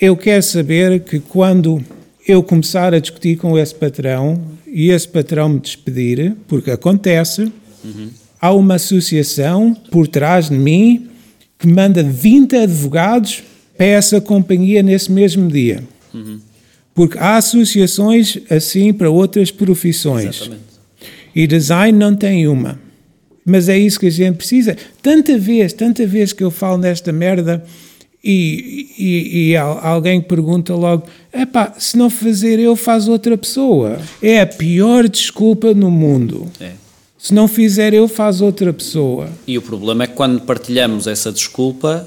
Eu 0.00 0.16
quero 0.16 0.42
saber 0.42 1.00
que 1.00 1.20
quando 1.20 1.84
eu 2.28 2.42
começar 2.42 2.92
a 2.92 2.98
discutir 2.98 3.38
com 3.38 3.58
esse 3.58 3.74
patrão 3.74 4.38
e 4.66 4.90
esse 4.90 5.08
patrão 5.08 5.48
me 5.48 5.58
despedir, 5.58 6.36
porque 6.46 6.70
acontece, 6.70 7.50
uhum. 7.82 8.10
há 8.38 8.52
uma 8.52 8.74
associação 8.74 9.74
por 9.90 10.06
trás 10.06 10.50
de 10.50 10.56
mim 10.56 11.08
que 11.58 11.66
manda 11.66 12.02
20 12.02 12.54
advogados 12.54 13.42
para 13.76 13.86
essa 13.86 14.20
companhia 14.20 14.82
nesse 14.82 15.10
mesmo 15.10 15.48
dia. 15.48 15.82
Uhum. 16.12 16.38
Porque 16.94 17.16
há 17.18 17.36
associações 17.38 18.38
assim 18.50 18.92
para 18.92 19.08
outras 19.08 19.50
profissões. 19.50 20.36
Exatamente. 20.36 20.62
E 21.34 21.46
design 21.46 21.98
não 21.98 22.14
tem 22.14 22.46
uma. 22.46 22.78
Mas 23.44 23.68
é 23.70 23.78
isso 23.78 23.98
que 23.98 24.06
a 24.06 24.10
gente 24.10 24.36
precisa. 24.36 24.76
Tanta 25.00 25.38
vez, 25.38 25.72
tanta 25.72 26.06
vez 26.06 26.34
que 26.34 26.44
eu 26.44 26.50
falo 26.50 26.76
nesta 26.76 27.10
merda 27.10 27.64
e, 28.30 28.94
e, 28.98 29.50
e 29.50 29.56
alguém 29.56 30.20
pergunta 30.20 30.74
logo: 30.74 31.04
epá, 31.32 31.72
se 31.78 31.96
não 31.96 32.10
fazer 32.10 32.58
eu, 32.58 32.76
faz 32.76 33.08
outra 33.08 33.38
pessoa. 33.38 33.98
É 34.22 34.42
a 34.42 34.46
pior 34.46 35.08
desculpa 35.08 35.72
no 35.72 35.90
mundo. 35.90 36.46
É. 36.60 36.72
Se 37.16 37.32
não 37.32 37.48
fizer 37.48 37.94
eu, 37.94 38.06
faz 38.06 38.40
outra 38.42 38.72
pessoa. 38.72 39.28
E 39.46 39.56
o 39.56 39.62
problema 39.62 40.04
é 40.04 40.06
que 40.06 40.12
quando 40.12 40.42
partilhamos 40.42 41.06
essa 41.06 41.32
desculpa, 41.32 42.06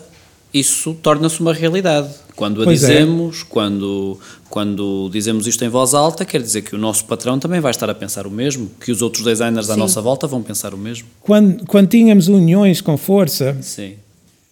isso 0.53 0.93
torna-se 1.01 1.41
uma 1.41 1.53
realidade. 1.53 2.09
Quando 2.36 2.61
a 2.61 2.65
Pois 2.65 2.84
é. 2.84 2.88
dizemos, 2.88 3.43
quando, 3.43 4.17
quando 4.49 5.09
dizemos 5.11 5.47
isto 5.47 5.65
em 5.65 5.69
voz 5.69 5.93
alta, 5.93 6.24
quer 6.24 6.41
dizer 6.41 6.61
que 6.61 6.76
o 6.76 6.78
nosso 6.78 7.05
patrão 7.05 7.38
também 7.38 7.59
vai 7.59 7.72
estar 7.72 7.89
a 7.89 7.95
pensar 7.95 8.26
o 8.26 8.32
mesmo, 8.32 8.69
que 8.80 8.91
os 8.91 9.01
outros 9.01 9.24
designers 9.24 9.69
à 9.69 9.74
Sim. 9.74 9.80
nossa 9.80 10.01
volta 10.01 10.28
vão 10.28 10.41
pensar 10.41 10.74
o 10.74 10.78
mesmo. 10.78 11.07
Quando, 11.19 11.65
quando 11.65 11.89
tínhamos 11.89 12.28
uniões 12.28 12.80
com 12.80 12.95
força 12.95 13.57
Sim. 13.61 13.95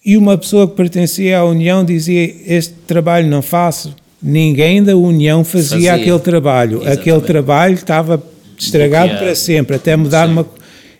E 0.06 0.18
uma 0.18 0.38
pessoa 0.38 0.68
que 0.68 0.76
pertencia 0.76 1.40
à 1.40 1.46
união 1.46 1.84
dizia: 1.84 2.36
Este 2.46 2.74
trabalho 2.88 3.28
não 3.28 3.42
faço, 3.42 3.94
ninguém 4.22 4.82
da 4.84 4.96
união 4.96 5.44
fazia, 5.44 5.70
Fazia. 5.70 5.94
aquele 5.96 6.20
trabalho. 6.20 6.78
Exatamente. 6.78 7.00
Aquele 7.00 7.22
trabalho 7.22 7.74
estava 7.76 8.24
estragado 8.58 9.18
para 9.18 9.36
sempre, 9.36 9.76
até 9.76 9.96
mudar 9.96 10.28
Sim. 10.28 10.34
uma. 10.34 10.48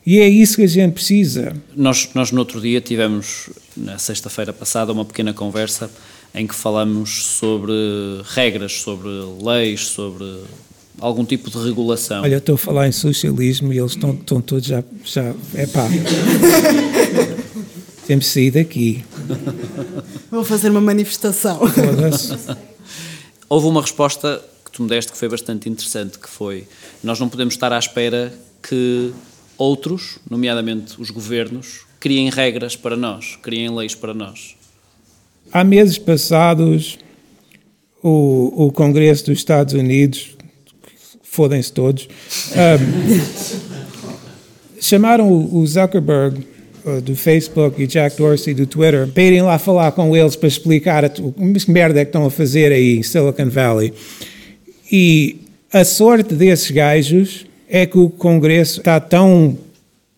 E 0.06 0.20
é 0.20 0.28
isso 0.28 0.56
que 0.56 0.64
a 0.64 0.68
gente 0.68 0.94
precisa. 0.94 1.54
Nós, 1.76 2.10
nós 2.16 2.32
no 2.32 2.40
outro 2.40 2.60
dia 2.60 2.82
tivemos, 2.82 3.50
na 3.78 3.98
sexta-feira 3.98 4.52
passada, 4.52 4.92
uma 4.92 5.06
pequena 5.06 5.34
conversa 5.34 5.90
em 6.34 6.48
que 6.48 6.56
falamos 6.56 7.26
sobre 7.26 7.74
regras, 8.34 8.74
sobre 8.82 9.10
leis, 9.42 9.88
sobre 9.88 10.26
algum 11.00 11.24
tipo 11.26 11.50
de 11.50 11.58
regulação. 11.58 12.24
Olha, 12.24 12.34
eu 12.34 12.40
estou 12.40 12.56
a 12.56 12.58
falar 12.58 12.88
em 12.88 12.92
socialismo 12.92 13.72
e 13.74 13.78
eles 13.78 13.92
estão, 13.92 14.12
estão 14.12 14.42
todos 14.42 14.66
já. 14.68 14.84
já 15.06 15.34
é 15.54 15.66
pá. 15.68 15.88
Temos 18.10 18.26
de 18.26 18.32
sair 18.32 18.50
daqui. 18.50 19.06
Vou 20.32 20.44
fazer 20.44 20.72
uma 20.72 20.82
manifestação. 20.82 21.60
Houve 23.48 23.68
uma 23.68 23.84
resposta 23.84 24.44
que 24.66 24.72
tu 24.72 24.82
me 24.82 24.90
deste 24.90 25.12
que 25.12 25.18
foi 25.20 25.30
bastante 25.30 25.70
interessante, 25.70 26.18
que 26.18 26.28
foi, 26.28 26.68
nós 27.04 27.20
não 27.20 27.30
podemos 27.30 27.54
estar 27.54 27.72
à 27.72 27.78
espera 27.78 28.34
que 28.68 29.14
outros, 29.60 30.18
nomeadamente 30.28 31.00
os 31.00 31.12
governos, 31.12 31.82
criem 32.00 32.32
regras 32.32 32.76
para 32.76 32.98
nós, 32.98 33.38
criem 33.44 33.70
leis 33.70 33.94
para 33.94 34.16
nós. 34.16 34.56
Há 35.54 35.64
meses 35.64 36.00
passados, 36.00 36.98
o, 38.02 38.66
o 38.66 38.72
Congresso 38.72 39.28
dos 39.28 39.38
Estados 39.38 39.76
Unidos, 39.76 40.36
fodem-se 41.22 41.72
todos, 41.72 42.08
ahm, 42.58 43.22
chamaram 44.82 45.32
o, 45.32 45.68
Zuckerberg 45.68 46.58
do 47.02 47.16
Facebook 47.16 47.82
e 47.82 47.88
Jack 47.88 48.18
Dorsey 48.18 48.54
do 48.54 48.66
Twitter 48.66 49.08
para 49.08 49.24
irem 49.24 49.42
lá 49.42 49.58
falar 49.60 49.92
com 49.92 50.16
eles 50.16 50.36
para 50.36 50.48
explicar 50.48 51.06
a, 51.06 51.10
tu- 51.10 51.34
que 51.34 51.72
merda 51.72 52.00
é 52.00 52.06
que 52.06 52.10
estão 52.10 52.26
a 52.26 52.32
fazer 52.32 52.72
aí 52.72 52.98
em 52.98 53.04
Silicon 53.04 53.50
Valley. 53.50 53.94
E 54.92 55.38
a 55.72 55.84
sorte 55.84 56.34
desses 56.34 56.72
gajos 56.72 57.46
é 57.70 57.86
que 57.86 57.98
o 57.98 58.10
Congresso 58.10 58.80
está 58.80 59.00
tão 59.00 59.58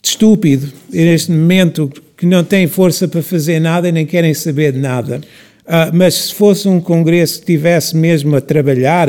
estúpido 0.03 0.71
neste 0.89 1.31
momento 1.31 1.91
que 2.17 2.25
não 2.25 2.43
tem 2.43 2.67
força 2.67 3.07
para 3.07 3.21
fazer 3.21 3.59
nada 3.59 3.89
e 3.89 3.91
nem 3.91 4.05
querem 4.05 4.33
saber 4.33 4.71
de 4.71 4.79
nada. 4.79 5.21
Ah, 5.67 5.91
mas 5.93 6.13
se 6.15 6.33
fosse 6.33 6.67
um 6.67 6.79
Congresso 6.79 7.39
que 7.39 7.45
tivesse 7.47 7.95
mesmo 7.95 8.35
a 8.35 8.41
trabalhar, 8.41 9.07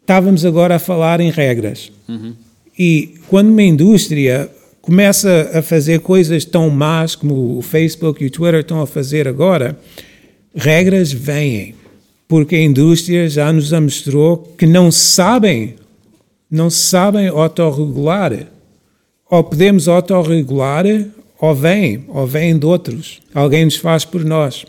estávamos 0.00 0.44
agora 0.44 0.76
a 0.76 0.78
falar 0.78 1.20
em 1.20 1.30
regras. 1.30 1.90
E 2.78 3.14
quando 3.28 3.48
uma 3.50 3.62
indústria 3.62 4.50
começa 4.86 5.50
a 5.52 5.60
fazer 5.62 5.98
coisas 5.98 6.44
tão 6.44 6.70
más 6.70 7.16
como 7.16 7.58
o 7.58 7.60
Facebook 7.60 8.22
e 8.22 8.28
o 8.28 8.30
Twitter 8.30 8.60
estão 8.60 8.80
a 8.80 8.86
fazer 8.86 9.26
agora, 9.26 9.76
regras 10.54 11.12
vêm. 11.12 11.74
Porque 12.28 12.54
a 12.54 12.62
indústria 12.62 13.28
já 13.28 13.52
nos 13.52 13.72
mostrou 13.72 14.54
que 14.56 14.64
não 14.64 14.92
sabem, 14.92 15.74
não 16.48 16.70
sabem 16.70 17.26
autorregular. 17.26 18.46
Ou 19.28 19.42
podemos 19.42 19.88
autorregular, 19.88 20.84
ou 21.40 21.54
vêm, 21.54 22.04
ou 22.06 22.24
vêm 22.24 22.56
de 22.56 22.64
outros. 22.64 23.20
Alguém 23.34 23.64
nos 23.64 23.76
faz 23.76 24.04
por 24.04 24.24
nós. 24.24 24.64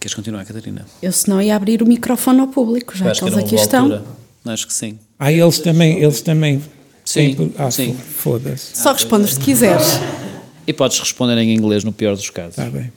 Queres 0.00 0.14
continuar, 0.14 0.44
Catarina? 0.44 0.84
Eu 1.00 1.12
senão 1.12 1.40
ia 1.40 1.54
abrir 1.54 1.82
o 1.82 1.86
microfone 1.86 2.40
ao 2.40 2.48
público, 2.48 2.96
já 2.96 3.12
Acho 3.12 3.20
que 3.22 3.28
eles 3.28 3.38
aqui 3.38 3.54
estão. 3.54 3.84
altura. 3.84 4.02
Acho 4.46 4.66
que 4.66 4.74
sim. 4.74 4.98
Ah, 5.18 5.32
eles 5.32 5.60
também, 5.60 5.98
eles 6.02 6.20
também 6.20 6.60
Sim, 7.16 7.52
ah, 7.56 7.70
sim. 7.70 7.94
Foda-se. 7.94 8.76
Só 8.76 8.92
respondes 8.92 9.34
se 9.34 9.40
quiseres. 9.40 10.00
E 10.66 10.72
podes 10.72 10.98
responder 10.98 11.38
em 11.38 11.54
inglês 11.54 11.82
no 11.82 11.92
pior 11.92 12.14
dos 12.14 12.28
casos. 12.28 12.58
Está 12.58 12.68
bem. 12.68 12.92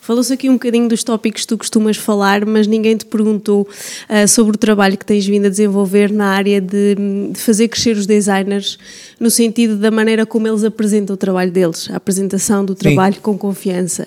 Falou-se 0.00 0.32
aqui 0.32 0.48
um 0.48 0.54
bocadinho 0.54 0.88
dos 0.88 1.02
tópicos 1.02 1.42
que 1.42 1.48
tu 1.48 1.58
costumas 1.58 1.96
falar, 1.96 2.44
mas 2.46 2.66
ninguém 2.66 2.96
te 2.96 3.04
perguntou 3.04 3.62
uh, 4.08 4.28
sobre 4.28 4.54
o 4.54 4.58
trabalho 4.58 4.96
que 4.96 5.04
tens 5.04 5.26
vindo 5.26 5.46
a 5.46 5.48
desenvolver 5.48 6.12
na 6.12 6.26
área 6.26 6.60
de, 6.60 6.94
de, 7.32 7.38
fazer 7.38 7.68
crescer 7.68 7.96
os 7.96 8.06
designers, 8.06 8.78
no 9.18 9.30
sentido 9.30 9.76
da 9.76 9.90
maneira 9.90 10.24
como 10.24 10.46
eles 10.46 10.62
apresentam 10.62 11.14
o 11.14 11.16
trabalho 11.16 11.50
deles, 11.50 11.88
a 11.90 11.96
apresentação 11.96 12.64
do 12.64 12.74
trabalho 12.74 13.14
Sim. 13.14 13.20
com 13.20 13.36
confiança. 13.36 14.06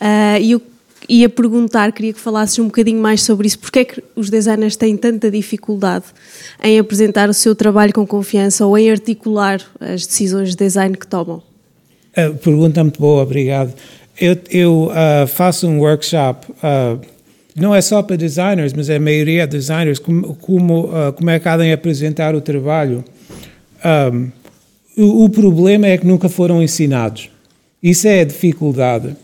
Uh, 0.00 0.40
e 0.40 0.52
eu 0.52 0.62
ia 1.08 1.28
perguntar, 1.28 1.92
queria 1.92 2.12
que 2.12 2.20
falasses 2.20 2.58
um 2.58 2.66
bocadinho 2.66 3.00
mais 3.00 3.22
sobre 3.22 3.46
isso, 3.46 3.58
porque 3.58 3.78
é 3.80 3.84
que 3.84 4.02
os 4.16 4.30
designers 4.30 4.76
têm 4.76 4.96
tanta 4.96 5.30
dificuldade 5.30 6.06
em 6.62 6.78
apresentar 6.78 7.28
o 7.28 7.34
seu 7.34 7.54
trabalho 7.54 7.92
com 7.92 8.06
confiança 8.06 8.66
ou 8.66 8.76
em 8.78 8.90
articular 8.90 9.60
as 9.80 10.06
decisões 10.06 10.50
de 10.50 10.56
design 10.56 10.96
que 10.96 11.06
tomam? 11.06 11.42
Uh, 12.16 12.34
pergunta 12.36 12.82
muito 12.82 13.00
boa, 13.00 13.22
obrigado. 13.22 13.74
Eu, 14.20 14.38
eu 14.50 14.84
uh, 14.84 15.26
faço 15.26 15.66
um 15.66 15.80
workshop, 15.80 16.46
uh, 16.52 17.00
não 17.56 17.74
é 17.74 17.80
só 17.80 18.02
para 18.02 18.16
designers, 18.16 18.72
mas 18.72 18.88
é 18.88 18.96
a 18.96 19.00
maioria 19.00 19.46
de 19.46 19.56
designers, 19.56 19.98
como, 19.98 20.34
como, 20.36 20.84
uh, 20.86 21.12
como 21.12 21.30
é 21.30 21.38
que 21.38 21.44
podem 21.44 21.72
apresentar 21.72 22.34
o 22.34 22.40
trabalho. 22.40 23.04
Um, 24.12 24.30
o, 24.96 25.24
o, 25.24 25.28
problema 25.28 25.86
é 25.86 25.98
que 25.98 26.06
nunca 26.06 26.28
foram 26.28 26.62
ensinados. 26.62 27.28
Isso 27.82 28.06
é 28.06 28.20
a 28.20 28.24
dificuldade. 28.24 29.16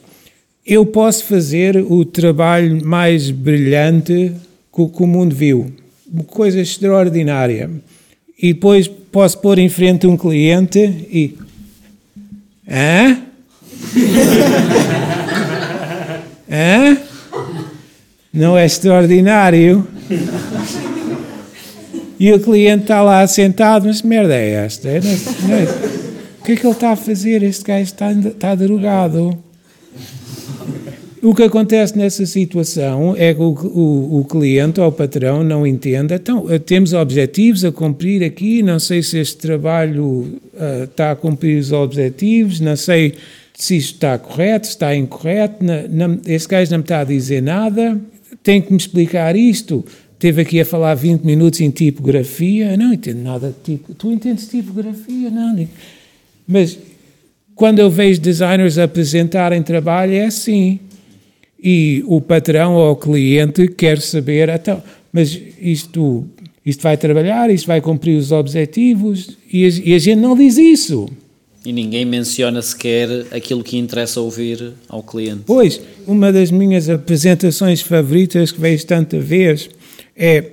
Eu 0.67 0.87
posso 0.87 1.25
fazer 1.25 1.77
o 1.77 2.05
trabalho 2.05 2.85
mais 2.85 3.31
brilhante 3.31 4.33
que, 4.75 4.89
que 4.89 5.03
o 5.03 5.07
mundo 5.07 5.35
viu, 5.35 5.73
coisa 6.27 6.61
extraordinária. 6.61 7.71
E 8.39 8.55
depois 8.55 8.89
posso 8.89 9.39
pôr 9.39 9.59
em 9.59 9.69
frente 9.69 10.07
um 10.07 10.17
cliente 10.17 10.79
e. 10.79 11.37
Hã? 12.69 13.23
Hã? 16.51 16.97
Não 18.33 18.57
é 18.57 18.65
extraordinário? 18.65 19.87
E 22.19 22.33
o 22.33 22.39
cliente 22.39 22.83
está 22.83 23.03
lá 23.03 23.27
sentado, 23.27 23.87
mas 23.87 24.03
merda 24.03 24.35
é 24.35 24.65
esta? 24.65 24.89
É, 24.89 25.01
não 25.01 25.55
é, 25.55 25.65
o 26.41 26.45
que 26.45 26.53
é 26.53 26.57
que 26.57 26.67
ele 26.67 26.75
está 26.75 26.93
a 26.93 26.97
fazer? 26.97 27.43
Este 27.43 27.65
gajo 27.65 27.83
está, 27.83 28.13
está 28.13 28.55
drogado. 28.55 29.37
O 31.23 31.35
que 31.35 31.43
acontece 31.43 31.99
nessa 31.99 32.25
situação 32.25 33.15
é 33.15 33.35
que 33.35 33.41
o, 33.41 33.51
o, 33.53 34.21
o, 34.21 34.25
cliente 34.25 34.81
ou 34.81 34.89
o 34.89 34.93
patrão 34.93 35.45
não 35.45 35.67
entende. 35.67 36.15
Então, 36.15 36.47
temos 36.65 36.95
objetivos 36.95 37.63
a 37.63 37.71
cumprir 37.71 38.25
aqui, 38.25 38.63
não 38.63 38.79
sei 38.79 39.03
se 39.03 39.19
este 39.19 39.37
trabalho 39.37 40.41
uh, 40.55 40.85
está 40.85 41.11
a 41.11 41.17
cumprir 41.17 41.59
os 41.59 41.73
objetivos, 41.73 42.59
não 42.59 42.75
sei 42.75 43.15
se 43.53 43.77
isto 43.77 43.97
está 43.97 44.17
correto, 44.19 44.67
se 44.67 44.73
está 44.73 44.97
incorreto, 44.97 45.63
não, 45.63 46.09
não, 46.09 46.21
esse 46.25 46.49
gajo 46.49 46.71
não 46.71 46.79
me 46.79 46.85
está 46.85 47.01
a 47.01 47.05
dizer 47.05 47.43
nada, 47.43 48.01
tem 48.43 48.63
que 48.63 48.73
me 48.73 48.79
explicar 48.79 49.37
isto. 49.37 49.85
Teve 50.19 50.41
aqui 50.41 50.61
a 50.61 50.65
falar 50.65 50.95
20 50.95 51.23
minutos 51.23 51.61
em 51.61 51.69
tipografia, 51.69 52.77
não 52.79 52.95
entendo 52.95 53.23
nada 53.23 53.49
de 53.49 53.77
tipo. 53.77 53.95
Tu 53.95 54.11
entendes 54.11 54.49
tipografia? 54.49 55.29
Não. 55.29 55.69
Mas 56.49 56.79
quando 57.55 57.79
eu 57.79 57.91
vejo 57.91 58.21
designers 58.21 58.79
apresentarem 58.79 59.63
trabalho, 59.63 60.15
é 60.15 60.25
assim. 60.25 60.81
E 61.63 62.03
o 62.07 62.21
patrão 62.21 62.75
ou 62.75 62.93
o 62.93 62.97
cliente 62.97 63.69
quer 63.69 64.01
saber, 64.01 64.49
então, 64.49 64.83
mas 65.13 65.39
isto, 65.61 66.27
isto 66.65 66.83
vai 66.83 66.97
trabalhar, 66.97 67.51
isto 67.51 67.67
vai 67.67 67.81
cumprir 67.81 68.17
os 68.17 68.33
objetivos, 68.33 69.37
e 69.53 69.67
a, 69.67 69.69
e 69.69 69.95
a 69.95 69.99
gente 69.99 70.19
não 70.19 70.35
diz 70.35 70.57
isso. 70.57 71.09
E 71.65 71.73
ninguém 71.73 72.07
menciona 72.07 72.63
sequer 72.63 73.27
aquilo 73.31 73.63
que 73.63 73.77
interessa 73.77 74.21
ouvir 74.21 74.73
ao 74.89 75.03
cliente. 75.03 75.43
Pois, 75.45 75.79
uma 76.07 76.33
das 76.33 76.51
minhas 76.51 76.89
apresentações 76.89 77.83
favoritas 77.83 78.51
que 78.51 78.61
vejo 78.61 78.87
tanta 78.87 79.19
vez 79.21 79.69
é. 80.17 80.53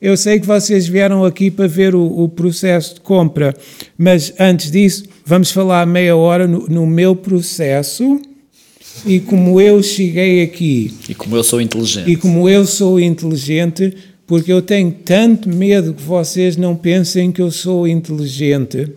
Eu 0.00 0.16
sei 0.16 0.38
que 0.38 0.46
vocês 0.46 0.86
vieram 0.86 1.24
aqui 1.24 1.50
para 1.50 1.66
ver 1.66 1.92
o, 1.92 2.04
o 2.04 2.28
processo 2.28 2.94
de 2.94 3.00
compra, 3.00 3.52
mas 3.96 4.32
antes 4.38 4.70
disso, 4.70 5.04
vamos 5.24 5.50
falar 5.50 5.84
meia 5.86 6.14
hora 6.14 6.46
no, 6.46 6.68
no 6.68 6.86
meu 6.86 7.16
processo 7.16 8.20
e 9.06 9.20
como 9.20 9.60
eu 9.60 9.82
cheguei 9.82 10.42
aqui. 10.42 10.92
E 11.08 11.14
como 11.14 11.36
eu 11.36 11.44
sou 11.44 11.60
inteligente. 11.60 12.10
E 12.10 12.16
como 12.16 12.48
eu 12.48 12.66
sou 12.66 13.00
inteligente, 13.00 13.94
porque 14.26 14.52
eu 14.52 14.62
tenho 14.62 14.90
tanto 14.90 15.48
medo 15.48 15.94
que 15.94 16.02
vocês 16.02 16.56
não 16.56 16.76
pensem 16.76 17.32
que 17.32 17.40
eu 17.40 17.50
sou 17.50 17.88
inteligente 17.88 18.92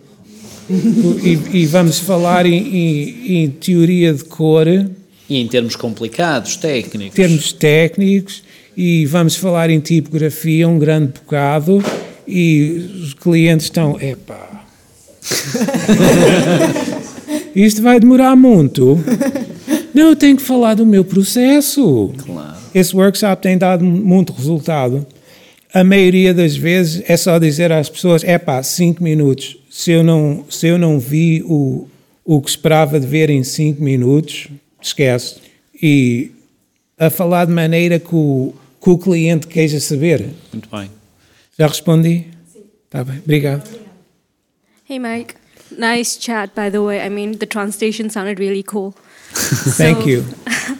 e, 1.22 1.58
e, 1.58 1.66
vamos 1.66 1.98
falar 1.98 2.46
em, 2.46 2.54
em, 2.54 3.42
em, 3.42 3.50
teoria 3.50 4.14
de 4.14 4.24
cor. 4.24 4.66
E 4.66 5.36
em 5.36 5.46
termos 5.46 5.76
complicados, 5.76 6.56
técnicos. 6.56 7.14
Termos 7.14 7.52
técnicos, 7.52 8.42
e 8.76 9.06
vamos 9.06 9.36
falar 9.36 9.70
em 9.70 9.80
tipografia 9.80 10.68
um 10.68 10.78
grande 10.78 11.12
bocado, 11.12 11.82
e 12.26 12.90
os 13.02 13.14
clientes 13.14 13.66
estão, 13.66 14.00
epá, 14.00 14.64
isto 17.54 17.82
vai 17.82 18.00
demorar 18.00 18.36
muito. 18.36 18.98
Não, 19.94 20.08
eu 20.08 20.16
tenho 20.16 20.36
que 20.36 20.42
falar 20.42 20.74
do 20.74 20.86
meu 20.86 21.04
processo. 21.04 22.12
Claro. 22.24 22.56
Esse 22.74 22.96
workshop 22.96 23.42
tem 23.42 23.58
dado 23.58 23.84
muito 23.84 24.32
resultado. 24.32 25.06
A 25.74 25.84
maioria 25.84 26.32
das 26.32 26.56
vezes 26.56 27.02
é 27.06 27.16
só 27.16 27.38
dizer 27.38 27.72
às 27.72 27.88
pessoas: 27.88 28.24
é 28.24 28.38
pá, 28.38 28.62
cinco 28.62 29.02
minutos 29.02 29.62
se 29.72 29.90
eu 29.90 30.02
não, 30.02 30.44
se 30.50 30.66
eu 30.66 30.76
não 30.78 31.00
vi 31.00 31.42
o, 31.46 31.88
o 32.22 32.42
que 32.42 32.50
esperava 32.50 33.00
de 33.00 33.06
ver 33.06 33.30
em 33.30 33.42
cinco 33.42 33.82
minutos, 33.82 34.48
esquece. 34.78 35.40
E 35.82 36.30
a 36.98 37.08
falar 37.08 37.46
de 37.46 37.52
maneira 37.52 37.98
que 37.98 38.14
o, 38.14 38.52
que 38.78 38.90
o 38.90 38.98
cliente 38.98 39.46
queja 39.46 39.80
saber. 39.80 40.28
Muito 40.52 40.68
bem. 40.68 40.90
Já 41.58 41.66
respondi? 41.66 42.26
Sim. 42.52 42.64
Tá 42.90 43.02
bem, 43.02 43.18
obrigado. 43.18 43.66
Hey 44.88 44.98
Mike, 44.98 45.34
nice 45.70 46.20
chat 46.20 46.52
by 46.54 46.70
the 46.70 46.80
way. 46.80 47.00
I 47.04 47.08
mean, 47.08 47.38
the 47.38 47.46
translation 47.46 48.10
sounded 48.10 48.38
really 48.38 48.62
cool. 48.62 48.94
Thank 49.76 50.06
you. 50.06 50.24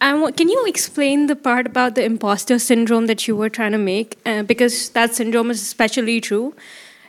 can 0.00 0.48
you 0.48 0.64
explain 0.66 1.26
the 1.26 1.36
part 1.36 1.66
about 1.66 1.94
the 1.94 2.04
imposter 2.04 2.58
syndrome 2.58 3.06
that 3.06 3.28
you 3.28 3.36
were 3.36 3.48
trying 3.48 3.72
to 3.72 3.78
make? 3.78 4.18
Uh, 4.26 4.42
because 4.42 4.90
that 4.90 5.14
syndrome 5.14 5.50
is 5.50 5.62
especially 5.62 6.20
true. 6.20 6.54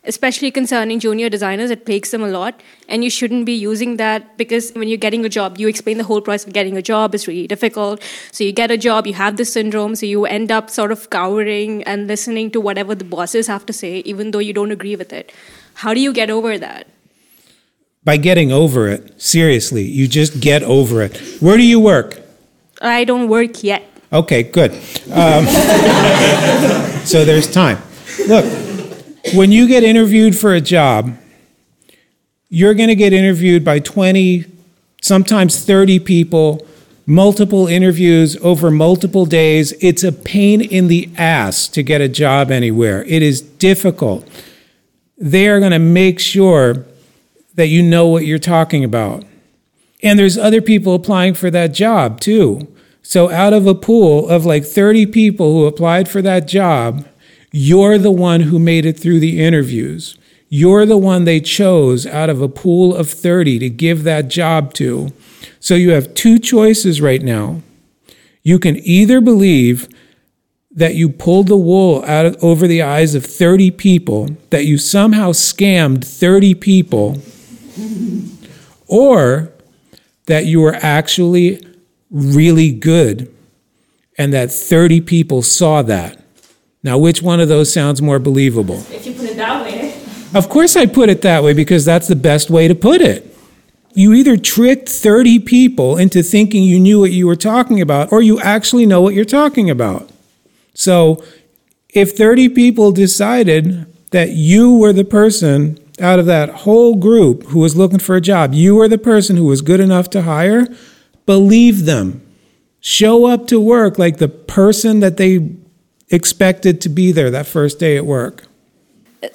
especially 0.06 0.52
concerning 0.52 1.00
junior 1.00 1.30
designers. 1.30 1.72
It 1.72 1.86
plagues 1.86 2.12
them 2.12 2.24
a 2.24 2.28
lot, 2.28 2.62
and 2.88 3.04
you 3.04 3.10
shouldn't 3.10 3.46
be 3.46 3.54
using 3.54 3.98
that 3.98 4.38
because 4.38 4.72
when 4.72 4.88
you're 4.88 4.98
getting 4.98 5.26
a 5.26 5.30
job, 5.30 5.58
you 5.58 5.68
explain 5.68 5.98
the 5.98 6.04
whole 6.04 6.22
process 6.22 6.48
of 6.48 6.54
getting 6.54 6.78
a 6.78 6.82
job 6.82 7.16
is 7.16 7.28
really 7.28 7.48
difficult. 7.48 8.02
So 8.32 8.44
you 8.44 8.52
get 8.52 8.72
a 8.72 8.78
job, 8.78 9.08
you 9.08 9.14
have 9.14 9.38
this 9.38 9.54
syndrome, 9.54 9.96
so 9.96 10.06
you 10.06 10.26
end 10.26 10.52
up 10.52 10.70
sort 10.70 10.92
of 10.92 11.10
cowering 11.10 11.84
and 11.84 12.08
listening 12.08 12.52
to 12.52 12.60
whatever 12.60 12.96
the 12.96 13.06
bosses 13.06 13.48
have 13.48 13.66
to 13.68 13.74
say, 13.74 14.00
even 14.00 14.32
though 14.32 14.40
you 14.40 14.54
don't 14.54 14.72
agree 14.72 14.96
with 14.96 15.14
it. 15.14 15.32
How 15.76 15.94
do 15.94 16.02
you 16.02 16.14
get 16.14 16.30
over 16.30 16.58
that? 16.58 16.88
By 18.06 18.18
getting 18.18 18.52
over 18.52 18.90
it, 18.90 19.22
seriously, 19.22 19.84
you 19.84 20.08
just 20.08 20.42
get 20.42 20.62
over 20.64 21.02
it. 21.02 21.18
Where 21.40 21.56
do 21.58 21.64
you 21.64 21.80
work? 21.80 22.20
I 22.82 23.06
don't 23.06 23.30
work 23.30 23.64
yet. 23.64 23.84
Okay, 24.12 24.44
good. 24.44 24.72
Um, 25.12 25.46
so 27.06 27.24
there's 27.24 27.52
time. 27.52 27.78
Look, 28.28 28.46
when 29.34 29.52
you 29.52 29.68
get 29.68 29.84
interviewed 29.84 30.38
for 30.38 30.54
a 30.54 30.62
job, 30.62 31.18
you're 32.50 32.74
going 32.74 32.90
to 32.90 32.96
get 32.96 33.14
interviewed 33.14 33.64
by 33.64 33.80
20, 33.80 34.46
sometimes 35.02 35.66
30 35.66 36.00
people, 36.00 36.68
multiple 37.06 37.68
interviews 37.68 38.38
over 38.38 38.70
multiple 38.70 39.26
days. 39.26 39.74
It's 39.82 40.04
a 40.04 40.12
pain 40.12 40.62
in 40.62 40.90
the 40.90 41.10
ass 41.18 41.68
to 41.70 41.82
get 41.82 42.02
a 42.02 42.10
job 42.10 42.52
anywhere. 42.52 43.04
It 43.06 43.22
is 43.22 43.42
difficult. 43.42 44.28
They 45.18 45.48
are 45.48 45.60
going 45.60 45.72
to 45.72 45.80
make 45.80 46.20
sure 46.20 46.86
that 47.56 47.68
you 47.68 47.82
know 47.84 48.08
what 48.08 48.26
you're 48.26 48.40
talking 48.40 48.84
about. 48.84 49.24
And 50.02 50.20
there's 50.20 50.38
other 50.38 50.62
people 50.62 50.96
applying 50.96 51.34
for 51.34 51.50
that 51.52 51.74
job 51.74 52.20
too. 52.20 52.68
So, 53.02 53.30
out 53.30 53.54
of 53.54 53.68
a 53.68 53.76
pool 53.76 54.30
of 54.30 54.46
like 54.46 54.66
30 54.66 55.08
people 55.08 55.54
who 55.54 55.66
applied 55.66 56.08
for 56.08 56.22
that 56.22 56.48
job, 56.48 57.06
you're 57.52 57.98
the 57.98 58.12
one 58.12 58.42
who 58.42 58.60
made 58.60 58.86
it 58.86 59.00
through 59.00 59.20
the 59.20 59.44
interviews. 59.44 60.18
You're 60.50 60.86
the 60.86 60.98
one 60.98 61.26
they 61.26 61.40
chose 61.40 62.06
out 62.06 62.30
of 62.30 62.42
a 62.42 62.48
pool 62.48 62.96
of 62.96 63.10
30 63.10 63.60
to 63.60 63.70
give 63.70 64.04
that 64.04 64.28
job 64.28 64.74
to. 64.76 65.12
So 65.60 65.76
you 65.76 65.92
have 65.92 66.14
two 66.14 66.40
choices 66.40 67.02
right 67.02 67.22
now. 67.22 67.62
You 68.44 68.60
can 68.60 68.78
either 68.78 69.20
believe 69.20 69.88
that 70.72 70.96
you 70.96 71.10
pulled 71.10 71.48
the 71.48 71.58
wool 71.58 72.04
out 72.06 72.26
of, 72.26 72.44
over 72.44 72.68
the 72.68 72.82
eyes 72.82 73.16
of 73.16 73.26
30 73.26 73.72
people, 73.72 74.30
that 74.50 74.66
you 74.66 74.78
somehow 74.78 75.32
scammed 75.32 76.04
30 76.06 76.56
people, 76.56 77.22
or 78.94 79.52
that 80.28 80.46
you 80.46 80.62
were 80.62 80.76
actually 80.76 81.60
really 82.12 82.72
good 82.72 83.34
and 84.20 84.32
that 84.32 84.52
30 84.52 85.02
people 85.02 85.42
saw 85.42 85.82
that. 85.82 86.24
Now, 86.84 87.00
which 87.00 87.22
one 87.22 87.40
of 87.40 87.50
those 87.50 87.74
sounds 87.74 88.02
more 88.02 88.20
believable? 88.20 88.84
If 88.92 89.08
you 89.08 89.14
put 89.14 89.32
it 89.32 89.38
that 89.38 89.66
way. 89.66 90.00
Of 90.36 90.48
course, 90.48 90.76
I 90.76 90.86
put 90.86 91.10
it 91.10 91.24
that 91.24 91.44
way 91.44 91.54
because 91.54 91.86
that's 91.86 92.08
the 92.08 92.16
best 92.16 92.52
way 92.52 92.68
to 92.68 92.76
put 92.76 93.02
it. 93.02 93.36
You 93.96 94.14
either 94.14 94.38
tricked 94.38 94.90
30 94.90 95.40
people 95.40 95.98
into 95.98 96.22
thinking 96.22 96.64
you 96.64 96.80
knew 96.80 97.00
what 97.00 97.12
you 97.12 97.26
were 97.26 97.36
talking 97.36 97.82
about, 97.82 98.12
or 98.12 98.22
you 98.22 98.40
actually 98.42 98.86
know 98.86 99.02
what 99.02 99.16
you're 99.16 99.26
talking 99.26 99.70
about. 99.70 100.10
So, 100.76 101.24
if 101.90 102.12
30 102.18 102.50
people 102.50 102.92
decided 102.92 103.86
that 104.12 104.32
you 104.32 104.78
were 104.78 104.94
the 104.94 105.04
person 105.04 105.80
out 106.00 106.20
of 106.20 106.26
that 106.26 106.50
whole 106.50 106.96
group 106.96 107.44
who 107.48 107.60
was 107.60 107.76
looking 107.76 108.00
for 108.00 108.16
a 108.16 108.22
job, 108.22 108.54
you 108.54 108.76
were 108.76 108.88
the 108.88 108.98
person 108.98 109.36
who 109.36 109.46
was 109.46 109.62
good 109.62 109.80
enough 109.80 110.10
to 110.12 110.24
hire, 110.24 110.68
believe 111.26 111.86
them. 111.86 112.22
Show 112.80 113.26
up 113.26 113.48
to 113.48 113.60
work 113.60 113.98
like 113.98 114.18
the 114.18 114.28
person 114.28 115.00
that 115.00 115.18
they 115.18 115.56
expected 116.10 116.82
to 116.82 116.90
be 116.90 117.12
there 117.12 117.32
that 117.32 117.46
first 117.46 117.80
day 117.80 117.96
at 117.98 118.06
work. 118.06 118.46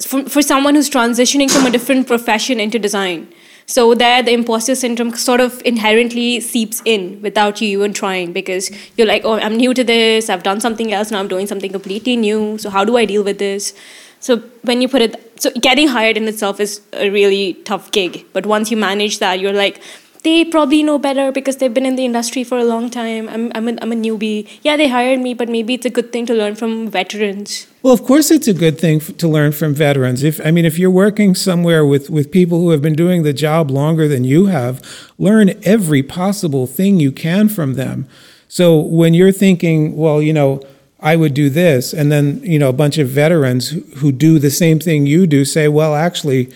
For, 0.05 0.23
for 0.29 0.41
someone 0.41 0.75
who's 0.75 0.89
transitioning 0.89 1.49
from 1.49 1.65
a 1.65 1.71
different 1.71 2.07
profession 2.07 2.59
into 2.59 2.77
design, 2.77 3.33
so 3.69 3.93
there 3.93 4.23
the 4.23 4.31
imposter 4.31 4.73
syndrome 4.73 5.13
sort 5.15 5.41
of 5.41 5.61
inherently 5.63 6.39
seeps 6.39 6.81
in 6.85 7.21
without 7.21 7.61
you 7.61 7.67
even 7.77 7.93
trying 7.93 8.33
because 8.33 8.71
you're 8.97 9.05
like, 9.05 9.23
oh, 9.25 9.33
I'm 9.33 9.57
new 9.57 9.75
to 9.75 9.83
this, 9.83 10.27
I've 10.27 10.41
done 10.41 10.59
something 10.59 10.91
else, 10.91 11.11
now 11.11 11.19
I'm 11.19 11.27
doing 11.27 11.45
something 11.45 11.71
completely 11.71 12.15
new. 12.15 12.57
So 12.57 12.71
how 12.71 12.83
do 12.83 12.97
I 12.97 13.05
deal 13.05 13.23
with 13.23 13.37
this? 13.37 13.75
So 14.19 14.39
when 14.63 14.81
you 14.81 14.89
put 14.89 15.01
it, 15.01 15.41
so 15.41 15.51
getting 15.51 15.87
hired 15.87 16.17
in 16.17 16.27
itself 16.27 16.59
is 16.59 16.81
a 16.93 17.09
really 17.09 17.55
tough 17.65 17.91
gig. 17.91 18.25
But 18.33 18.45
once 18.45 18.71
you 18.71 18.77
manage 18.77 19.19
that, 19.19 19.39
you're 19.39 19.53
like, 19.53 19.81
they 20.23 20.43
probably 20.43 20.83
know 20.83 20.99
better 20.99 21.31
because 21.31 21.57
they've 21.57 21.73
been 21.73 21.85
in 21.85 21.95
the 21.95 22.03
industry 22.03 22.43
for 22.43 22.57
a 22.57 22.65
long 22.65 22.89
time. 22.89 23.29
I'm, 23.29 23.51
I'm, 23.55 23.69
a, 23.69 23.77
I'm 23.81 23.91
a 23.93 23.95
newbie. 23.95 24.49
Yeah, 24.63 24.75
they 24.75 24.89
hired 24.89 25.21
me, 25.21 25.33
but 25.33 25.47
maybe 25.47 25.73
it's 25.73 25.85
a 25.85 25.89
good 25.89 26.11
thing 26.11 26.25
to 26.25 26.33
learn 26.33 26.55
from 26.55 26.89
veterans. 26.89 27.67
Well, 27.83 27.93
of 27.93 28.03
course, 28.03 28.29
it's 28.29 28.47
a 28.47 28.53
good 28.53 28.77
thing 28.77 28.97
f- 28.97 29.15
to 29.17 29.27
learn 29.29 29.53
from 29.53 29.73
veterans. 29.73 30.23
If 30.23 30.45
I 30.45 30.51
mean, 30.51 30.65
if 30.65 30.77
you're 30.77 30.91
working 30.91 31.35
somewhere 31.35 31.85
with, 31.85 32.09
with 32.09 32.31
people 32.31 32.59
who 32.59 32.71
have 32.71 32.81
been 32.81 32.95
doing 32.95 33.23
the 33.23 33.31
job 33.31 33.71
longer 33.71 34.09
than 34.09 34.25
you 34.25 34.47
have, 34.47 34.83
learn 35.17 35.51
every 35.63 36.03
possible 36.03 36.67
thing 36.67 36.99
you 36.99 37.13
can 37.13 37.47
from 37.47 37.75
them. 37.75 38.05
So 38.49 38.77
when 38.77 39.13
you're 39.13 39.31
thinking, 39.31 39.95
well, 39.95 40.21
you 40.21 40.33
know, 40.33 40.61
I 41.01 41.15
would 41.15 41.33
do 41.33 41.49
this, 41.49 41.93
and 41.93 42.11
then 42.11 42.41
you 42.43 42.59
know 42.59 42.69
a 42.69 42.73
bunch 42.73 42.97
of 42.97 43.09
veterans 43.09 43.69
who, 43.97 44.11
do 44.11 44.37
the 44.37 44.51
same 44.51 44.79
thing 44.79 45.05
you 45.05 45.27
do 45.27 45.45
say, 45.45 45.67
well, 45.67 45.95
actually, 45.95 46.51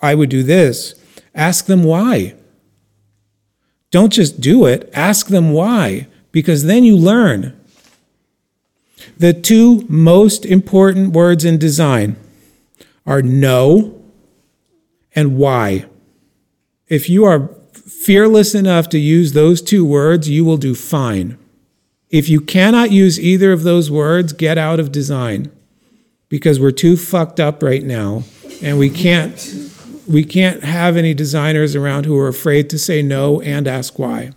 I 0.00 0.14
would 0.14 0.30
do 0.30 0.42
this. 0.42 0.94
Ask 1.34 1.66
them 1.66 1.84
why. 1.84 2.34
Don't 3.90 4.12
just 4.12 4.40
do 4.40 4.66
it, 4.66 4.90
ask 4.94 5.28
them 5.28 5.52
why, 5.52 6.06
because 6.32 6.64
then 6.64 6.84
you 6.84 6.96
learn. 6.96 7.58
The 9.18 9.32
two 9.32 9.86
most 9.88 10.44
important 10.44 11.12
words 11.12 11.44
in 11.44 11.58
design 11.58 12.16
are 13.06 13.22
no 13.22 14.02
and 15.14 15.36
why. 15.36 15.86
If 16.88 17.08
you 17.08 17.24
are 17.24 17.50
fearless 17.72 18.54
enough 18.54 18.88
to 18.90 18.98
use 18.98 19.32
those 19.32 19.62
two 19.62 19.84
words, 19.84 20.28
you 20.28 20.44
will 20.44 20.56
do 20.56 20.74
fine. 20.74 21.38
If 22.10 22.28
you 22.28 22.40
cannot 22.40 22.92
use 22.92 23.18
either 23.18 23.52
of 23.52 23.64
those 23.64 23.90
words, 23.90 24.32
get 24.32 24.58
out 24.58 24.78
of 24.78 24.92
design 24.92 25.50
because 26.28 26.60
we're 26.60 26.70
too 26.70 26.96
fucked 26.96 27.40
up 27.40 27.62
right 27.62 27.82
now 27.82 28.22
and 28.62 28.78
we 28.78 28.90
can't 28.90 29.36
we 30.08 30.24
can't 30.24 30.62
have 30.62 30.96
any 30.96 31.14
designers 31.14 31.74
around 31.74 32.06
who 32.06 32.16
are 32.16 32.28
afraid 32.28 32.70
to 32.70 32.78
say 32.78 33.02
no 33.02 33.40
and 33.40 33.66
ask 33.66 33.98
why. 33.98 34.30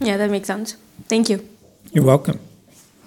Yeah, 0.00 0.16
that 0.16 0.30
makes 0.30 0.48
sense. 0.48 0.76
Thank 1.08 1.30
you. 1.30 1.40
You're 1.92 2.04
welcome. 2.04 2.40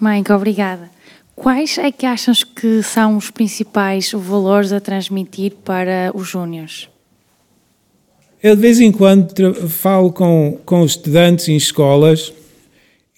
Mike, 0.00 0.30
obrigada. 0.30 0.90
Quais 1.36 1.78
é 1.78 1.92
que 1.92 2.06
achas 2.06 2.42
que 2.42 2.82
são 2.82 3.16
os 3.16 3.30
principais 3.30 4.12
valores 4.12 4.72
a 4.72 4.80
transmitir 4.80 5.52
para 5.64 6.10
os 6.14 6.28
júniores? 6.28 6.88
Eu 8.42 8.56
de 8.56 8.62
vez 8.62 8.80
em 8.80 8.90
quando 8.90 9.54
falo 9.68 10.10
com, 10.10 10.58
com 10.64 10.84
estudantes 10.84 11.48
em 11.48 11.56
escolas 11.56 12.32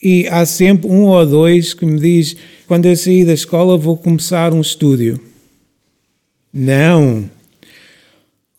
e 0.03 0.27
há 0.29 0.45
sempre 0.45 0.91
um 0.91 1.05
ou 1.05 1.25
dois 1.25 1.73
que 1.73 1.87
me 1.87 2.01
diz 2.01 2.37
quando 2.67 2.87
eu 2.87 2.97
sair 2.97 3.25
da 3.25 3.33
escola 3.33 3.77
vou 3.77 3.97
começar 3.97 4.53
um 4.53 4.61
estúdio. 4.61 5.21
Não. 6.53 7.31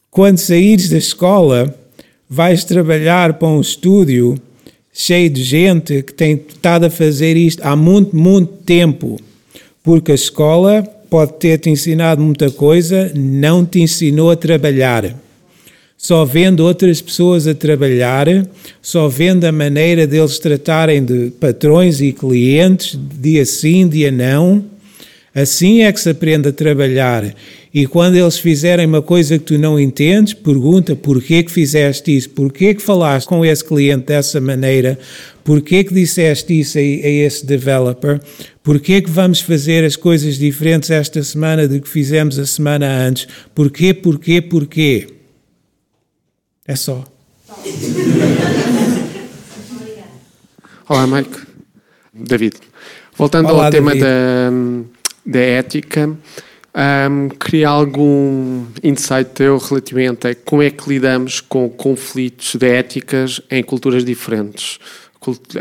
Quando 0.09 0.37
saíres 0.37 0.89
da 0.89 0.97
escola 0.97 1.75
vais 2.29 2.63
trabalhar 2.63 3.33
para 3.33 3.47
um 3.47 3.59
estúdio 3.59 4.39
cheio 4.93 5.29
de 5.29 5.43
gente 5.43 6.01
que 6.03 6.13
tem 6.13 6.41
estado 6.47 6.85
a 6.85 6.89
fazer 6.89 7.35
isto 7.35 7.61
há 7.61 7.75
muito, 7.75 8.15
muito 8.15 8.53
tempo. 8.63 9.19
Porque 9.83 10.11
a 10.13 10.15
escola 10.15 10.83
pode 11.09 11.33
ter 11.33 11.59
te 11.59 11.69
ensinado 11.69 12.21
muita 12.21 12.49
coisa, 12.49 13.11
não 13.15 13.65
te 13.65 13.81
ensinou 13.81 14.31
a 14.31 14.35
trabalhar. 14.35 15.15
Só 16.03 16.25
vendo 16.25 16.65
outras 16.65 17.01
pessoas 17.01 17.47
a 17.47 17.53
trabalhar, 17.53 18.27
só 18.81 19.07
vendo 19.07 19.45
a 19.45 19.53
maneira 19.53 20.05
deles 20.05 20.37
tratarem 20.37 21.01
de 21.01 21.31
patrões 21.39 22.01
e 22.01 22.11
clientes, 22.11 22.99
dia 23.21 23.45
sim, 23.45 23.87
dia 23.87 24.11
não, 24.11 24.65
assim 25.33 25.83
é 25.83 25.93
que 25.93 26.01
se 26.01 26.09
aprende 26.09 26.49
a 26.49 26.51
trabalhar. 26.51 27.33
E 27.73 27.87
quando 27.87 28.17
eles 28.17 28.37
fizerem 28.37 28.85
uma 28.85 29.01
coisa 29.01 29.39
que 29.39 29.45
tu 29.45 29.57
não 29.57 29.79
entendes, 29.79 30.33
pergunta 30.33 30.93
porquê 30.93 31.41
que 31.41 31.49
fizeste 31.49 32.17
isso, 32.17 32.31
porquê 32.31 32.73
que 32.73 32.81
falaste 32.81 33.25
com 33.25 33.45
esse 33.45 33.63
cliente 33.63 34.07
dessa 34.07 34.41
maneira, 34.41 34.99
porquê 35.41 35.85
que 35.85 35.93
disseste 35.93 36.59
isso 36.59 36.77
a, 36.77 36.81
a 36.81 36.83
esse 36.83 37.45
developer, 37.45 38.19
porquê 38.61 39.01
que 39.01 39.09
vamos 39.09 39.39
fazer 39.39 39.85
as 39.85 39.95
coisas 39.95 40.37
diferentes 40.37 40.91
esta 40.91 41.23
semana 41.23 41.65
do 41.65 41.79
que 41.79 41.87
fizemos 41.87 42.37
a 42.37 42.45
semana 42.45 43.07
antes, 43.07 43.25
porquê, 43.55 43.93
porquê, 43.93 44.41
porquê. 44.41 45.07
É 46.65 46.77
só. 46.77 47.03
Olá, 50.87 51.05
Mike. 51.05 51.41
David. 52.13 52.55
Voltando 53.17 53.49
Olá, 53.49 53.65
ao 53.65 53.71
tema 53.71 53.91
David. 53.91 54.05
da, 54.05 54.49
da 55.25 55.39
ética, 55.39 56.07
hum, 56.07 57.27
queria 57.37 57.67
algum 57.67 58.65
insight 58.81 59.31
teu 59.33 59.57
relativamente 59.57 60.25
a 60.25 60.33
como 60.35 60.61
é 60.61 60.69
que 60.69 60.87
lidamos 60.87 61.41
com 61.41 61.69
conflitos 61.69 62.55
de 62.55 62.65
éticas 62.65 63.41
em 63.51 63.61
culturas 63.61 64.05
diferentes. 64.05 64.79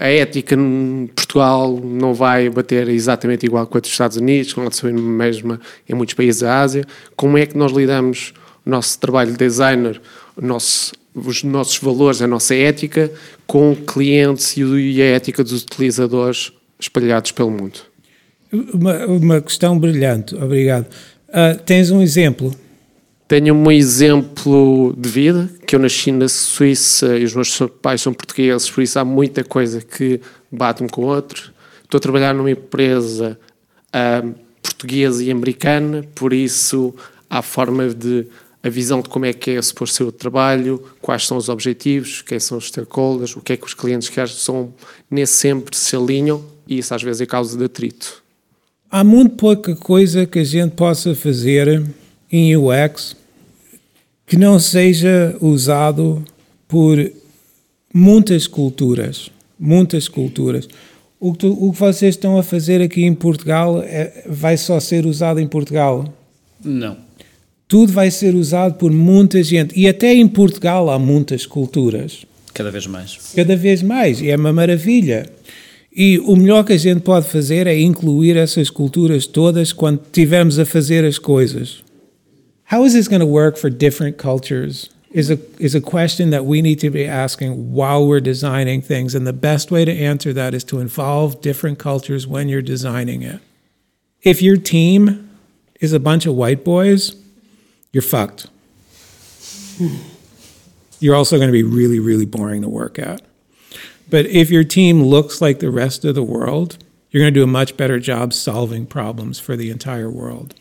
A 0.00 0.07
ética 0.07 0.55
em 0.55 1.11
Portugal 1.16 1.80
não 1.82 2.14
vai 2.14 2.48
bater 2.48 2.88
exatamente 2.88 3.44
igual 3.44 3.66
com 3.66 3.76
a 3.76 3.80
dos 3.80 3.90
Estados 3.90 4.18
Unidos, 4.18 4.53
com 4.53 4.64
a 4.64 4.70
ser 4.70 4.92
mesma 4.92 5.61
em 5.88 5.94
muitos 5.94 6.14
países 6.14 6.42
da 6.42 6.61
Ásia. 6.61 6.84
Como 7.16 7.36
é 7.36 7.44
que 7.44 7.59
nós 7.59 7.72
lidamos 7.72 8.32
o 8.64 8.70
nosso 8.70 9.00
trabalho 9.00 9.32
de 9.32 9.38
designer, 9.38 10.00
nosso- 10.41 10.93
os 11.14 11.43
nossos 11.43 11.76
valores, 11.78 12.22
a 12.22 12.26
nossa 12.26 12.55
ética, 12.55 13.12
com 13.47 13.74
clientes 13.76 14.57
e 14.57 15.03
a 15.03 15.05
ética 15.07 15.45
dos 15.45 15.62
utilizadores 15.62 16.53
espalhados 16.80 17.33
pelo 17.33 17.51
mundo? 17.51 17.80
Uma, 18.72 19.07
uma 19.07 19.41
questão 19.41 19.78
brilhante, 19.78 20.35
obrigado. 20.35 20.87
Ah, 21.33 21.55
tens 21.55 21.91
um 21.91 22.03
exemplo? 22.03 22.55
Tenho 23.26 23.55
um 23.55 23.70
exemplo 23.72 24.95
de 24.99 25.09
vida, 25.09 25.49
que 25.66 25.74
eu 25.74 25.80
nasci 25.80 26.12
na 26.12 26.28
Suíça 26.28 27.16
e 27.16 27.24
os 27.24 27.35
meus 27.35 27.59
pais 27.80 28.03
são 28.03 28.12
portugueses, 28.12 28.68
por 28.68 28.83
isso 28.83 28.99
há 28.99 29.05
muita 29.05 29.43
coisa 29.43 29.80
que 29.80 30.20
bate 30.51 30.83
um 30.83 30.87
com 30.89 31.03
o 31.03 31.07
outro. 31.07 31.51
Estou 31.83 31.97
a 31.97 32.01
trabalhar 32.01 32.35
numa 32.35 32.51
empresa 32.51 33.39
ah, 33.93 34.22
portuguesa 34.62 35.24
e 35.24 35.30
americana, 35.30 36.05
por 36.14 36.33
isso 36.35 36.95
há 37.30 37.41
forma 37.41 37.89
de 37.89 38.26
a 38.63 38.69
visão 38.69 39.01
de 39.01 39.09
como 39.09 39.25
é 39.27 39.33
que 39.33 39.51
é 39.53 39.63
suposto 39.63 39.97
ser 39.97 40.05
o 40.05 40.13
trabalho, 40.13 40.83
quais 41.01 41.27
são 41.27 41.37
os 41.37 41.49
objetivos, 41.49 42.23
quem 42.23 42.39
são 42.39 42.59
os 42.59 42.69
stakeholders, 42.69 43.37
o 43.37 43.41
que 43.41 43.53
é 43.55 43.57
que 43.57 43.67
os 43.67 43.75
clientes 43.75 44.09
querem, 44.09 44.33
são 44.33 44.73
nem 45.11 45.27
sempre 45.27 45.77
se 45.77 45.97
alinham 45.97 46.45
e 46.69 46.79
isso 46.79 46.95
às 46.95 47.03
vezes 47.03 47.21
é 47.21 47.27
causa 47.27 47.57
de 47.59 47.65
atrito. 47.65 48.23
Há 48.91 49.03
muito 49.03 49.37
pouca 49.37 49.75
coisa 49.75 50.27
que 50.27 50.39
a 50.39 50.45
gente 50.45 50.73
possa 50.77 51.15
fazer 51.15 51.85
em 52.31 52.57
UX 52.57 53.17
que 54.27 54.37
não 54.37 54.59
seja 54.59 55.37
usado 55.41 56.25
por 56.69 57.11
muitas 57.93 58.47
culturas. 58.47 59.31
Muitas 59.59 60.09
culturas. 60.09 60.69
O 61.21 61.33
que, 61.33 61.39
tu- 61.41 61.67
o 61.69 61.73
que 61.73 61.79
vocês 61.79 62.15
estão 62.15 62.39
a 62.39 62.43
fazer 62.43 62.81
aqui 62.81 63.03
em 63.05 63.15
Portugal 63.15 63.81
é- 63.83 64.25
vai 64.29 64.57
só 64.57 64.81
ser 64.81 65.07
usado 65.07 65.39
em 65.41 65.47
Portugal. 65.47 66.13
Não. 66.65 66.97
Tudo 67.73 67.91
vai 67.91 68.11
ser 68.11 68.35
usado 68.35 68.75
por 68.75 68.93
muita 68.93 69.43
gente. 69.43 69.73
E 69.81 69.89
até 69.89 70.14
em 70.14 70.29
Portugal 70.29 70.91
há 70.91 70.99
muitas 70.99 71.47
culturas. 71.47 72.27
Cada 72.53 72.70
vez 72.70 72.87
mais. 72.87 73.33
Cada 73.35 73.57
vez 73.57 73.83
mais. 73.83 74.20
E 74.20 74.29
é 74.29 74.37
uma 74.37 74.53
maravilha. 74.53 75.27
E 75.91 76.18
o 76.18 76.37
melhor 76.37 76.64
que 76.64 76.75
a 76.75 76.77
gente 76.77 77.01
pode 77.01 77.29
fazer 77.29 77.66
é 77.66 77.81
incluir 77.81 78.37
essas 78.37 78.68
culturas 78.68 79.27
todas 79.27 79.73
quando 79.73 80.03
estivermos 80.03 80.59
a 80.59 80.66
fazer 80.66 81.03
as 81.03 81.16
coisas. 81.16 81.83
How 82.70 82.85
is 82.85 82.93
this 82.93 83.09
going 83.09 83.20
to 83.20 83.27
work 83.27 83.59
for 83.59 83.70
different 83.70 84.18
cultures? 84.18 84.91
Is 85.11 85.31
a, 85.31 85.39
is 85.59 85.75
a 85.75 85.81
question 85.81 86.29
that 86.29 86.45
we 86.45 86.61
need 86.61 86.79
to 86.81 86.91
be 86.91 87.07
asking 87.07 87.73
while 87.73 88.07
we're 88.07 88.20
designing 88.20 88.83
things. 88.83 89.14
And 89.14 89.27
the 89.27 89.33
best 89.33 89.70
way 89.70 89.87
to 89.87 89.91
answer 89.91 90.35
that 90.35 90.53
is 90.53 90.62
to 90.64 90.79
involve 90.79 91.41
different 91.41 91.79
cultures 91.79 92.27
when 92.27 92.51
you're 92.51 92.61
designing 92.61 93.23
it. 93.23 93.41
If 94.20 94.43
your 94.43 94.59
team 94.59 95.31
is 95.81 95.95
a 95.95 95.99
bunch 95.99 96.27
of 96.27 96.35
white 96.35 96.64
boys, 96.64 97.22
you're 97.93 98.03
fucked. 98.03 98.47
You're 101.01 101.14
also 101.14 101.36
going 101.36 101.49
to 101.49 101.53
be 101.53 101.62
really, 101.62 101.99
really 101.99 102.26
boring 102.26 102.62
to 102.62 102.68
work 102.68 102.99
at. 102.99 103.22
But 104.09 104.26
if 104.26 104.51
your 104.51 104.64
team 104.64 105.03
looks 105.03 105.40
like 105.40 105.59
the 105.59 105.70
rest 105.70 106.05
of 106.05 106.14
the 106.14 106.22
world, 106.22 106.78
you're 107.11 107.22
going 107.22 107.32
to 107.32 107.40
do 107.40 107.45
a 107.45 107.49
much 107.49 107.76
better 107.76 107.99
job 107.99 108.32
solving 108.32 108.86
problems 108.86 109.38
for 109.38 109.57
the 109.57 109.70
entire 109.70 110.11
world. 110.11 110.55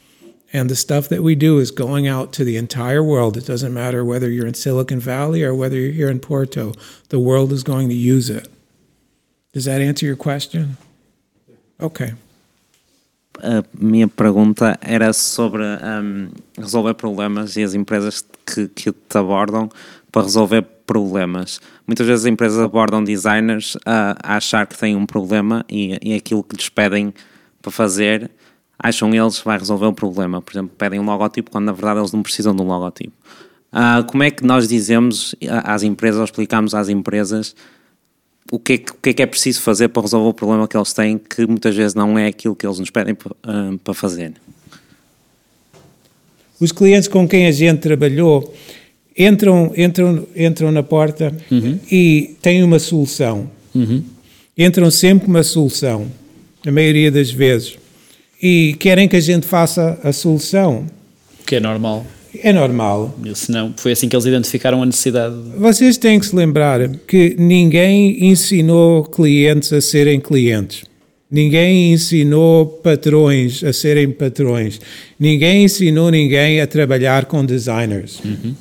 And 0.53 0.69
the 0.69 0.75
stuff 0.75 1.07
that 1.09 1.23
we 1.23 1.35
do 1.35 1.59
is 1.59 1.71
going 1.71 2.07
out 2.07 2.33
to 2.33 2.43
the 2.43 2.57
entire 2.57 3.03
world. 3.03 3.37
It 3.37 3.45
doesn't 3.45 3.73
matter 3.73 4.03
whether 4.03 4.29
you're 4.29 4.47
in 4.47 4.53
Silicon 4.53 4.99
Valley 4.99 5.43
or 5.43 5.55
whether 5.55 5.77
you're 5.77 5.93
here 5.93 6.09
in 6.09 6.19
Porto, 6.19 6.73
the 7.09 7.19
world 7.19 7.53
is 7.53 7.63
going 7.63 7.87
to 7.87 7.95
use 7.95 8.29
it. 8.29 8.49
Does 9.53 9.65
that 9.65 9.79
answer 9.81 10.05
your 10.05 10.17
question? 10.17 10.77
Okay. 11.79 12.13
A 13.39 13.63
minha 13.79 14.07
pergunta 14.07 14.77
era 14.81 15.13
sobre 15.13 15.63
um, 15.63 16.29
resolver 16.57 16.93
problemas 16.93 17.55
e 17.55 17.63
as 17.63 17.73
empresas 17.73 18.23
que, 18.45 18.67
que 18.67 18.91
te 18.91 19.17
abordam 19.17 19.69
para 20.11 20.23
resolver 20.23 20.61
problemas. 20.85 21.61
Muitas 21.87 22.05
vezes 22.05 22.25
as 22.25 22.31
empresas 22.31 22.59
abordam 22.59 23.03
designers 23.03 23.77
a, 23.85 24.17
a 24.21 24.35
achar 24.35 24.67
que 24.67 24.77
têm 24.77 24.95
um 24.95 25.05
problema 25.05 25.65
e, 25.69 25.97
e 26.01 26.13
aquilo 26.13 26.43
que 26.43 26.55
lhes 26.55 26.69
pedem 26.69 27.13
para 27.61 27.71
fazer, 27.71 28.29
acham 28.77 29.13
eles 29.13 29.39
vai 29.39 29.57
resolver 29.57 29.85
o 29.85 29.93
problema. 29.93 30.41
Por 30.41 30.51
exemplo, 30.51 30.75
pedem 30.77 30.99
um 30.99 31.05
logotipo 31.05 31.49
quando 31.49 31.65
na 31.65 31.71
verdade 31.71 31.99
eles 31.99 32.11
não 32.11 32.21
precisam 32.21 32.55
de 32.55 32.61
um 32.61 32.65
logotipo. 32.65 33.13
Uh, 33.71 34.05
como 34.07 34.23
é 34.23 34.29
que 34.29 34.43
nós 34.43 34.67
dizemos 34.67 35.33
às 35.63 35.81
empresas, 35.81 36.19
ou 36.19 36.25
explicamos 36.25 36.75
às 36.75 36.89
empresas 36.89 37.55
o 38.51 38.59
que, 38.59 38.73
é 38.73 38.77
que, 38.77 38.91
o 38.91 38.95
que, 39.01 39.09
é 39.09 39.13
que 39.13 39.21
é 39.21 39.25
preciso 39.25 39.61
fazer 39.61 39.87
para 39.87 40.01
resolver 40.01 40.27
o 40.27 40.33
problema 40.33 40.67
que 40.67 40.75
eles 40.75 40.91
têm, 40.91 41.17
que 41.17 41.47
muitas 41.47 41.73
vezes 41.73 41.95
não 41.95 42.19
é 42.19 42.27
aquilo 42.27 42.53
que 42.53 42.67
eles 42.67 42.77
nos 42.77 42.89
pedem 42.89 43.13
uh, 43.13 43.77
para 43.79 43.93
fazer? 43.93 44.33
Os 46.59 46.73
clientes 46.73 47.07
com 47.07 47.25
quem 47.27 47.47
a 47.47 47.51
gente 47.51 47.79
trabalhou 47.79 48.53
entram, 49.17 49.71
entram, 49.75 50.27
entram 50.35 50.71
na 50.71 50.83
porta 50.83 51.35
uhum. 51.49 51.79
e 51.89 52.35
têm 52.41 52.61
uma 52.61 52.77
solução. 52.77 53.49
Uhum. 53.73 54.03
Entram 54.57 54.91
sempre 54.91 55.25
com 55.25 55.31
uma 55.31 55.43
solução, 55.43 56.07
a 56.65 56.71
maioria 56.71 57.09
das 57.09 57.31
vezes. 57.31 57.77
E 58.43 58.75
querem 58.79 59.07
que 59.07 59.15
a 59.15 59.21
gente 59.21 59.47
faça 59.47 59.97
a 60.03 60.11
solução. 60.11 60.85
Que 61.45 61.55
é 61.55 61.59
normal. 61.61 62.05
É 62.43 62.53
normal. 62.53 63.15
Senão, 63.35 63.73
foi 63.77 63.91
assim 63.91 64.09
que 64.09 64.15
eles 64.15 64.25
identificaram 64.25 64.81
a 64.81 64.85
necessidade. 64.85 65.35
Vocês 65.57 65.97
têm 65.97 66.19
que 66.19 66.25
se 66.25 66.35
lembrar 66.35 66.87
que 67.07 67.35
ninguém 67.37 68.27
ensinou 68.27 69.03
clientes 69.03 69.71
a 69.73 69.81
serem 69.81 70.19
clientes. 70.19 70.83
Ninguém 71.29 71.93
ensinou 71.93 72.65
patrões 72.65 73.63
a 73.63 73.71
serem 73.71 74.11
patrões. 74.11 74.81
Ninguém 75.19 75.63
ensinou 75.63 76.11
ninguém 76.11 76.59
a 76.59 76.67
trabalhar 76.67 77.25
com 77.25 77.45
designers. 77.45 78.19
Uhum 78.25 78.53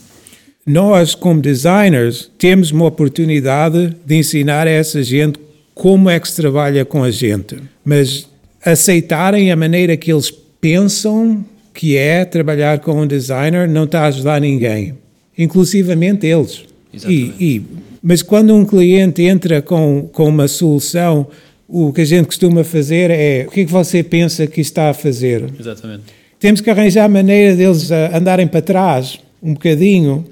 nós, 0.67 1.15
como 1.15 1.41
designers, 1.41 2.31
temos 2.39 2.71
uma 2.71 2.87
oportunidade 2.87 3.97
de 4.05 4.17
ensinar 4.17 4.67
a 4.67 4.71
essa 4.71 5.03
gente 5.03 5.41
como 5.75 6.09
é 6.09 6.21
que 6.21 6.29
se 6.29 6.37
trabalha 6.37 6.85
com 6.85 7.03
a 7.03 7.11
gente. 7.11 7.57
Mas 7.85 8.29
aceitarem 8.65 9.51
a 9.51 9.57
maneira 9.57 9.97
que 9.97 10.13
eles 10.13 10.31
pensam 10.61 11.45
que 11.81 11.97
é 11.97 12.27
trabalhar 12.27 12.81
com 12.81 13.01
um 13.01 13.07
designer 13.07 13.67
não 13.67 13.85
está 13.85 14.03
a 14.03 14.09
ajudar 14.09 14.39
ninguém, 14.39 14.93
inclusivamente 15.39 16.27
eles. 16.27 16.63
E, 17.09 17.33
e, 17.41 17.63
mas 18.03 18.21
quando 18.21 18.55
um 18.55 18.67
cliente 18.67 19.23
entra 19.23 19.63
com, 19.63 20.07
com 20.13 20.29
uma 20.29 20.47
solução, 20.47 21.27
o 21.67 21.91
que 21.91 22.03
a 22.03 22.05
gente 22.05 22.27
costuma 22.27 22.65
fazer 22.65 23.11
é 23.11 23.47
o 23.49 23.51
que, 23.51 23.63
é 23.63 23.65
que 23.65 23.73
você 23.73 24.03
pensa 24.03 24.47
que 24.47 24.61
está 24.61 24.91
a 24.91 24.93
fazer? 24.93 25.47
Exatamente. 25.59 26.03
Temos 26.39 26.61
que 26.61 26.69
arranjar 26.69 27.07
a 27.07 27.09
maneira 27.09 27.57
deles 27.57 27.91
andarem 27.91 28.47
para 28.47 28.61
trás 28.61 29.19
um 29.43 29.55
bocadinho 29.55 30.27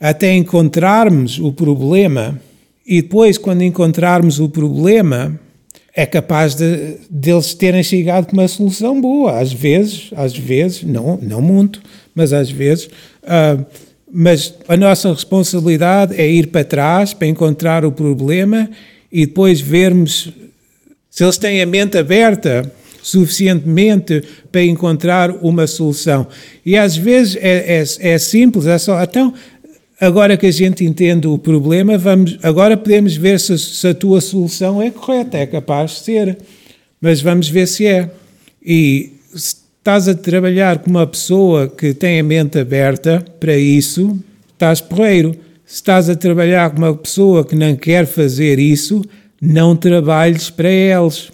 até 0.00 0.32
encontrarmos 0.32 1.38
o 1.38 1.52
problema 1.52 2.40
e 2.86 3.02
depois, 3.02 3.36
quando 3.36 3.60
encontrarmos 3.60 4.40
o 4.40 4.48
problema, 4.48 5.38
é 5.98 6.04
capaz 6.04 6.54
de 6.54 6.98
deles 7.08 7.54
terem 7.54 7.82
chegado 7.82 8.26
com 8.26 8.34
uma 8.34 8.46
solução 8.46 9.00
boa. 9.00 9.40
Às 9.40 9.50
vezes, 9.50 10.10
às 10.14 10.36
vezes, 10.36 10.82
não, 10.82 11.18
não 11.22 11.40
muito, 11.40 11.80
mas 12.14 12.34
às 12.34 12.50
vezes. 12.50 12.84
Uh, 12.84 13.64
mas 14.12 14.54
a 14.68 14.76
nossa 14.76 15.10
responsabilidade 15.10 16.14
é 16.20 16.28
ir 16.28 16.48
para 16.48 16.62
trás 16.62 17.14
para 17.14 17.26
encontrar 17.26 17.82
o 17.82 17.90
problema 17.90 18.68
e 19.10 19.24
depois 19.24 19.58
vermos 19.58 20.30
se 21.10 21.24
eles 21.24 21.38
têm 21.38 21.62
a 21.62 21.66
mente 21.66 21.96
aberta 21.96 22.70
suficientemente 23.02 24.22
para 24.52 24.64
encontrar 24.64 25.30
uma 25.30 25.66
solução. 25.66 26.26
E 26.64 26.76
às 26.76 26.96
vezes 26.96 27.36
é, 27.36 27.80
é, 27.80 28.14
é 28.14 28.18
simples, 28.18 28.66
é 28.66 28.76
só. 28.76 29.02
Então, 29.02 29.32
Agora 29.98 30.36
que 30.36 30.46
a 30.46 30.50
gente 30.50 30.84
entende 30.84 31.26
o 31.26 31.38
problema, 31.38 31.96
vamos, 31.96 32.38
agora 32.42 32.76
podemos 32.76 33.16
ver 33.16 33.40
se, 33.40 33.58
se, 33.58 33.88
a 33.88 33.94
tua 33.94 34.20
solução 34.20 34.82
é 34.82 34.90
correta, 34.90 35.38
é 35.38 35.46
capaz 35.46 35.92
de 35.92 36.00
ser. 36.00 36.38
Mas 37.00 37.22
vamos 37.22 37.48
ver 37.48 37.66
se 37.66 37.86
é. 37.86 38.10
E 38.62 39.12
se 39.34 39.56
estás 39.78 40.06
a 40.06 40.14
trabalhar 40.14 40.80
com 40.80 40.90
uma 40.90 41.06
pessoa 41.06 41.68
que 41.68 41.94
tem 41.94 42.20
a 42.20 42.22
mente 42.22 42.58
aberta 42.58 43.24
para 43.40 43.56
isso, 43.56 44.18
estás 44.52 44.82
porreiro. 44.82 45.34
Se 45.64 45.76
estás 45.76 46.10
a 46.10 46.14
trabalhar 46.14 46.70
com 46.70 46.78
uma 46.78 46.94
pessoa 46.94 47.44
que 47.44 47.56
não 47.56 47.74
quer 47.74 48.06
fazer 48.06 48.58
isso, 48.58 49.02
não 49.40 49.74
trabalhes 49.74 50.50
para 50.50 50.68
eles. 50.68 51.32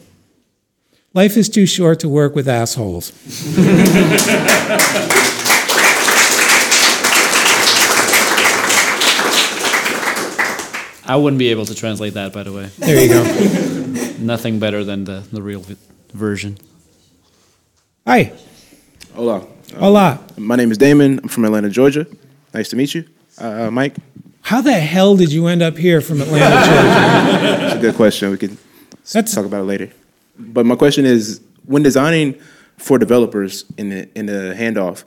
Life 1.14 1.38
is 1.38 1.48
too 1.48 1.66
short 1.66 1.98
to 1.98 2.08
work 2.08 2.36
with 2.36 2.48
assholes. 2.48 3.12
I 11.04 11.16
wouldn't 11.16 11.38
be 11.38 11.48
able 11.48 11.66
to 11.66 11.74
translate 11.74 12.14
that, 12.14 12.32
by 12.32 12.44
the 12.44 12.52
way. 12.52 12.66
There 12.78 13.02
you 13.02 13.08
go. 13.08 14.12
Nothing 14.18 14.60
better 14.60 14.84
than 14.84 15.04
the, 15.04 15.24
the 15.32 15.42
real 15.42 15.64
version. 16.12 16.58
Hi. 18.06 18.32
Hola. 19.14 19.40
Um, 19.40 19.48
Hola. 19.76 20.20
My 20.36 20.54
name 20.54 20.70
is 20.70 20.78
Damon. 20.78 21.18
I'm 21.22 21.28
from 21.28 21.44
Atlanta, 21.44 21.70
Georgia. 21.70 22.06
Nice 22.54 22.68
to 22.68 22.76
meet 22.76 22.94
you. 22.94 23.04
Uh, 23.38 23.70
Mike? 23.70 23.96
How 24.42 24.60
the 24.60 24.74
hell 24.74 25.16
did 25.16 25.32
you 25.32 25.48
end 25.48 25.62
up 25.62 25.76
here 25.76 26.00
from 26.00 26.20
Atlanta, 26.20 26.54
Georgia? 26.66 27.58
That's 27.60 27.74
a 27.74 27.80
good 27.80 27.96
question. 27.96 28.30
We 28.30 28.38
can 28.38 28.58
That's... 29.12 29.34
talk 29.34 29.44
about 29.44 29.62
it 29.62 29.64
later. 29.64 29.90
But 30.38 30.66
my 30.66 30.76
question 30.76 31.04
is 31.04 31.40
when 31.66 31.82
designing 31.82 32.38
for 32.76 32.98
developers 32.98 33.64
in 33.76 33.88
the, 33.90 34.08
in 34.16 34.26
the 34.26 34.54
handoff, 34.56 35.04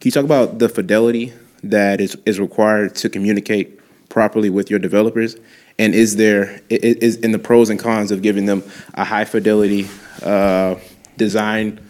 can 0.00 0.08
you 0.08 0.10
talk 0.10 0.24
about 0.24 0.58
the 0.58 0.68
fidelity 0.68 1.32
that 1.62 2.00
is, 2.00 2.16
is 2.26 2.38
required 2.38 2.94
to 2.96 3.08
communicate 3.08 3.79
properly 4.10 4.50
with 4.50 4.68
your 4.68 4.78
developers? 4.78 5.36
And 5.78 5.94
is 5.94 6.16
there 6.16 6.60
is 6.68 7.16
in 7.16 7.32
the 7.32 7.38
pros 7.38 7.70
and 7.70 7.80
cons 7.80 8.10
of 8.10 8.20
giving 8.20 8.44
them 8.44 8.62
a 8.92 9.04
high 9.04 9.24
fidelity 9.24 9.88
uh, 10.22 10.74
design 11.16 11.80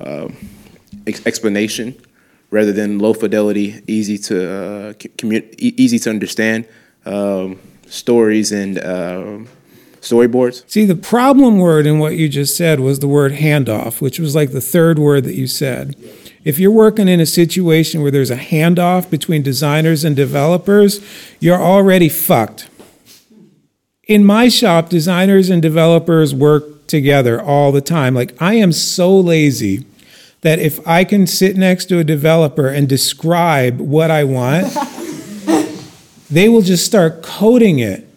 uh, 0.00 0.28
ex- 1.06 1.26
explanation 1.26 1.98
rather 2.50 2.72
than 2.72 2.98
low 2.98 3.14
fidelity, 3.14 3.82
easy 3.86 4.18
to 4.18 4.36
uh, 4.50 4.92
easy 5.58 5.98
to 6.00 6.10
understand 6.10 6.66
um, 7.06 7.58
stories 7.86 8.52
and 8.52 8.78
um, 8.84 9.48
storyboards? 10.00 10.68
See, 10.70 10.84
the 10.84 10.96
problem 10.96 11.58
word 11.58 11.86
in 11.86 11.98
what 11.98 12.16
you 12.16 12.28
just 12.28 12.56
said 12.56 12.80
was 12.80 12.98
the 12.98 13.08
word 13.08 13.32
handoff, 13.32 14.00
which 14.00 14.18
was 14.18 14.34
like 14.34 14.52
the 14.52 14.60
third 14.60 14.98
word 14.98 15.24
that 15.24 15.34
you 15.34 15.46
said. 15.46 15.96
If 16.44 16.58
you're 16.58 16.70
working 16.70 17.08
in 17.08 17.20
a 17.20 17.26
situation 17.26 18.02
where 18.02 18.10
there's 18.10 18.30
a 18.30 18.36
handoff 18.36 19.10
between 19.10 19.42
designers 19.42 20.04
and 20.04 20.14
developers, 20.14 21.04
you're 21.40 21.60
already 21.60 22.08
fucked. 22.08 22.68
In 24.04 24.24
my 24.24 24.48
shop, 24.48 24.88
designers 24.88 25.50
and 25.50 25.60
developers 25.60 26.34
work 26.34 26.86
together 26.86 27.40
all 27.40 27.72
the 27.72 27.80
time. 27.80 28.14
Like, 28.14 28.40
I 28.40 28.54
am 28.54 28.72
so 28.72 29.18
lazy 29.18 29.84
that 30.40 30.58
if 30.58 30.86
I 30.86 31.04
can 31.04 31.26
sit 31.26 31.56
next 31.56 31.86
to 31.86 31.98
a 31.98 32.04
developer 32.04 32.68
and 32.68 32.88
describe 32.88 33.80
what 33.80 34.10
I 34.10 34.24
want, 34.24 34.72
they 36.30 36.48
will 36.48 36.62
just 36.62 36.86
start 36.86 37.22
coding 37.22 37.80
it 37.80 38.08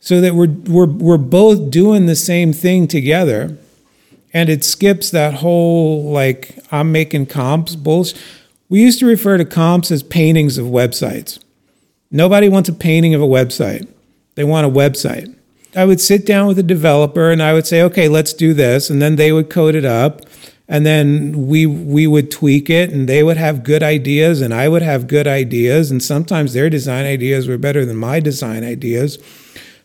so 0.00 0.20
that 0.20 0.34
we're, 0.34 0.48
we're, 0.48 0.86
we're 0.86 1.16
both 1.16 1.70
doing 1.70 2.06
the 2.06 2.16
same 2.16 2.52
thing 2.52 2.86
together 2.88 3.56
and 4.34 4.50
it 4.50 4.64
skips 4.64 5.10
that 5.10 5.34
whole 5.34 6.10
like 6.10 6.58
I'm 6.72 6.92
making 6.92 7.26
comps 7.26 7.76
bullshit. 7.76 8.20
We 8.68 8.82
used 8.82 8.98
to 8.98 9.06
refer 9.06 9.38
to 9.38 9.44
comps 9.44 9.90
as 9.92 10.02
paintings 10.02 10.58
of 10.58 10.66
websites. 10.66 11.38
Nobody 12.10 12.48
wants 12.48 12.68
a 12.68 12.72
painting 12.72 13.14
of 13.14 13.22
a 13.22 13.26
website. 13.26 13.88
They 14.34 14.44
want 14.44 14.66
a 14.66 14.70
website. 14.70 15.34
I 15.76 15.84
would 15.84 16.00
sit 16.00 16.26
down 16.26 16.48
with 16.48 16.58
a 16.58 16.62
developer 16.62 17.30
and 17.30 17.42
I 17.42 17.52
would 17.52 17.66
say, 17.66 17.80
"Okay, 17.82 18.08
let's 18.08 18.32
do 18.32 18.52
this." 18.52 18.90
And 18.90 19.00
then 19.00 19.16
they 19.16 19.32
would 19.32 19.48
code 19.48 19.76
it 19.76 19.84
up 19.84 20.22
and 20.68 20.84
then 20.84 21.46
we 21.46 21.66
we 21.66 22.06
would 22.06 22.30
tweak 22.30 22.68
it 22.68 22.90
and 22.90 23.08
they 23.08 23.22
would 23.22 23.36
have 23.36 23.62
good 23.62 23.82
ideas 23.82 24.40
and 24.40 24.52
I 24.52 24.68
would 24.68 24.82
have 24.82 25.06
good 25.06 25.26
ideas 25.26 25.90
and 25.90 26.02
sometimes 26.02 26.52
their 26.52 26.70
design 26.70 27.04
ideas 27.04 27.46
were 27.46 27.58
better 27.58 27.84
than 27.84 27.96
my 27.96 28.18
design 28.18 28.64
ideas. 28.64 29.18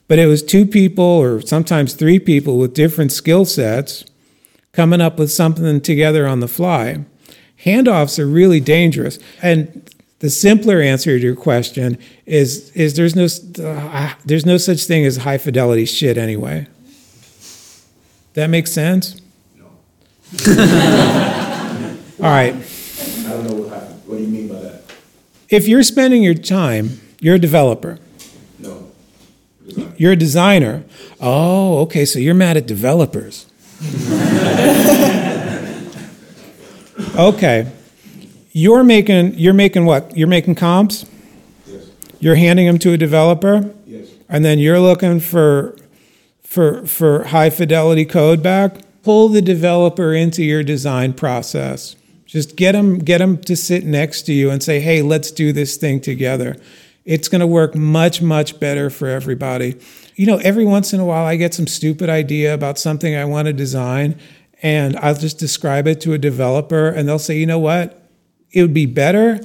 But 0.07 0.17
it 0.17 0.25
was 0.25 0.41
two 0.41 0.65
people 0.65 1.03
or 1.03 1.41
sometimes 1.41 1.93
three 1.93 2.17
people 2.17 2.57
with 2.57 2.73
different 2.73 3.11
skill 3.11 3.45
sets 3.45 4.05
coming 4.71 5.01
up 5.01 5.17
with 5.17 5.31
something 5.31 5.81
together 5.81 6.27
on 6.27 6.39
the 6.39 6.47
fly. 6.47 7.03
Handoffs 7.65 8.19
are 8.19 8.27
really 8.27 8.59
dangerous. 8.59 9.19
And 9.41 9.89
the 10.19 10.29
simpler 10.29 10.81
answer 10.81 11.17
to 11.17 11.23
your 11.23 11.35
question 11.35 11.97
is 12.25 12.71
is 12.71 12.95
there's 12.95 13.15
no 13.15 13.27
uh, 13.65 14.13
there's 14.25 14.45
no 14.45 14.57
such 14.57 14.83
thing 14.83 15.05
as 15.05 15.17
high 15.17 15.37
fidelity 15.37 15.85
shit 15.85 16.17
anyway. 16.17 16.67
That 18.33 18.49
makes 18.49 18.71
sense? 18.71 19.19
No. 19.57 19.65
All 22.19 22.29
right. 22.29 22.53
I 22.53 23.29
don't 23.29 23.47
know 23.47 23.55
what 23.55 23.69
happened. 23.69 24.01
What 24.05 24.17
do 24.17 24.23
you 24.23 24.27
mean 24.27 24.47
by 24.47 24.59
that? 24.59 24.83
If 25.49 25.67
you're 25.67 25.83
spending 25.83 26.21
your 26.21 26.35
time, 26.35 26.99
you're 27.19 27.35
a 27.35 27.39
developer. 27.39 27.97
No. 28.59 28.91
You're 29.97 30.13
a 30.13 30.17
designer. 30.17 30.83
Oh, 31.19 31.79
okay, 31.79 32.05
so 32.05 32.19
you're 32.19 32.35
mad 32.35 32.57
at 32.57 32.65
developers. 32.65 33.48
okay. 37.15 37.71
You're 38.51 38.83
making 38.83 39.35
you're 39.35 39.53
making 39.53 39.85
what? 39.85 40.17
You're 40.17 40.27
making 40.27 40.55
comps? 40.55 41.05
Yes. 41.65 41.89
You're 42.19 42.35
handing 42.35 42.67
them 42.67 42.77
to 42.79 42.91
a 42.91 42.97
developer? 42.97 43.73
Yes. 43.85 44.09
And 44.27 44.43
then 44.43 44.59
you're 44.59 44.81
looking 44.81 45.21
for 45.21 45.77
for 46.41 46.85
for 46.85 47.23
high 47.25 47.49
fidelity 47.49 48.05
code 48.05 48.43
back. 48.43 48.75
Pull 49.03 49.29
the 49.29 49.41
developer 49.41 50.13
into 50.13 50.43
your 50.43 50.61
design 50.61 51.13
process. 51.13 51.95
Just 52.25 52.57
get 52.57 52.73
them 52.73 52.99
get 52.99 53.19
them 53.19 53.37
to 53.43 53.55
sit 53.55 53.85
next 53.85 54.23
to 54.23 54.33
you 54.33 54.49
and 54.49 54.61
say, 54.61 54.81
"Hey, 54.81 55.01
let's 55.01 55.31
do 55.31 55.53
this 55.53 55.77
thing 55.77 56.01
together." 56.01 56.57
It's 57.05 57.29
going 57.29 57.39
to 57.39 57.47
work 57.47 57.75
much 57.75 58.21
much 58.21 58.59
better 58.59 58.89
for 58.89 59.07
everybody. 59.07 59.77
You 60.19 60.25
know, 60.25 60.35
every 60.39 60.65
once 60.65 60.91
in 60.91 60.99
a 60.99 61.05
while 61.05 61.25
I 61.25 61.37
get 61.37 61.53
some 61.53 61.65
stupid 61.65 62.09
idea 62.09 62.53
about 62.53 62.77
something 62.77 63.15
I 63.15 63.23
want 63.23 63.45
to 63.45 63.53
design 63.53 64.19
and 64.61 64.97
I'll 64.97 65.15
just 65.15 65.39
describe 65.39 65.87
it 65.87 66.01
to 66.01 66.11
a 66.11 66.17
developer 66.17 66.89
and 66.89 67.07
they'll 67.07 67.19
say, 67.19 67.37
"You 67.37 67.45
know 67.45 67.57
what? 67.57 68.03
It 68.51 68.61
would 68.61 68.73
be 68.73 68.85
better 68.85 69.39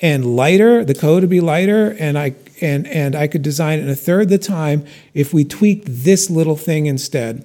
and 0.00 0.34
lighter, 0.34 0.86
the 0.86 0.94
code 0.94 1.22
would 1.22 1.28
be 1.28 1.42
lighter 1.42 1.94
and 2.00 2.16
I 2.16 2.34
and 2.62 2.86
and 2.86 3.14
I 3.14 3.26
could 3.26 3.42
design 3.42 3.78
it 3.78 3.82
in 3.82 3.90
a 3.90 3.94
third 3.94 4.30
the 4.30 4.38
time 4.38 4.86
if 5.12 5.34
we 5.34 5.44
tweaked 5.44 5.84
this 5.86 6.30
little 6.30 6.56
thing 6.56 6.86
instead." 6.86 7.44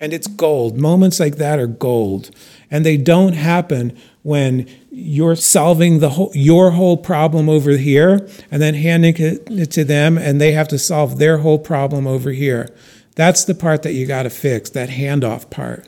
And 0.00 0.14
it's 0.14 0.28
gold. 0.28 0.78
Moments 0.78 1.20
like 1.20 1.36
that 1.36 1.58
are 1.58 1.66
gold. 1.66 2.30
And 2.70 2.84
they 2.84 2.96
don't 2.96 3.32
happen 3.32 3.96
when 4.22 4.68
you're 4.90 5.36
solving 5.36 6.00
the 6.00 6.10
whole, 6.10 6.30
your 6.34 6.72
whole 6.72 6.96
problem 6.96 7.48
over 7.48 7.72
here 7.72 8.28
and 8.50 8.60
then 8.60 8.74
handing 8.74 9.14
it 9.16 9.70
to 9.70 9.84
them 9.84 10.18
and 10.18 10.40
they 10.40 10.52
have 10.52 10.68
to 10.68 10.78
solve 10.78 11.18
their 11.18 11.38
whole 11.38 11.58
problem 11.58 12.06
over 12.06 12.30
here. 12.30 12.68
That's 13.14 13.44
the 13.44 13.54
part 13.54 13.82
that 13.82 13.94
you 13.94 14.06
got 14.06 14.24
to 14.24 14.30
fix, 14.30 14.70
that 14.70 14.90
handoff 14.90 15.50
part. 15.50 15.86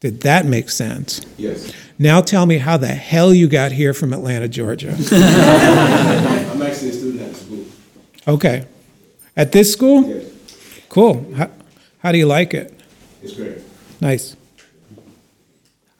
Did 0.00 0.20
that 0.20 0.46
make 0.46 0.70
sense? 0.70 1.24
Yes. 1.36 1.72
Now 1.98 2.20
tell 2.20 2.46
me 2.46 2.58
how 2.58 2.76
the 2.76 2.88
hell 2.88 3.32
you 3.32 3.48
got 3.48 3.72
here 3.72 3.94
from 3.94 4.12
Atlanta, 4.12 4.48
Georgia. 4.48 4.90
I'm 5.10 6.62
actually 6.62 6.90
a 6.90 6.92
student 6.92 7.22
at 7.22 7.32
the 7.32 7.34
school. 7.34 7.64
Okay. 8.28 8.66
At 9.36 9.52
this 9.52 9.72
school? 9.72 10.06
Yes. 10.06 10.32
Cool. 10.88 11.34
How, 11.34 11.50
how 11.98 12.12
do 12.12 12.18
you 12.18 12.26
like 12.26 12.54
it? 12.54 12.78
It's 13.22 13.32
great. 13.32 13.58
Nice. 14.00 14.35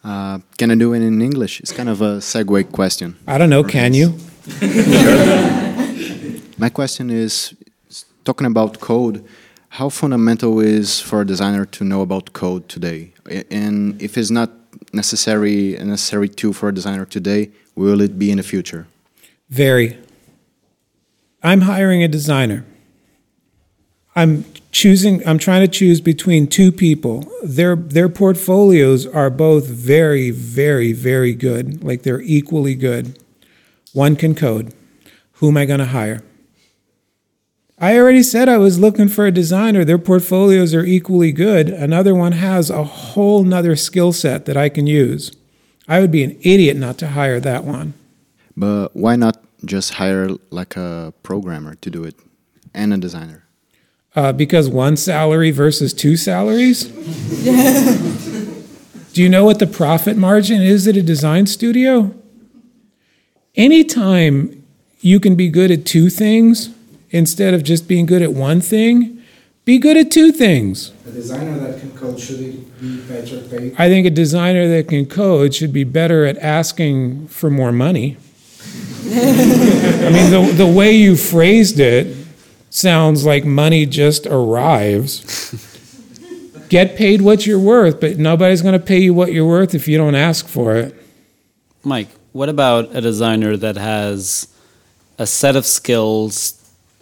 Uh, 0.06 0.38
can 0.56 0.70
I 0.70 0.76
do 0.76 0.94
it 0.94 1.02
in 1.02 1.20
English? 1.20 1.58
It's 1.58 1.72
kind 1.72 1.88
of 1.88 2.00
a 2.00 2.18
segue 2.18 2.70
question. 2.70 3.16
I 3.26 3.38
don't 3.38 3.50
know, 3.50 3.64
can 3.64 3.92
you? 3.92 4.14
My 6.58 6.68
question 6.68 7.10
is 7.10 7.56
talking 8.24 8.46
about 8.46 8.78
code, 8.78 9.24
how 9.70 9.88
fundamental 9.88 10.60
is 10.60 11.00
for 11.00 11.22
a 11.22 11.26
designer 11.26 11.64
to 11.66 11.82
know 11.82 12.02
about 12.02 12.32
code 12.32 12.68
today? 12.68 13.14
And 13.50 14.00
if 14.00 14.16
it's 14.16 14.30
not 14.30 14.50
necessary 14.92 15.74
a 15.74 15.84
necessary 15.84 16.28
tool 16.28 16.52
for 16.52 16.68
a 16.68 16.74
designer 16.74 17.04
today, 17.04 17.50
will 17.74 18.00
it 18.00 18.16
be 18.16 18.30
in 18.30 18.36
the 18.36 18.44
future? 18.44 18.86
Very. 19.50 19.98
I'm 21.42 21.62
hiring 21.62 22.04
a 22.04 22.08
designer. 22.08 22.64
I'm 24.14 24.44
choosing 24.76 25.26
I'm 25.26 25.38
trying 25.38 25.62
to 25.62 25.68
choose 25.68 26.02
between 26.02 26.46
two 26.46 26.70
people. 26.70 27.26
Their 27.42 27.76
their 27.76 28.10
portfolios 28.10 29.06
are 29.06 29.30
both 29.30 29.66
very 29.66 30.30
very 30.30 30.92
very 30.92 31.34
good. 31.34 31.82
Like 31.82 32.02
they're 32.02 32.20
equally 32.20 32.74
good. 32.74 33.18
One 33.94 34.16
can 34.16 34.34
code. 34.34 34.74
Who 35.38 35.48
am 35.48 35.56
I 35.56 35.64
going 35.64 35.80
to 35.80 35.86
hire? 35.86 36.22
I 37.78 37.98
already 37.98 38.22
said 38.22 38.48
I 38.48 38.58
was 38.58 38.78
looking 38.78 39.08
for 39.08 39.26
a 39.26 39.30
designer. 39.30 39.82
Their 39.82 39.98
portfolios 39.98 40.74
are 40.74 40.84
equally 40.84 41.32
good. 41.32 41.68
Another 41.70 42.14
one 42.14 42.32
has 42.32 42.68
a 42.68 42.84
whole 42.84 43.44
nother 43.44 43.76
skill 43.76 44.12
set 44.12 44.44
that 44.44 44.56
I 44.58 44.68
can 44.68 44.86
use. 44.86 45.32
I 45.88 46.00
would 46.00 46.10
be 46.10 46.24
an 46.24 46.36
idiot 46.40 46.76
not 46.76 46.98
to 46.98 47.08
hire 47.08 47.40
that 47.40 47.64
one. 47.64 47.94
But 48.56 48.94
why 48.94 49.16
not 49.16 49.42
just 49.64 49.94
hire 49.94 50.28
like 50.50 50.76
a 50.76 51.14
programmer 51.22 51.74
to 51.76 51.90
do 51.90 52.04
it 52.04 52.16
and 52.74 52.92
a 52.92 52.98
designer? 52.98 53.45
Uh, 54.16 54.32
because 54.32 54.66
one 54.66 54.96
salary 54.96 55.50
versus 55.50 55.92
two 55.92 56.16
salaries? 56.16 56.84
Do 59.12 59.22
you 59.22 59.28
know 59.28 59.44
what 59.44 59.58
the 59.58 59.66
profit 59.66 60.16
margin 60.16 60.62
is 60.62 60.88
at 60.88 60.96
a 60.96 61.02
design 61.02 61.46
studio? 61.46 62.14
Anytime 63.54 64.64
you 65.00 65.20
can 65.20 65.36
be 65.36 65.50
good 65.50 65.70
at 65.70 65.84
two 65.84 66.08
things 66.08 66.70
instead 67.10 67.52
of 67.52 67.62
just 67.62 67.86
being 67.86 68.06
good 68.06 68.22
at 68.22 68.32
one 68.32 68.62
thing, 68.62 69.22
be 69.66 69.78
good 69.78 69.98
at 69.98 70.10
two 70.10 70.32
things. 70.32 70.92
A 71.06 71.10
designer 71.10 71.58
that 71.58 71.80
can 71.80 71.90
code 71.92 72.18
should 72.18 72.80
be 72.80 72.96
better 73.02 73.40
paid? 73.42 73.74
I 73.78 73.88
think 73.88 74.06
a 74.06 74.10
designer 74.10 74.66
that 74.68 74.88
can 74.88 75.04
code 75.06 75.54
should 75.54 75.74
be 75.74 75.84
better 75.84 76.24
at 76.24 76.38
asking 76.38 77.28
for 77.28 77.50
more 77.50 77.72
money. 77.72 78.16
I 79.06 80.10
mean, 80.10 80.30
the, 80.30 80.52
the 80.56 80.66
way 80.66 80.92
you 80.92 81.16
phrased 81.16 81.80
it 81.80 82.25
sounds 82.76 83.24
like 83.24 83.44
money 83.44 83.86
just 83.86 84.26
arrives. 84.26 85.54
Get 86.68 86.96
paid 86.96 87.22
what 87.22 87.46
you're 87.46 87.58
worth, 87.58 88.00
but 88.00 88.18
nobody's 88.18 88.60
going 88.62 88.78
to 88.78 88.84
pay 88.84 88.98
you 88.98 89.14
what 89.14 89.32
you're 89.32 89.46
worth 89.46 89.74
if 89.74 89.86
you 89.88 89.96
don't 89.96 90.14
ask 90.14 90.46
for 90.46 90.76
it. 90.76 90.94
Mike, 91.84 92.08
what 92.32 92.48
about 92.48 92.94
a 92.94 93.00
designer 93.00 93.56
that 93.56 93.76
has 93.76 94.52
a 95.18 95.26
set 95.26 95.56
of 95.56 95.64
skills 95.64 96.52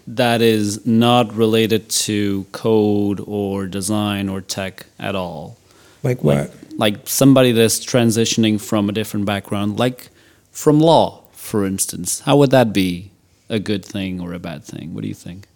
that 0.07 0.43
is 0.43 0.87
not 0.87 1.35
related 1.35 1.89
to 1.89 2.45
code 2.53 3.21
or 3.27 3.67
design 3.67 4.29
or 4.29 4.41
tech 4.43 4.87
at 4.99 5.15
all? 5.15 5.57
Like 6.03 6.23
what? 6.23 6.53
Like 6.77 7.09
somebody 7.09 7.53
that's 7.53 7.85
transitioning 7.85 8.61
from 8.61 8.89
a 8.89 8.93
different 8.93 9.25
background, 9.25 9.79
like 9.79 10.11
from 10.53 10.79
law, 10.79 11.23
for 11.33 11.65
instance. 11.65 12.21
How 12.21 12.37
would 12.37 12.51
that 12.51 12.75
be 12.75 13.11
a 13.49 13.59
good 13.59 13.85
thing 13.85 14.21
or 14.21 14.35
a 14.35 14.39
bad 14.39 14.63
thing? 14.63 14.93
What 14.93 15.03
do 15.03 15.09
you 15.09 15.15
think? 15.15 15.49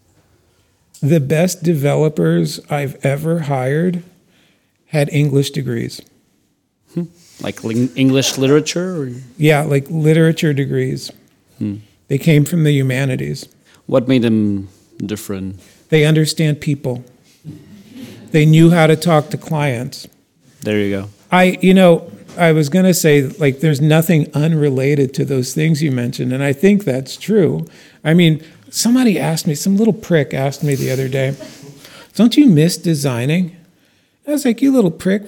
The 1.02 1.20
best 1.20 1.62
developers 1.62 2.60
I've 2.70 2.96
ever 3.04 3.40
hired 3.40 4.02
had 4.86 5.08
English 5.12 5.50
degrees. 5.52 6.00
Hmm. 6.94 7.04
Like 7.40 7.62
ling- 7.62 7.94
English 7.94 8.38
literature? 8.38 9.02
Or 9.02 9.10
Yeah, 9.36 9.62
like 9.62 9.86
literature 9.90 10.52
degrees. 10.52 11.10
Hmm. 11.58 11.76
They 12.08 12.18
came 12.18 12.44
from 12.44 12.64
the 12.64 12.72
humanities. 12.72 13.46
what 13.86 14.06
made 14.08 14.22
them 14.22 14.68
different? 14.98 15.60
They 15.88 16.04
understand 16.04 16.60
people. 16.60 17.04
They 18.32 18.44
knew 18.44 18.70
how 18.70 18.86
to 18.86 18.96
talk 18.96 19.30
to 19.30 19.38
clients. 19.38 20.06
There 20.62 20.78
you 20.78 20.90
go. 20.90 21.08
I, 21.32 21.58
you 21.62 21.72
know, 21.72 22.10
I 22.36 22.52
was 22.52 22.68
going 22.68 22.84
to 22.84 22.92
say, 22.94 23.22
like, 23.22 23.60
there's 23.60 23.80
nothing 23.80 24.30
unrelated 24.34 25.14
to 25.14 25.24
those 25.24 25.54
things 25.54 25.82
you 25.82 25.90
mentioned, 25.90 26.32
and 26.34 26.42
I 26.42 26.52
think 26.52 26.84
that's 26.84 27.16
true. 27.16 27.66
I 28.04 28.12
mean, 28.14 28.42
somebody 28.70 29.18
asked 29.18 29.46
me, 29.46 29.54
some 29.54 29.76
little 29.76 29.92
prick 29.92 30.34
asked 30.34 30.62
me 30.62 30.74
the 30.74 30.90
other 30.90 31.08
day, 31.08 31.36
don't 32.14 32.36
you 32.36 32.46
miss 32.46 32.76
designing? 32.76 33.56
I 34.26 34.32
was 34.32 34.44
like, 34.44 34.60
you 34.60 34.72
little 34.72 34.90
prick. 34.90 35.22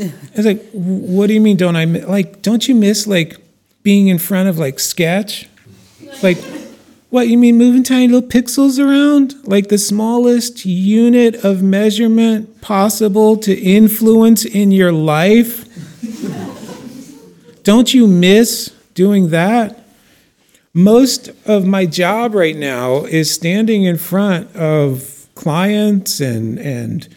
I 0.00 0.12
was 0.36 0.46
like, 0.46 0.64
what 0.72 1.26
do 1.26 1.34
you 1.34 1.40
mean, 1.40 1.56
don't 1.56 1.76
I, 1.76 1.86
mi-" 1.86 2.04
like, 2.04 2.42
don't 2.42 2.68
you 2.68 2.74
miss, 2.74 3.06
like, 3.06 3.36
being 3.82 4.08
in 4.08 4.18
front 4.18 4.48
of, 4.48 4.58
like, 4.58 4.78
sketch? 4.78 5.48
Like, 6.22 6.38
what, 7.10 7.28
you 7.28 7.38
mean 7.38 7.56
moving 7.56 7.82
tiny 7.82 8.06
little 8.06 8.28
pixels 8.28 8.78
around? 8.78 9.34
Like 9.44 9.68
the 9.68 9.78
smallest 9.78 10.66
unit 10.66 11.42
of 11.42 11.62
measurement 11.62 12.60
possible 12.60 13.38
to 13.38 13.58
influence 13.58 14.44
in 14.44 14.72
your 14.72 14.92
life? 14.92 15.64
Don't 17.62 17.94
you 17.94 18.06
miss 18.06 18.72
doing 18.92 19.30
that? 19.30 19.77
Most 20.74 21.30
of 21.46 21.66
my 21.66 21.86
job 21.86 22.34
right 22.34 22.56
now 22.56 23.04
is 23.04 23.32
standing 23.32 23.84
in 23.84 23.96
front 23.96 24.54
of 24.54 25.26
clients 25.34 26.20
and, 26.20 26.58
and 26.58 27.08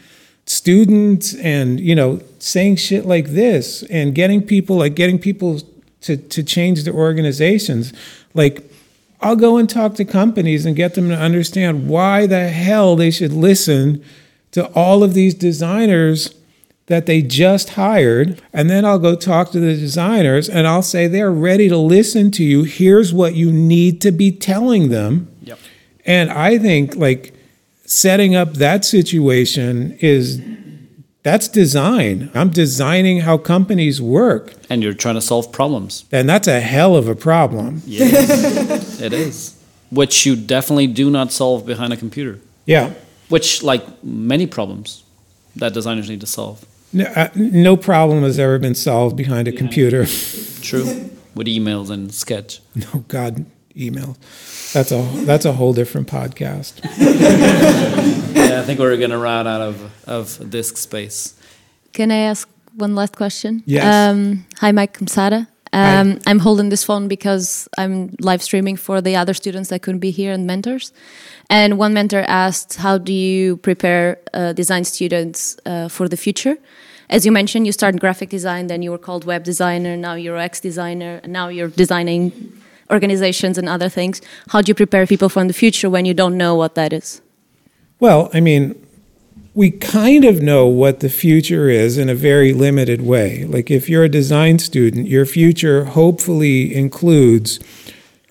students 0.46 1.36
and, 1.36 1.80
you 1.80 1.96
know, 1.96 2.22
saying 2.40 2.76
shit 2.78 3.06
like 3.06 3.30
this 3.30 3.84
and 3.84 4.16
getting 4.16 4.42
people, 4.42 4.78
like 4.78 4.96
getting 4.96 5.20
people 5.20 5.62
to, 6.02 6.18
to 6.18 6.44
change 6.44 6.84
their 6.84 6.94
organizations. 6.94 7.94
Like, 8.34 8.70
I'll 9.22 9.36
go 9.36 9.58
and 9.58 9.70
talk 9.70 9.96
to 9.96 10.06
companies 10.06 10.66
and 10.66 10.76
get 10.76 10.96
them 10.96 11.10
to 11.10 11.16
understand 11.16 11.88
why 11.88 12.26
the 12.26 12.50
hell 12.50 12.96
they 12.96 13.12
should 13.12 13.34
listen 13.34 14.04
to 14.52 14.66
all 14.74 15.04
of 15.04 15.14
these 15.14 15.34
designers 15.34 16.34
that 16.88 17.06
they 17.06 17.22
just 17.22 17.72
hired, 17.72 18.42
and 18.52 18.70
then 18.70 18.84
I'll 18.84 19.00
go 19.00 19.16
talk 19.16 19.52
to 19.52 19.60
the 19.60 19.76
designers 19.76 20.50
and 20.50 20.68
I'll 20.68 20.82
say 20.82 21.08
they're 21.08 21.32
ready 21.32 21.70
to 21.70 21.78
listen 21.78 22.32
to 22.32 22.44
you. 22.44 22.64
Here's 22.64 23.14
what 23.14 23.36
you 23.36 23.52
need 23.52 24.02
to 24.02 24.12
be 24.12 24.32
telling 24.32 24.90
them. 24.90 25.34
Yep. 25.44 25.60
And 26.06 26.30
I 26.32 26.58
think 26.58 26.96
like 26.96 27.34
setting 27.86 28.36
up 28.36 28.54
that 28.56 28.84
situation 28.84 29.98
is 30.02 30.42
that's 31.24 31.48
design. 31.48 32.32
I'm 32.34 32.50
designing 32.50 33.20
how 33.20 33.38
companies 33.38 34.02
work. 34.02 34.54
And 34.70 34.82
you're 34.82 34.94
trying 34.94 35.16
to 35.16 35.22
solve 35.22 35.52
problems. 35.52 36.06
And 36.12 36.28
that's 36.28 36.48
a 36.48 36.60
hell 36.60 36.96
of 36.96 37.08
a 37.08 37.16
problem. 37.16 37.84
Yes, 37.86 39.00
it 39.02 39.14
is. 39.14 39.56
Which 39.92 40.26
you 40.26 40.36
definitely 40.36 40.88
do 40.88 41.12
not 41.12 41.32
solve 41.32 41.66
behind 41.66 41.94
a 41.94 41.98
computer. 41.98 42.40
Yeah. 42.66 42.94
Which, 43.30 43.62
like 43.62 44.04
many 44.04 44.48
problems 44.48 45.04
that 45.56 45.74
designers 45.74 46.10
need 46.10 46.22
to 46.22 46.28
solve. 46.28 46.66
No, 46.94 47.06
uh, 47.06 47.30
no 47.36 47.78
problem 47.78 48.24
has 48.24 48.38
ever 48.38 48.60
been 48.60 48.76
solved 48.76 49.16
behind 49.16 49.48
a 49.48 49.52
computer. 49.52 50.06
True. 50.62 51.10
With 51.36 51.48
emails 51.48 51.90
and 51.90 52.14
sketch. 52.14 52.62
No, 52.76 53.06
God, 53.08 53.46
email. 53.76 54.18
That's 54.74 54.92
a 54.92 55.02
that's 55.26 55.46
a 55.46 55.54
whole 55.54 55.74
different 55.74 56.08
podcast. 56.08 56.84
yeah, 58.36 58.60
I 58.60 58.64
think 58.64 58.80
we're 58.80 58.98
going 58.98 59.12
to 59.12 59.18
run 59.18 59.48
out 59.48 59.62
of, 59.62 60.08
of 60.08 60.50
disk 60.50 60.78
space. 60.78 61.40
Can 61.94 62.12
I 62.12 62.18
ask 62.18 62.50
one 62.76 62.96
last 62.96 63.16
question? 63.16 63.64
Yes. 63.66 63.84
Um, 63.86 64.46
hi, 64.58 64.72
Mike 64.72 64.98
Kamsada. 64.98 65.48
Um, 65.74 66.20
I'm 66.28 66.40
holding 66.40 66.70
this 66.70 66.84
phone 66.84 67.08
because 67.08 67.70
I'm 67.78 68.14
live 68.20 68.42
streaming 68.42 68.76
for 68.76 69.02
the 69.02 69.16
other 69.16 69.34
students 69.34 69.70
that 69.70 69.82
couldn't 69.82 70.00
be 70.00 70.12
here 70.12 70.34
and 70.34 70.46
mentors. 70.46 70.92
And 71.50 71.78
one 71.78 71.94
mentor 71.94 72.26
asked, 72.28 72.76
How 72.76 72.98
do 72.98 73.14
you 73.14 73.58
prepare 73.58 74.20
uh, 74.34 74.52
design 74.54 74.84
students 74.84 75.58
uh, 75.66 75.88
for 75.88 76.10
the 76.10 76.18
future? 76.18 76.58
As 77.10 77.26
you 77.26 77.32
mentioned, 77.32 77.66
you 77.66 77.72
started 77.72 78.00
graphic 78.00 78.30
design, 78.30 78.68
then 78.68 78.82
you 78.82 78.92
were 78.92 78.98
called 78.98 79.26
web 79.26 79.44
designer, 79.44 79.98
now 79.98 80.16
you're 80.16 80.38
UX 80.38 80.60
designer, 80.60 81.20
and 81.24 81.34
now 81.34 81.50
you're 81.50 81.68
designing 81.68 82.32
organizations 82.90 83.58
and 83.58 83.68
other 83.68 83.90
things. 83.90 84.22
How 84.50 84.62
do 84.62 84.70
you 84.70 84.76
prepare 84.76 85.06
people 85.08 85.30
for 85.30 85.44
the 85.46 85.54
future 85.54 85.90
when 85.90 86.06
you 86.06 86.14
don't 86.14 86.38
know 86.38 86.56
what 86.56 86.76
that 86.76 86.94
is? 86.94 87.22
Well, 88.00 88.30
I 88.34 88.40
mean, 88.40 88.76
we 89.54 89.70
kind 89.70 90.24
of 90.24 90.42
know 90.42 90.66
what 90.68 91.02
the 91.02 91.10
future 91.10 91.70
is 91.70 91.98
in 91.98 92.10
a 92.10 92.16
very 92.16 92.54
limited 92.54 93.02
way. 93.02 93.44
Like 93.44 93.70
if 93.70 93.90
you're 93.90 94.06
a 94.06 94.10
design 94.10 94.60
student, 94.60 95.08
your 95.08 95.26
future 95.26 95.86
hopefully 95.86 96.74
includes 96.74 97.60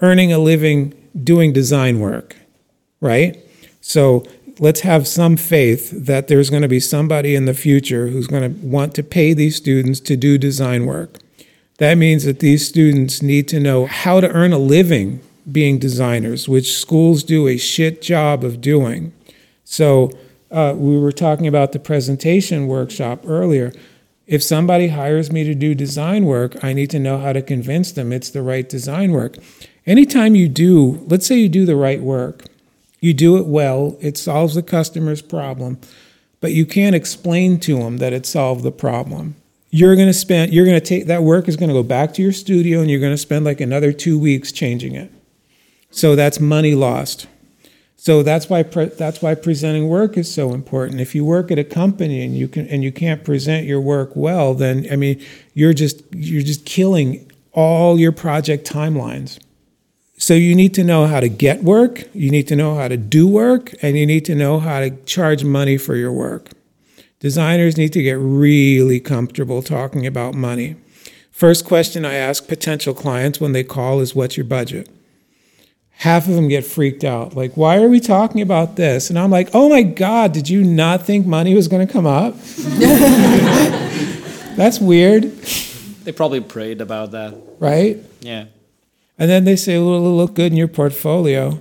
earning 0.00 0.32
a 0.32 0.38
living 0.38 0.94
doing 1.22 1.52
design 1.52 2.00
work, 2.00 2.36
right? 3.00 3.36
So 3.82 4.24
let's 4.58 4.80
have 4.80 5.06
some 5.06 5.36
faith 5.36 5.90
that 5.90 6.28
there's 6.28 6.48
going 6.48 6.62
to 6.62 6.68
be 6.68 6.80
somebody 6.80 7.34
in 7.34 7.44
the 7.44 7.54
future 7.54 8.08
who's 8.08 8.26
going 8.26 8.42
to 8.42 8.66
want 8.66 8.94
to 8.94 9.02
pay 9.02 9.34
these 9.34 9.56
students 9.56 10.00
to 10.00 10.16
do 10.16 10.38
design 10.38 10.86
work. 10.86 11.18
That 11.78 11.96
means 11.96 12.24
that 12.24 12.40
these 12.40 12.66
students 12.66 13.20
need 13.20 13.46
to 13.48 13.60
know 13.60 13.86
how 13.86 14.20
to 14.20 14.30
earn 14.30 14.52
a 14.52 14.58
living 14.58 15.20
being 15.50 15.78
designers, 15.78 16.48
which 16.48 16.76
schools 16.76 17.24
do 17.24 17.48
a 17.48 17.56
shit 17.56 18.00
job 18.00 18.44
of 18.44 18.60
doing. 18.60 19.12
So, 19.64 20.10
uh, 20.50 20.74
we 20.76 20.98
were 20.98 21.12
talking 21.12 21.46
about 21.46 21.72
the 21.72 21.78
presentation 21.78 22.66
workshop 22.66 23.22
earlier. 23.26 23.72
If 24.26 24.42
somebody 24.42 24.88
hires 24.88 25.32
me 25.32 25.44
to 25.44 25.54
do 25.54 25.74
design 25.74 26.24
work, 26.24 26.62
I 26.62 26.72
need 26.72 26.90
to 26.90 26.98
know 26.98 27.18
how 27.18 27.32
to 27.32 27.42
convince 27.42 27.92
them 27.92 28.12
it's 28.12 28.30
the 28.30 28.42
right 28.42 28.68
design 28.68 29.12
work. 29.12 29.36
Anytime 29.86 30.34
you 30.34 30.48
do, 30.48 31.04
let's 31.08 31.26
say 31.26 31.38
you 31.38 31.48
do 31.48 31.64
the 31.64 31.76
right 31.76 32.00
work, 32.00 32.44
you 33.00 33.14
do 33.14 33.38
it 33.38 33.46
well, 33.46 33.96
it 34.00 34.18
solves 34.18 34.54
the 34.54 34.62
customer's 34.62 35.22
problem, 35.22 35.78
but 36.40 36.52
you 36.52 36.66
can't 36.66 36.94
explain 36.94 37.58
to 37.60 37.78
them 37.78 37.96
that 37.96 38.12
it 38.12 38.26
solved 38.26 38.62
the 38.62 38.72
problem. 38.72 39.36
You're 39.70 39.94
going 39.94 40.08
to 40.08 40.14
spend, 40.14 40.52
you're 40.52 40.66
going 40.66 40.78
to 40.78 40.84
take, 40.84 41.06
that 41.06 41.22
work 41.22 41.48
is 41.48 41.56
going 41.56 41.68
to 41.68 41.74
go 41.74 41.82
back 41.82 42.12
to 42.14 42.22
your 42.22 42.32
studio 42.32 42.80
and 42.80 42.90
you're 42.90 43.00
going 43.00 43.12
to 43.12 43.18
spend 43.18 43.44
like 43.44 43.60
another 43.60 43.92
two 43.92 44.18
weeks 44.18 44.52
changing 44.52 44.94
it. 44.94 45.12
So 45.90 46.14
that's 46.14 46.40
money 46.40 46.74
lost. 46.74 47.26
So 48.02 48.22
that's 48.22 48.48
why 48.48 48.62
pre- 48.62 48.86
that's 48.86 49.20
why 49.20 49.34
presenting 49.34 49.86
work 49.86 50.16
is 50.16 50.32
so 50.32 50.54
important. 50.54 51.02
If 51.02 51.14
you 51.14 51.22
work 51.22 51.50
at 51.50 51.58
a 51.58 51.64
company 51.64 52.24
and 52.24 52.34
you 52.34 52.48
can 52.48 52.66
and 52.68 52.82
you 52.82 52.90
can't 52.90 53.22
present 53.22 53.66
your 53.66 53.78
work 53.78 54.12
well, 54.16 54.54
then 54.54 54.86
I 54.90 54.96
mean 54.96 55.22
you're 55.52 55.74
just 55.74 56.02
you're 56.10 56.40
just 56.40 56.64
killing 56.64 57.30
all 57.52 58.00
your 58.00 58.12
project 58.12 58.66
timelines. 58.66 59.38
So 60.16 60.32
you 60.32 60.54
need 60.54 60.72
to 60.76 60.82
know 60.82 61.08
how 61.08 61.20
to 61.20 61.28
get 61.28 61.62
work, 61.62 62.04
you 62.14 62.30
need 62.30 62.48
to 62.48 62.56
know 62.56 62.74
how 62.74 62.88
to 62.88 62.96
do 62.96 63.28
work, 63.28 63.74
and 63.82 63.98
you 63.98 64.06
need 64.06 64.24
to 64.24 64.34
know 64.34 64.60
how 64.60 64.80
to 64.80 64.90
charge 65.04 65.44
money 65.44 65.76
for 65.76 65.94
your 65.94 66.12
work. 66.12 66.48
Designers 67.18 67.76
need 67.76 67.92
to 67.92 68.02
get 68.02 68.16
really 68.18 68.98
comfortable 68.98 69.60
talking 69.60 70.06
about 70.06 70.32
money. 70.32 70.76
First 71.30 71.66
question 71.66 72.06
I 72.06 72.14
ask 72.14 72.48
potential 72.48 72.94
clients 72.94 73.42
when 73.42 73.52
they 73.52 73.62
call 73.62 74.00
is 74.00 74.14
what's 74.14 74.38
your 74.38 74.46
budget? 74.46 74.88
Half 76.00 76.26
of 76.26 76.34
them 76.34 76.48
get 76.48 76.64
freaked 76.64 77.04
out. 77.04 77.36
Like, 77.36 77.58
why 77.58 77.76
are 77.76 77.88
we 77.88 78.00
talking 78.00 78.40
about 78.40 78.76
this? 78.76 79.10
And 79.10 79.18
I'm 79.18 79.30
like, 79.30 79.50
oh 79.52 79.68
my 79.68 79.82
God, 79.82 80.32
did 80.32 80.48
you 80.48 80.64
not 80.64 81.04
think 81.04 81.26
money 81.26 81.54
was 81.54 81.68
going 81.68 81.86
to 81.86 81.92
come 81.92 82.06
up? 82.06 82.34
That's 84.56 84.80
weird. 84.80 85.24
They 86.04 86.12
probably 86.12 86.40
prayed 86.40 86.80
about 86.80 87.10
that. 87.10 87.34
Right? 87.58 87.98
Yeah. 88.20 88.46
And 89.18 89.28
then 89.30 89.44
they 89.44 89.56
say, 89.56 89.76
well, 89.76 89.96
it'll 89.96 90.16
look 90.16 90.32
good 90.32 90.52
in 90.52 90.56
your 90.56 90.68
portfolio. 90.68 91.60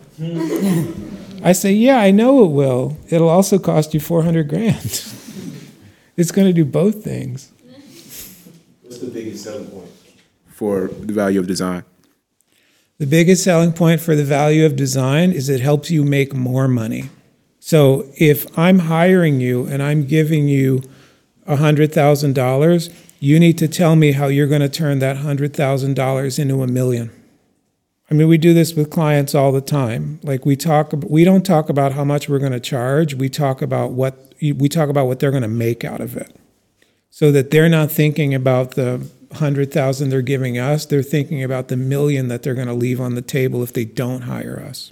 I 1.44 1.52
say, 1.52 1.74
yeah, 1.74 1.98
I 1.98 2.12
know 2.12 2.46
it 2.46 2.52
will. 2.52 2.98
It'll 3.10 3.28
also 3.28 3.60
cost 3.60 3.94
you 3.94 4.00
400 4.00 4.48
grand. 4.48 4.78
it's 6.16 6.32
going 6.32 6.48
to 6.48 6.54
do 6.54 6.64
both 6.64 7.04
things. 7.04 7.52
What's 8.84 9.00
the 9.00 9.08
biggest 9.08 9.44
selling 9.44 9.68
point 9.68 9.92
for 10.48 10.88
the 10.88 11.12
value 11.12 11.42
of 11.42 11.48
design? 11.48 11.84
The 13.00 13.08
biggest 13.08 13.46
selling 13.46 13.72
point 13.72 14.02
for 14.02 14.14
the 14.14 14.26
value 14.26 14.66
of 14.66 14.76
design 14.76 15.32
is 15.32 15.48
it 15.48 15.62
helps 15.62 15.90
you 15.90 16.04
make 16.04 16.34
more 16.34 16.68
money. 16.68 17.10
So 17.60 18.12
if 18.18 18.46
I'm 18.58 18.80
hiring 18.80 19.40
you 19.40 19.66
and 19.66 19.82
I'm 19.82 20.06
giving 20.06 20.50
you 20.50 20.82
$100,000, 21.48 22.94
you 23.22 23.40
need 23.40 23.58
to 23.58 23.70
tell 23.70 23.96
me 23.96 24.12
how 24.12 24.28
you're 24.28 24.48
going 24.48 24.62
to 24.62 24.70
turn 24.70 25.00
that 25.00 25.16
$100,000 25.16 26.40
into 26.40 26.62
a 26.62 26.68
million. 26.68 27.10
I 28.12 28.16
mean, 28.16 28.28
we 28.28 28.38
do 28.38 28.54
this 28.54 28.74
with 28.74 28.90
clients 28.90 29.34
all 29.34 29.54
the 29.54 29.62
time. 29.62 30.20
Like 30.22 30.46
we 30.46 30.58
talk, 30.58 30.92
we 31.08 31.24
don't 31.24 31.46
talk 31.46 31.70
about 31.70 31.94
how 31.94 32.04
much 32.04 32.28
we're 32.28 32.40
going 32.40 32.52
to 32.52 32.60
charge. 32.60 33.14
We 33.14 33.30
talk 33.30 33.62
about 33.62 33.92
what 33.92 34.34
we 34.42 34.68
talk 34.68 34.90
about 34.90 35.06
what 35.06 35.20
they're 35.20 35.32
going 35.32 35.44
to 35.44 35.48
make 35.48 35.84
out 35.84 36.02
of 36.02 36.18
it, 36.18 36.36
so 37.10 37.32
that 37.32 37.52
they're 37.52 37.70
not 37.70 37.92
thinking 37.92 38.34
about 38.34 38.72
the 38.72 39.06
hundred 39.34 39.72
thousand 39.72 40.10
they're 40.10 40.22
giving 40.22 40.58
us, 40.58 40.86
they're 40.86 41.04
thinking 41.04 41.44
about 41.44 41.68
the 41.68 41.76
million 41.76 42.28
that 42.28 42.42
they're 42.42 42.56
going 42.56 42.68
to 42.68 42.74
leave 42.74 43.00
on 43.00 43.16
the 43.16 43.22
table 43.22 43.64
if 43.64 43.74
they 43.74 43.86
don't 43.86 44.24
hire 44.24 44.60
us. 44.70 44.92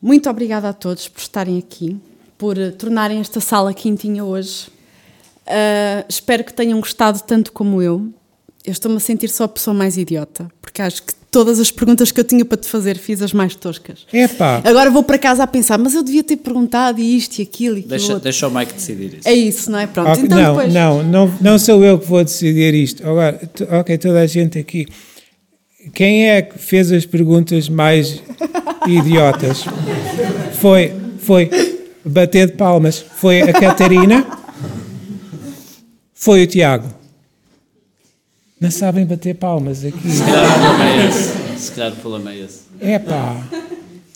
Muito 0.00 0.30
obrigada 0.30 0.68
a 0.68 0.72
todos 0.72 1.08
por 1.08 1.20
estarem 1.20 1.58
aqui, 1.58 2.00
por 2.36 2.54
tornarem 2.78 3.20
esta 3.20 3.40
sala 3.40 3.74
quentinha 3.74 4.24
hoje. 4.24 4.68
Uh, 5.46 6.04
espero 6.08 6.44
que 6.44 6.52
tenham 6.52 6.78
gostado 6.78 7.20
tanto 7.22 7.52
como 7.52 7.82
eu. 7.82 8.12
Eu 8.64 8.72
estou-me 8.72 8.98
a 8.98 9.00
sentir 9.00 9.28
só 9.28 9.44
a 9.44 9.48
pessoa 9.48 9.74
mais 9.74 9.96
idiota, 9.96 10.48
porque 10.60 10.82
acho 10.82 11.02
que 11.02 11.14
todas 11.38 11.60
as 11.60 11.70
perguntas 11.70 12.10
que 12.10 12.18
eu 12.18 12.24
tinha 12.24 12.44
para 12.44 12.58
te 12.58 12.66
fazer 12.66 12.98
fiz 12.98 13.22
as 13.22 13.32
mais 13.32 13.54
toscas. 13.54 14.04
Epá. 14.12 14.60
Agora 14.64 14.90
vou 14.90 15.04
para 15.04 15.16
casa 15.16 15.44
a 15.44 15.46
pensar, 15.46 15.78
mas 15.78 15.94
eu 15.94 16.02
devia 16.02 16.24
ter 16.24 16.36
perguntado 16.36 17.00
isto 17.00 17.38
e 17.38 17.42
aquilo 17.42 17.76
e 17.76 17.78
aquilo 17.78 17.90
deixa, 17.90 18.12
outro. 18.14 18.24
deixa 18.24 18.48
o 18.48 18.50
Mike 18.50 18.72
decidir 18.72 19.18
isso. 19.18 19.28
É 19.28 19.32
isso, 19.32 19.70
não 19.70 19.78
é? 19.78 19.86
Pronto. 19.86 20.08
Ok, 20.08 20.24
então 20.24 20.36
não, 20.36 20.56
depois... 20.56 20.74
não, 20.74 21.02
não, 21.04 21.34
não 21.40 21.56
sou 21.56 21.84
eu 21.84 21.96
que 21.96 22.06
vou 22.06 22.24
decidir 22.24 22.74
isto. 22.74 23.08
Agora, 23.08 23.40
ok, 23.78 23.98
toda 23.98 24.18
a 24.18 24.26
gente 24.26 24.58
aqui. 24.58 24.88
Quem 25.94 26.28
é 26.28 26.42
que 26.42 26.58
fez 26.58 26.90
as 26.90 27.06
perguntas 27.06 27.68
mais 27.68 28.20
idiotas? 28.84 29.64
Foi, 30.54 30.92
foi 31.20 31.48
bater 32.04 32.48
de 32.48 32.54
palmas. 32.54 32.98
Foi 32.98 33.42
a 33.42 33.52
Catarina? 33.52 34.26
Foi 36.12 36.42
o 36.42 36.46
Tiago? 36.48 36.97
Não 38.60 38.70
sabem 38.70 39.06
bater 39.06 39.34
palmas 39.36 39.84
aqui. 39.84 40.10
Se 40.10 40.22
calhar 40.24 40.42
o 40.50 40.56
problema 40.56 40.84
é 40.90 41.06
esse. 41.08 41.32
Se 41.58 41.72
calhar 41.72 41.92
o 41.92 41.96
problema 41.96 42.32
é 42.32 42.38
esse. 42.38 42.60
Epá. 42.80 43.36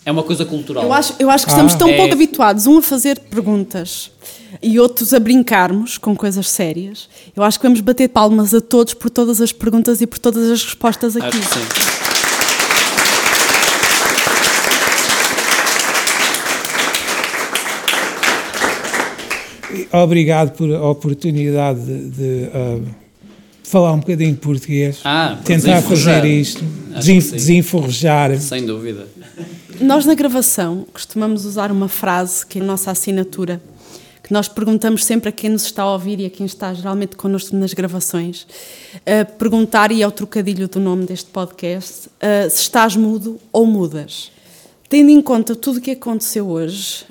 É 0.04 0.10
uma 0.10 0.24
coisa 0.24 0.44
cultural. 0.44 0.82
Eu 0.82 0.92
acho, 0.92 1.14
eu 1.20 1.30
acho 1.30 1.44
que 1.46 1.52
estamos 1.52 1.74
Ah. 1.74 1.78
tão 1.78 1.88
É- 1.88 1.96
pouco 1.96 2.12
habituados, 2.14 2.66
um 2.66 2.78
a 2.78 2.82
fazer 2.82 3.20
perguntas 3.20 4.10
e 4.60 4.80
outros 4.80 5.14
a 5.14 5.20
brincarmos 5.20 5.96
com 5.96 6.16
coisas 6.16 6.48
sérias. 6.50 7.08
Eu 7.36 7.44
acho 7.44 7.58
que 7.60 7.62
vamos 7.64 7.80
bater 7.80 8.08
palmas 8.08 8.52
a 8.52 8.60
todos 8.60 8.94
por 8.94 9.10
todas 9.10 9.40
as 9.40 9.52
perguntas 9.52 10.00
e 10.00 10.06
por 10.08 10.18
todas 10.18 10.50
as 10.50 10.64
respostas 10.64 11.16
aqui. 11.16 11.26
Acho 11.28 11.38
que 11.38 11.54
sim. 11.54 11.92
Obrigado 19.92 20.52
por 20.56 20.70
a 20.74 20.88
oportunidade 20.90 21.80
de, 21.80 22.10
de, 22.10 22.48
uh, 22.48 22.82
falar 23.72 23.94
um 23.94 24.00
bocadinho 24.00 24.32
de 24.32 24.38
português. 24.38 25.00
Ah, 25.02 25.38
tentar 25.42 25.80
fazer 25.80 26.26
isto, 26.26 26.62
desenforjar. 27.00 28.38
Sem 28.38 28.66
dúvida. 28.66 29.08
Nós 29.80 30.04
na 30.04 30.12
gravação 30.12 30.86
costumamos 30.92 31.46
usar 31.46 31.72
uma 31.72 31.88
frase 31.88 32.44
que 32.44 32.58
é 32.58 32.62
a 32.62 32.64
nossa 32.64 32.90
assinatura, 32.90 33.62
que 34.22 34.30
nós 34.30 34.46
perguntamos 34.46 35.06
sempre 35.06 35.30
a 35.30 35.32
quem 35.32 35.48
nos 35.48 35.64
está 35.64 35.84
a 35.84 35.92
ouvir 35.92 36.20
e 36.20 36.26
a 36.26 36.30
quem 36.30 36.44
está 36.44 36.74
geralmente 36.74 37.16
connosco 37.16 37.56
nas 37.56 37.72
gravações, 37.72 38.42
uh, 38.42 39.38
perguntar, 39.38 39.90
e 39.90 40.02
é 40.02 40.06
o 40.06 40.10
trocadilho 40.10 40.68
do 40.68 40.78
nome 40.78 41.06
deste 41.06 41.30
podcast, 41.30 42.08
uh, 42.08 42.50
se 42.50 42.60
estás 42.60 42.94
mudo 42.94 43.40
ou 43.50 43.64
mudas. 43.64 44.30
Tendo 44.86 45.08
em 45.08 45.22
conta 45.22 45.56
tudo 45.56 45.78
o 45.78 45.80
que 45.80 45.92
aconteceu 45.92 46.46
hoje, 46.46 47.06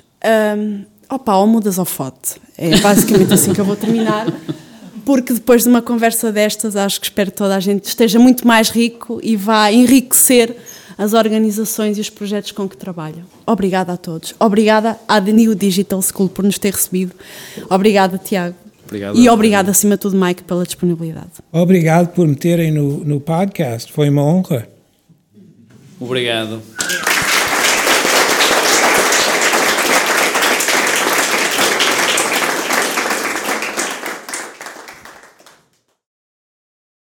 um, 0.56 0.84
opa, 1.10 1.34
ou 1.34 1.46
mudas 1.48 1.76
ou 1.76 1.84
fote. 1.84 2.40
É 2.56 2.78
basicamente 2.78 3.34
assim 3.34 3.52
que 3.52 3.60
eu 3.60 3.64
vou 3.64 3.74
terminar 3.74 4.26
porque 5.04 5.32
depois 5.32 5.62
de 5.62 5.68
uma 5.68 5.82
conversa 5.82 6.30
destas, 6.30 6.76
acho 6.76 7.00
que 7.00 7.06
espero 7.06 7.30
que 7.30 7.36
toda 7.36 7.56
a 7.56 7.60
gente 7.60 7.84
esteja 7.84 8.18
muito 8.18 8.46
mais 8.46 8.70
rico 8.70 9.20
e 9.22 9.36
vá 9.36 9.70
enriquecer 9.72 10.56
as 10.96 11.12
organizações 11.14 11.98
e 11.98 12.00
os 12.00 12.10
projetos 12.10 12.52
com 12.52 12.68
que 12.68 12.76
trabalham. 12.76 13.24
Obrigada 13.46 13.92
a 13.92 13.96
todos. 13.96 14.34
Obrigada 14.38 14.98
à 15.08 15.20
The 15.20 15.32
New 15.32 15.54
Digital 15.54 16.00
School 16.02 16.28
por 16.28 16.44
nos 16.44 16.58
ter 16.58 16.72
recebido. 16.72 17.12
Obrigada, 17.68 18.18
Tiago. 18.18 18.54
Obrigado, 18.86 19.18
e 19.18 19.28
obrigado, 19.28 19.68
acima 19.70 19.96
de 19.96 20.02
tudo, 20.02 20.16
Mike, 20.16 20.42
pela 20.42 20.64
disponibilidade. 20.64 21.30
Obrigado 21.50 22.08
por 22.08 22.28
me 22.28 22.36
terem 22.36 22.70
no, 22.70 22.98
no 23.04 23.20
podcast. 23.20 23.90
Foi 23.90 24.10
uma 24.10 24.22
honra. 24.22 24.68
Obrigado. 25.98 26.60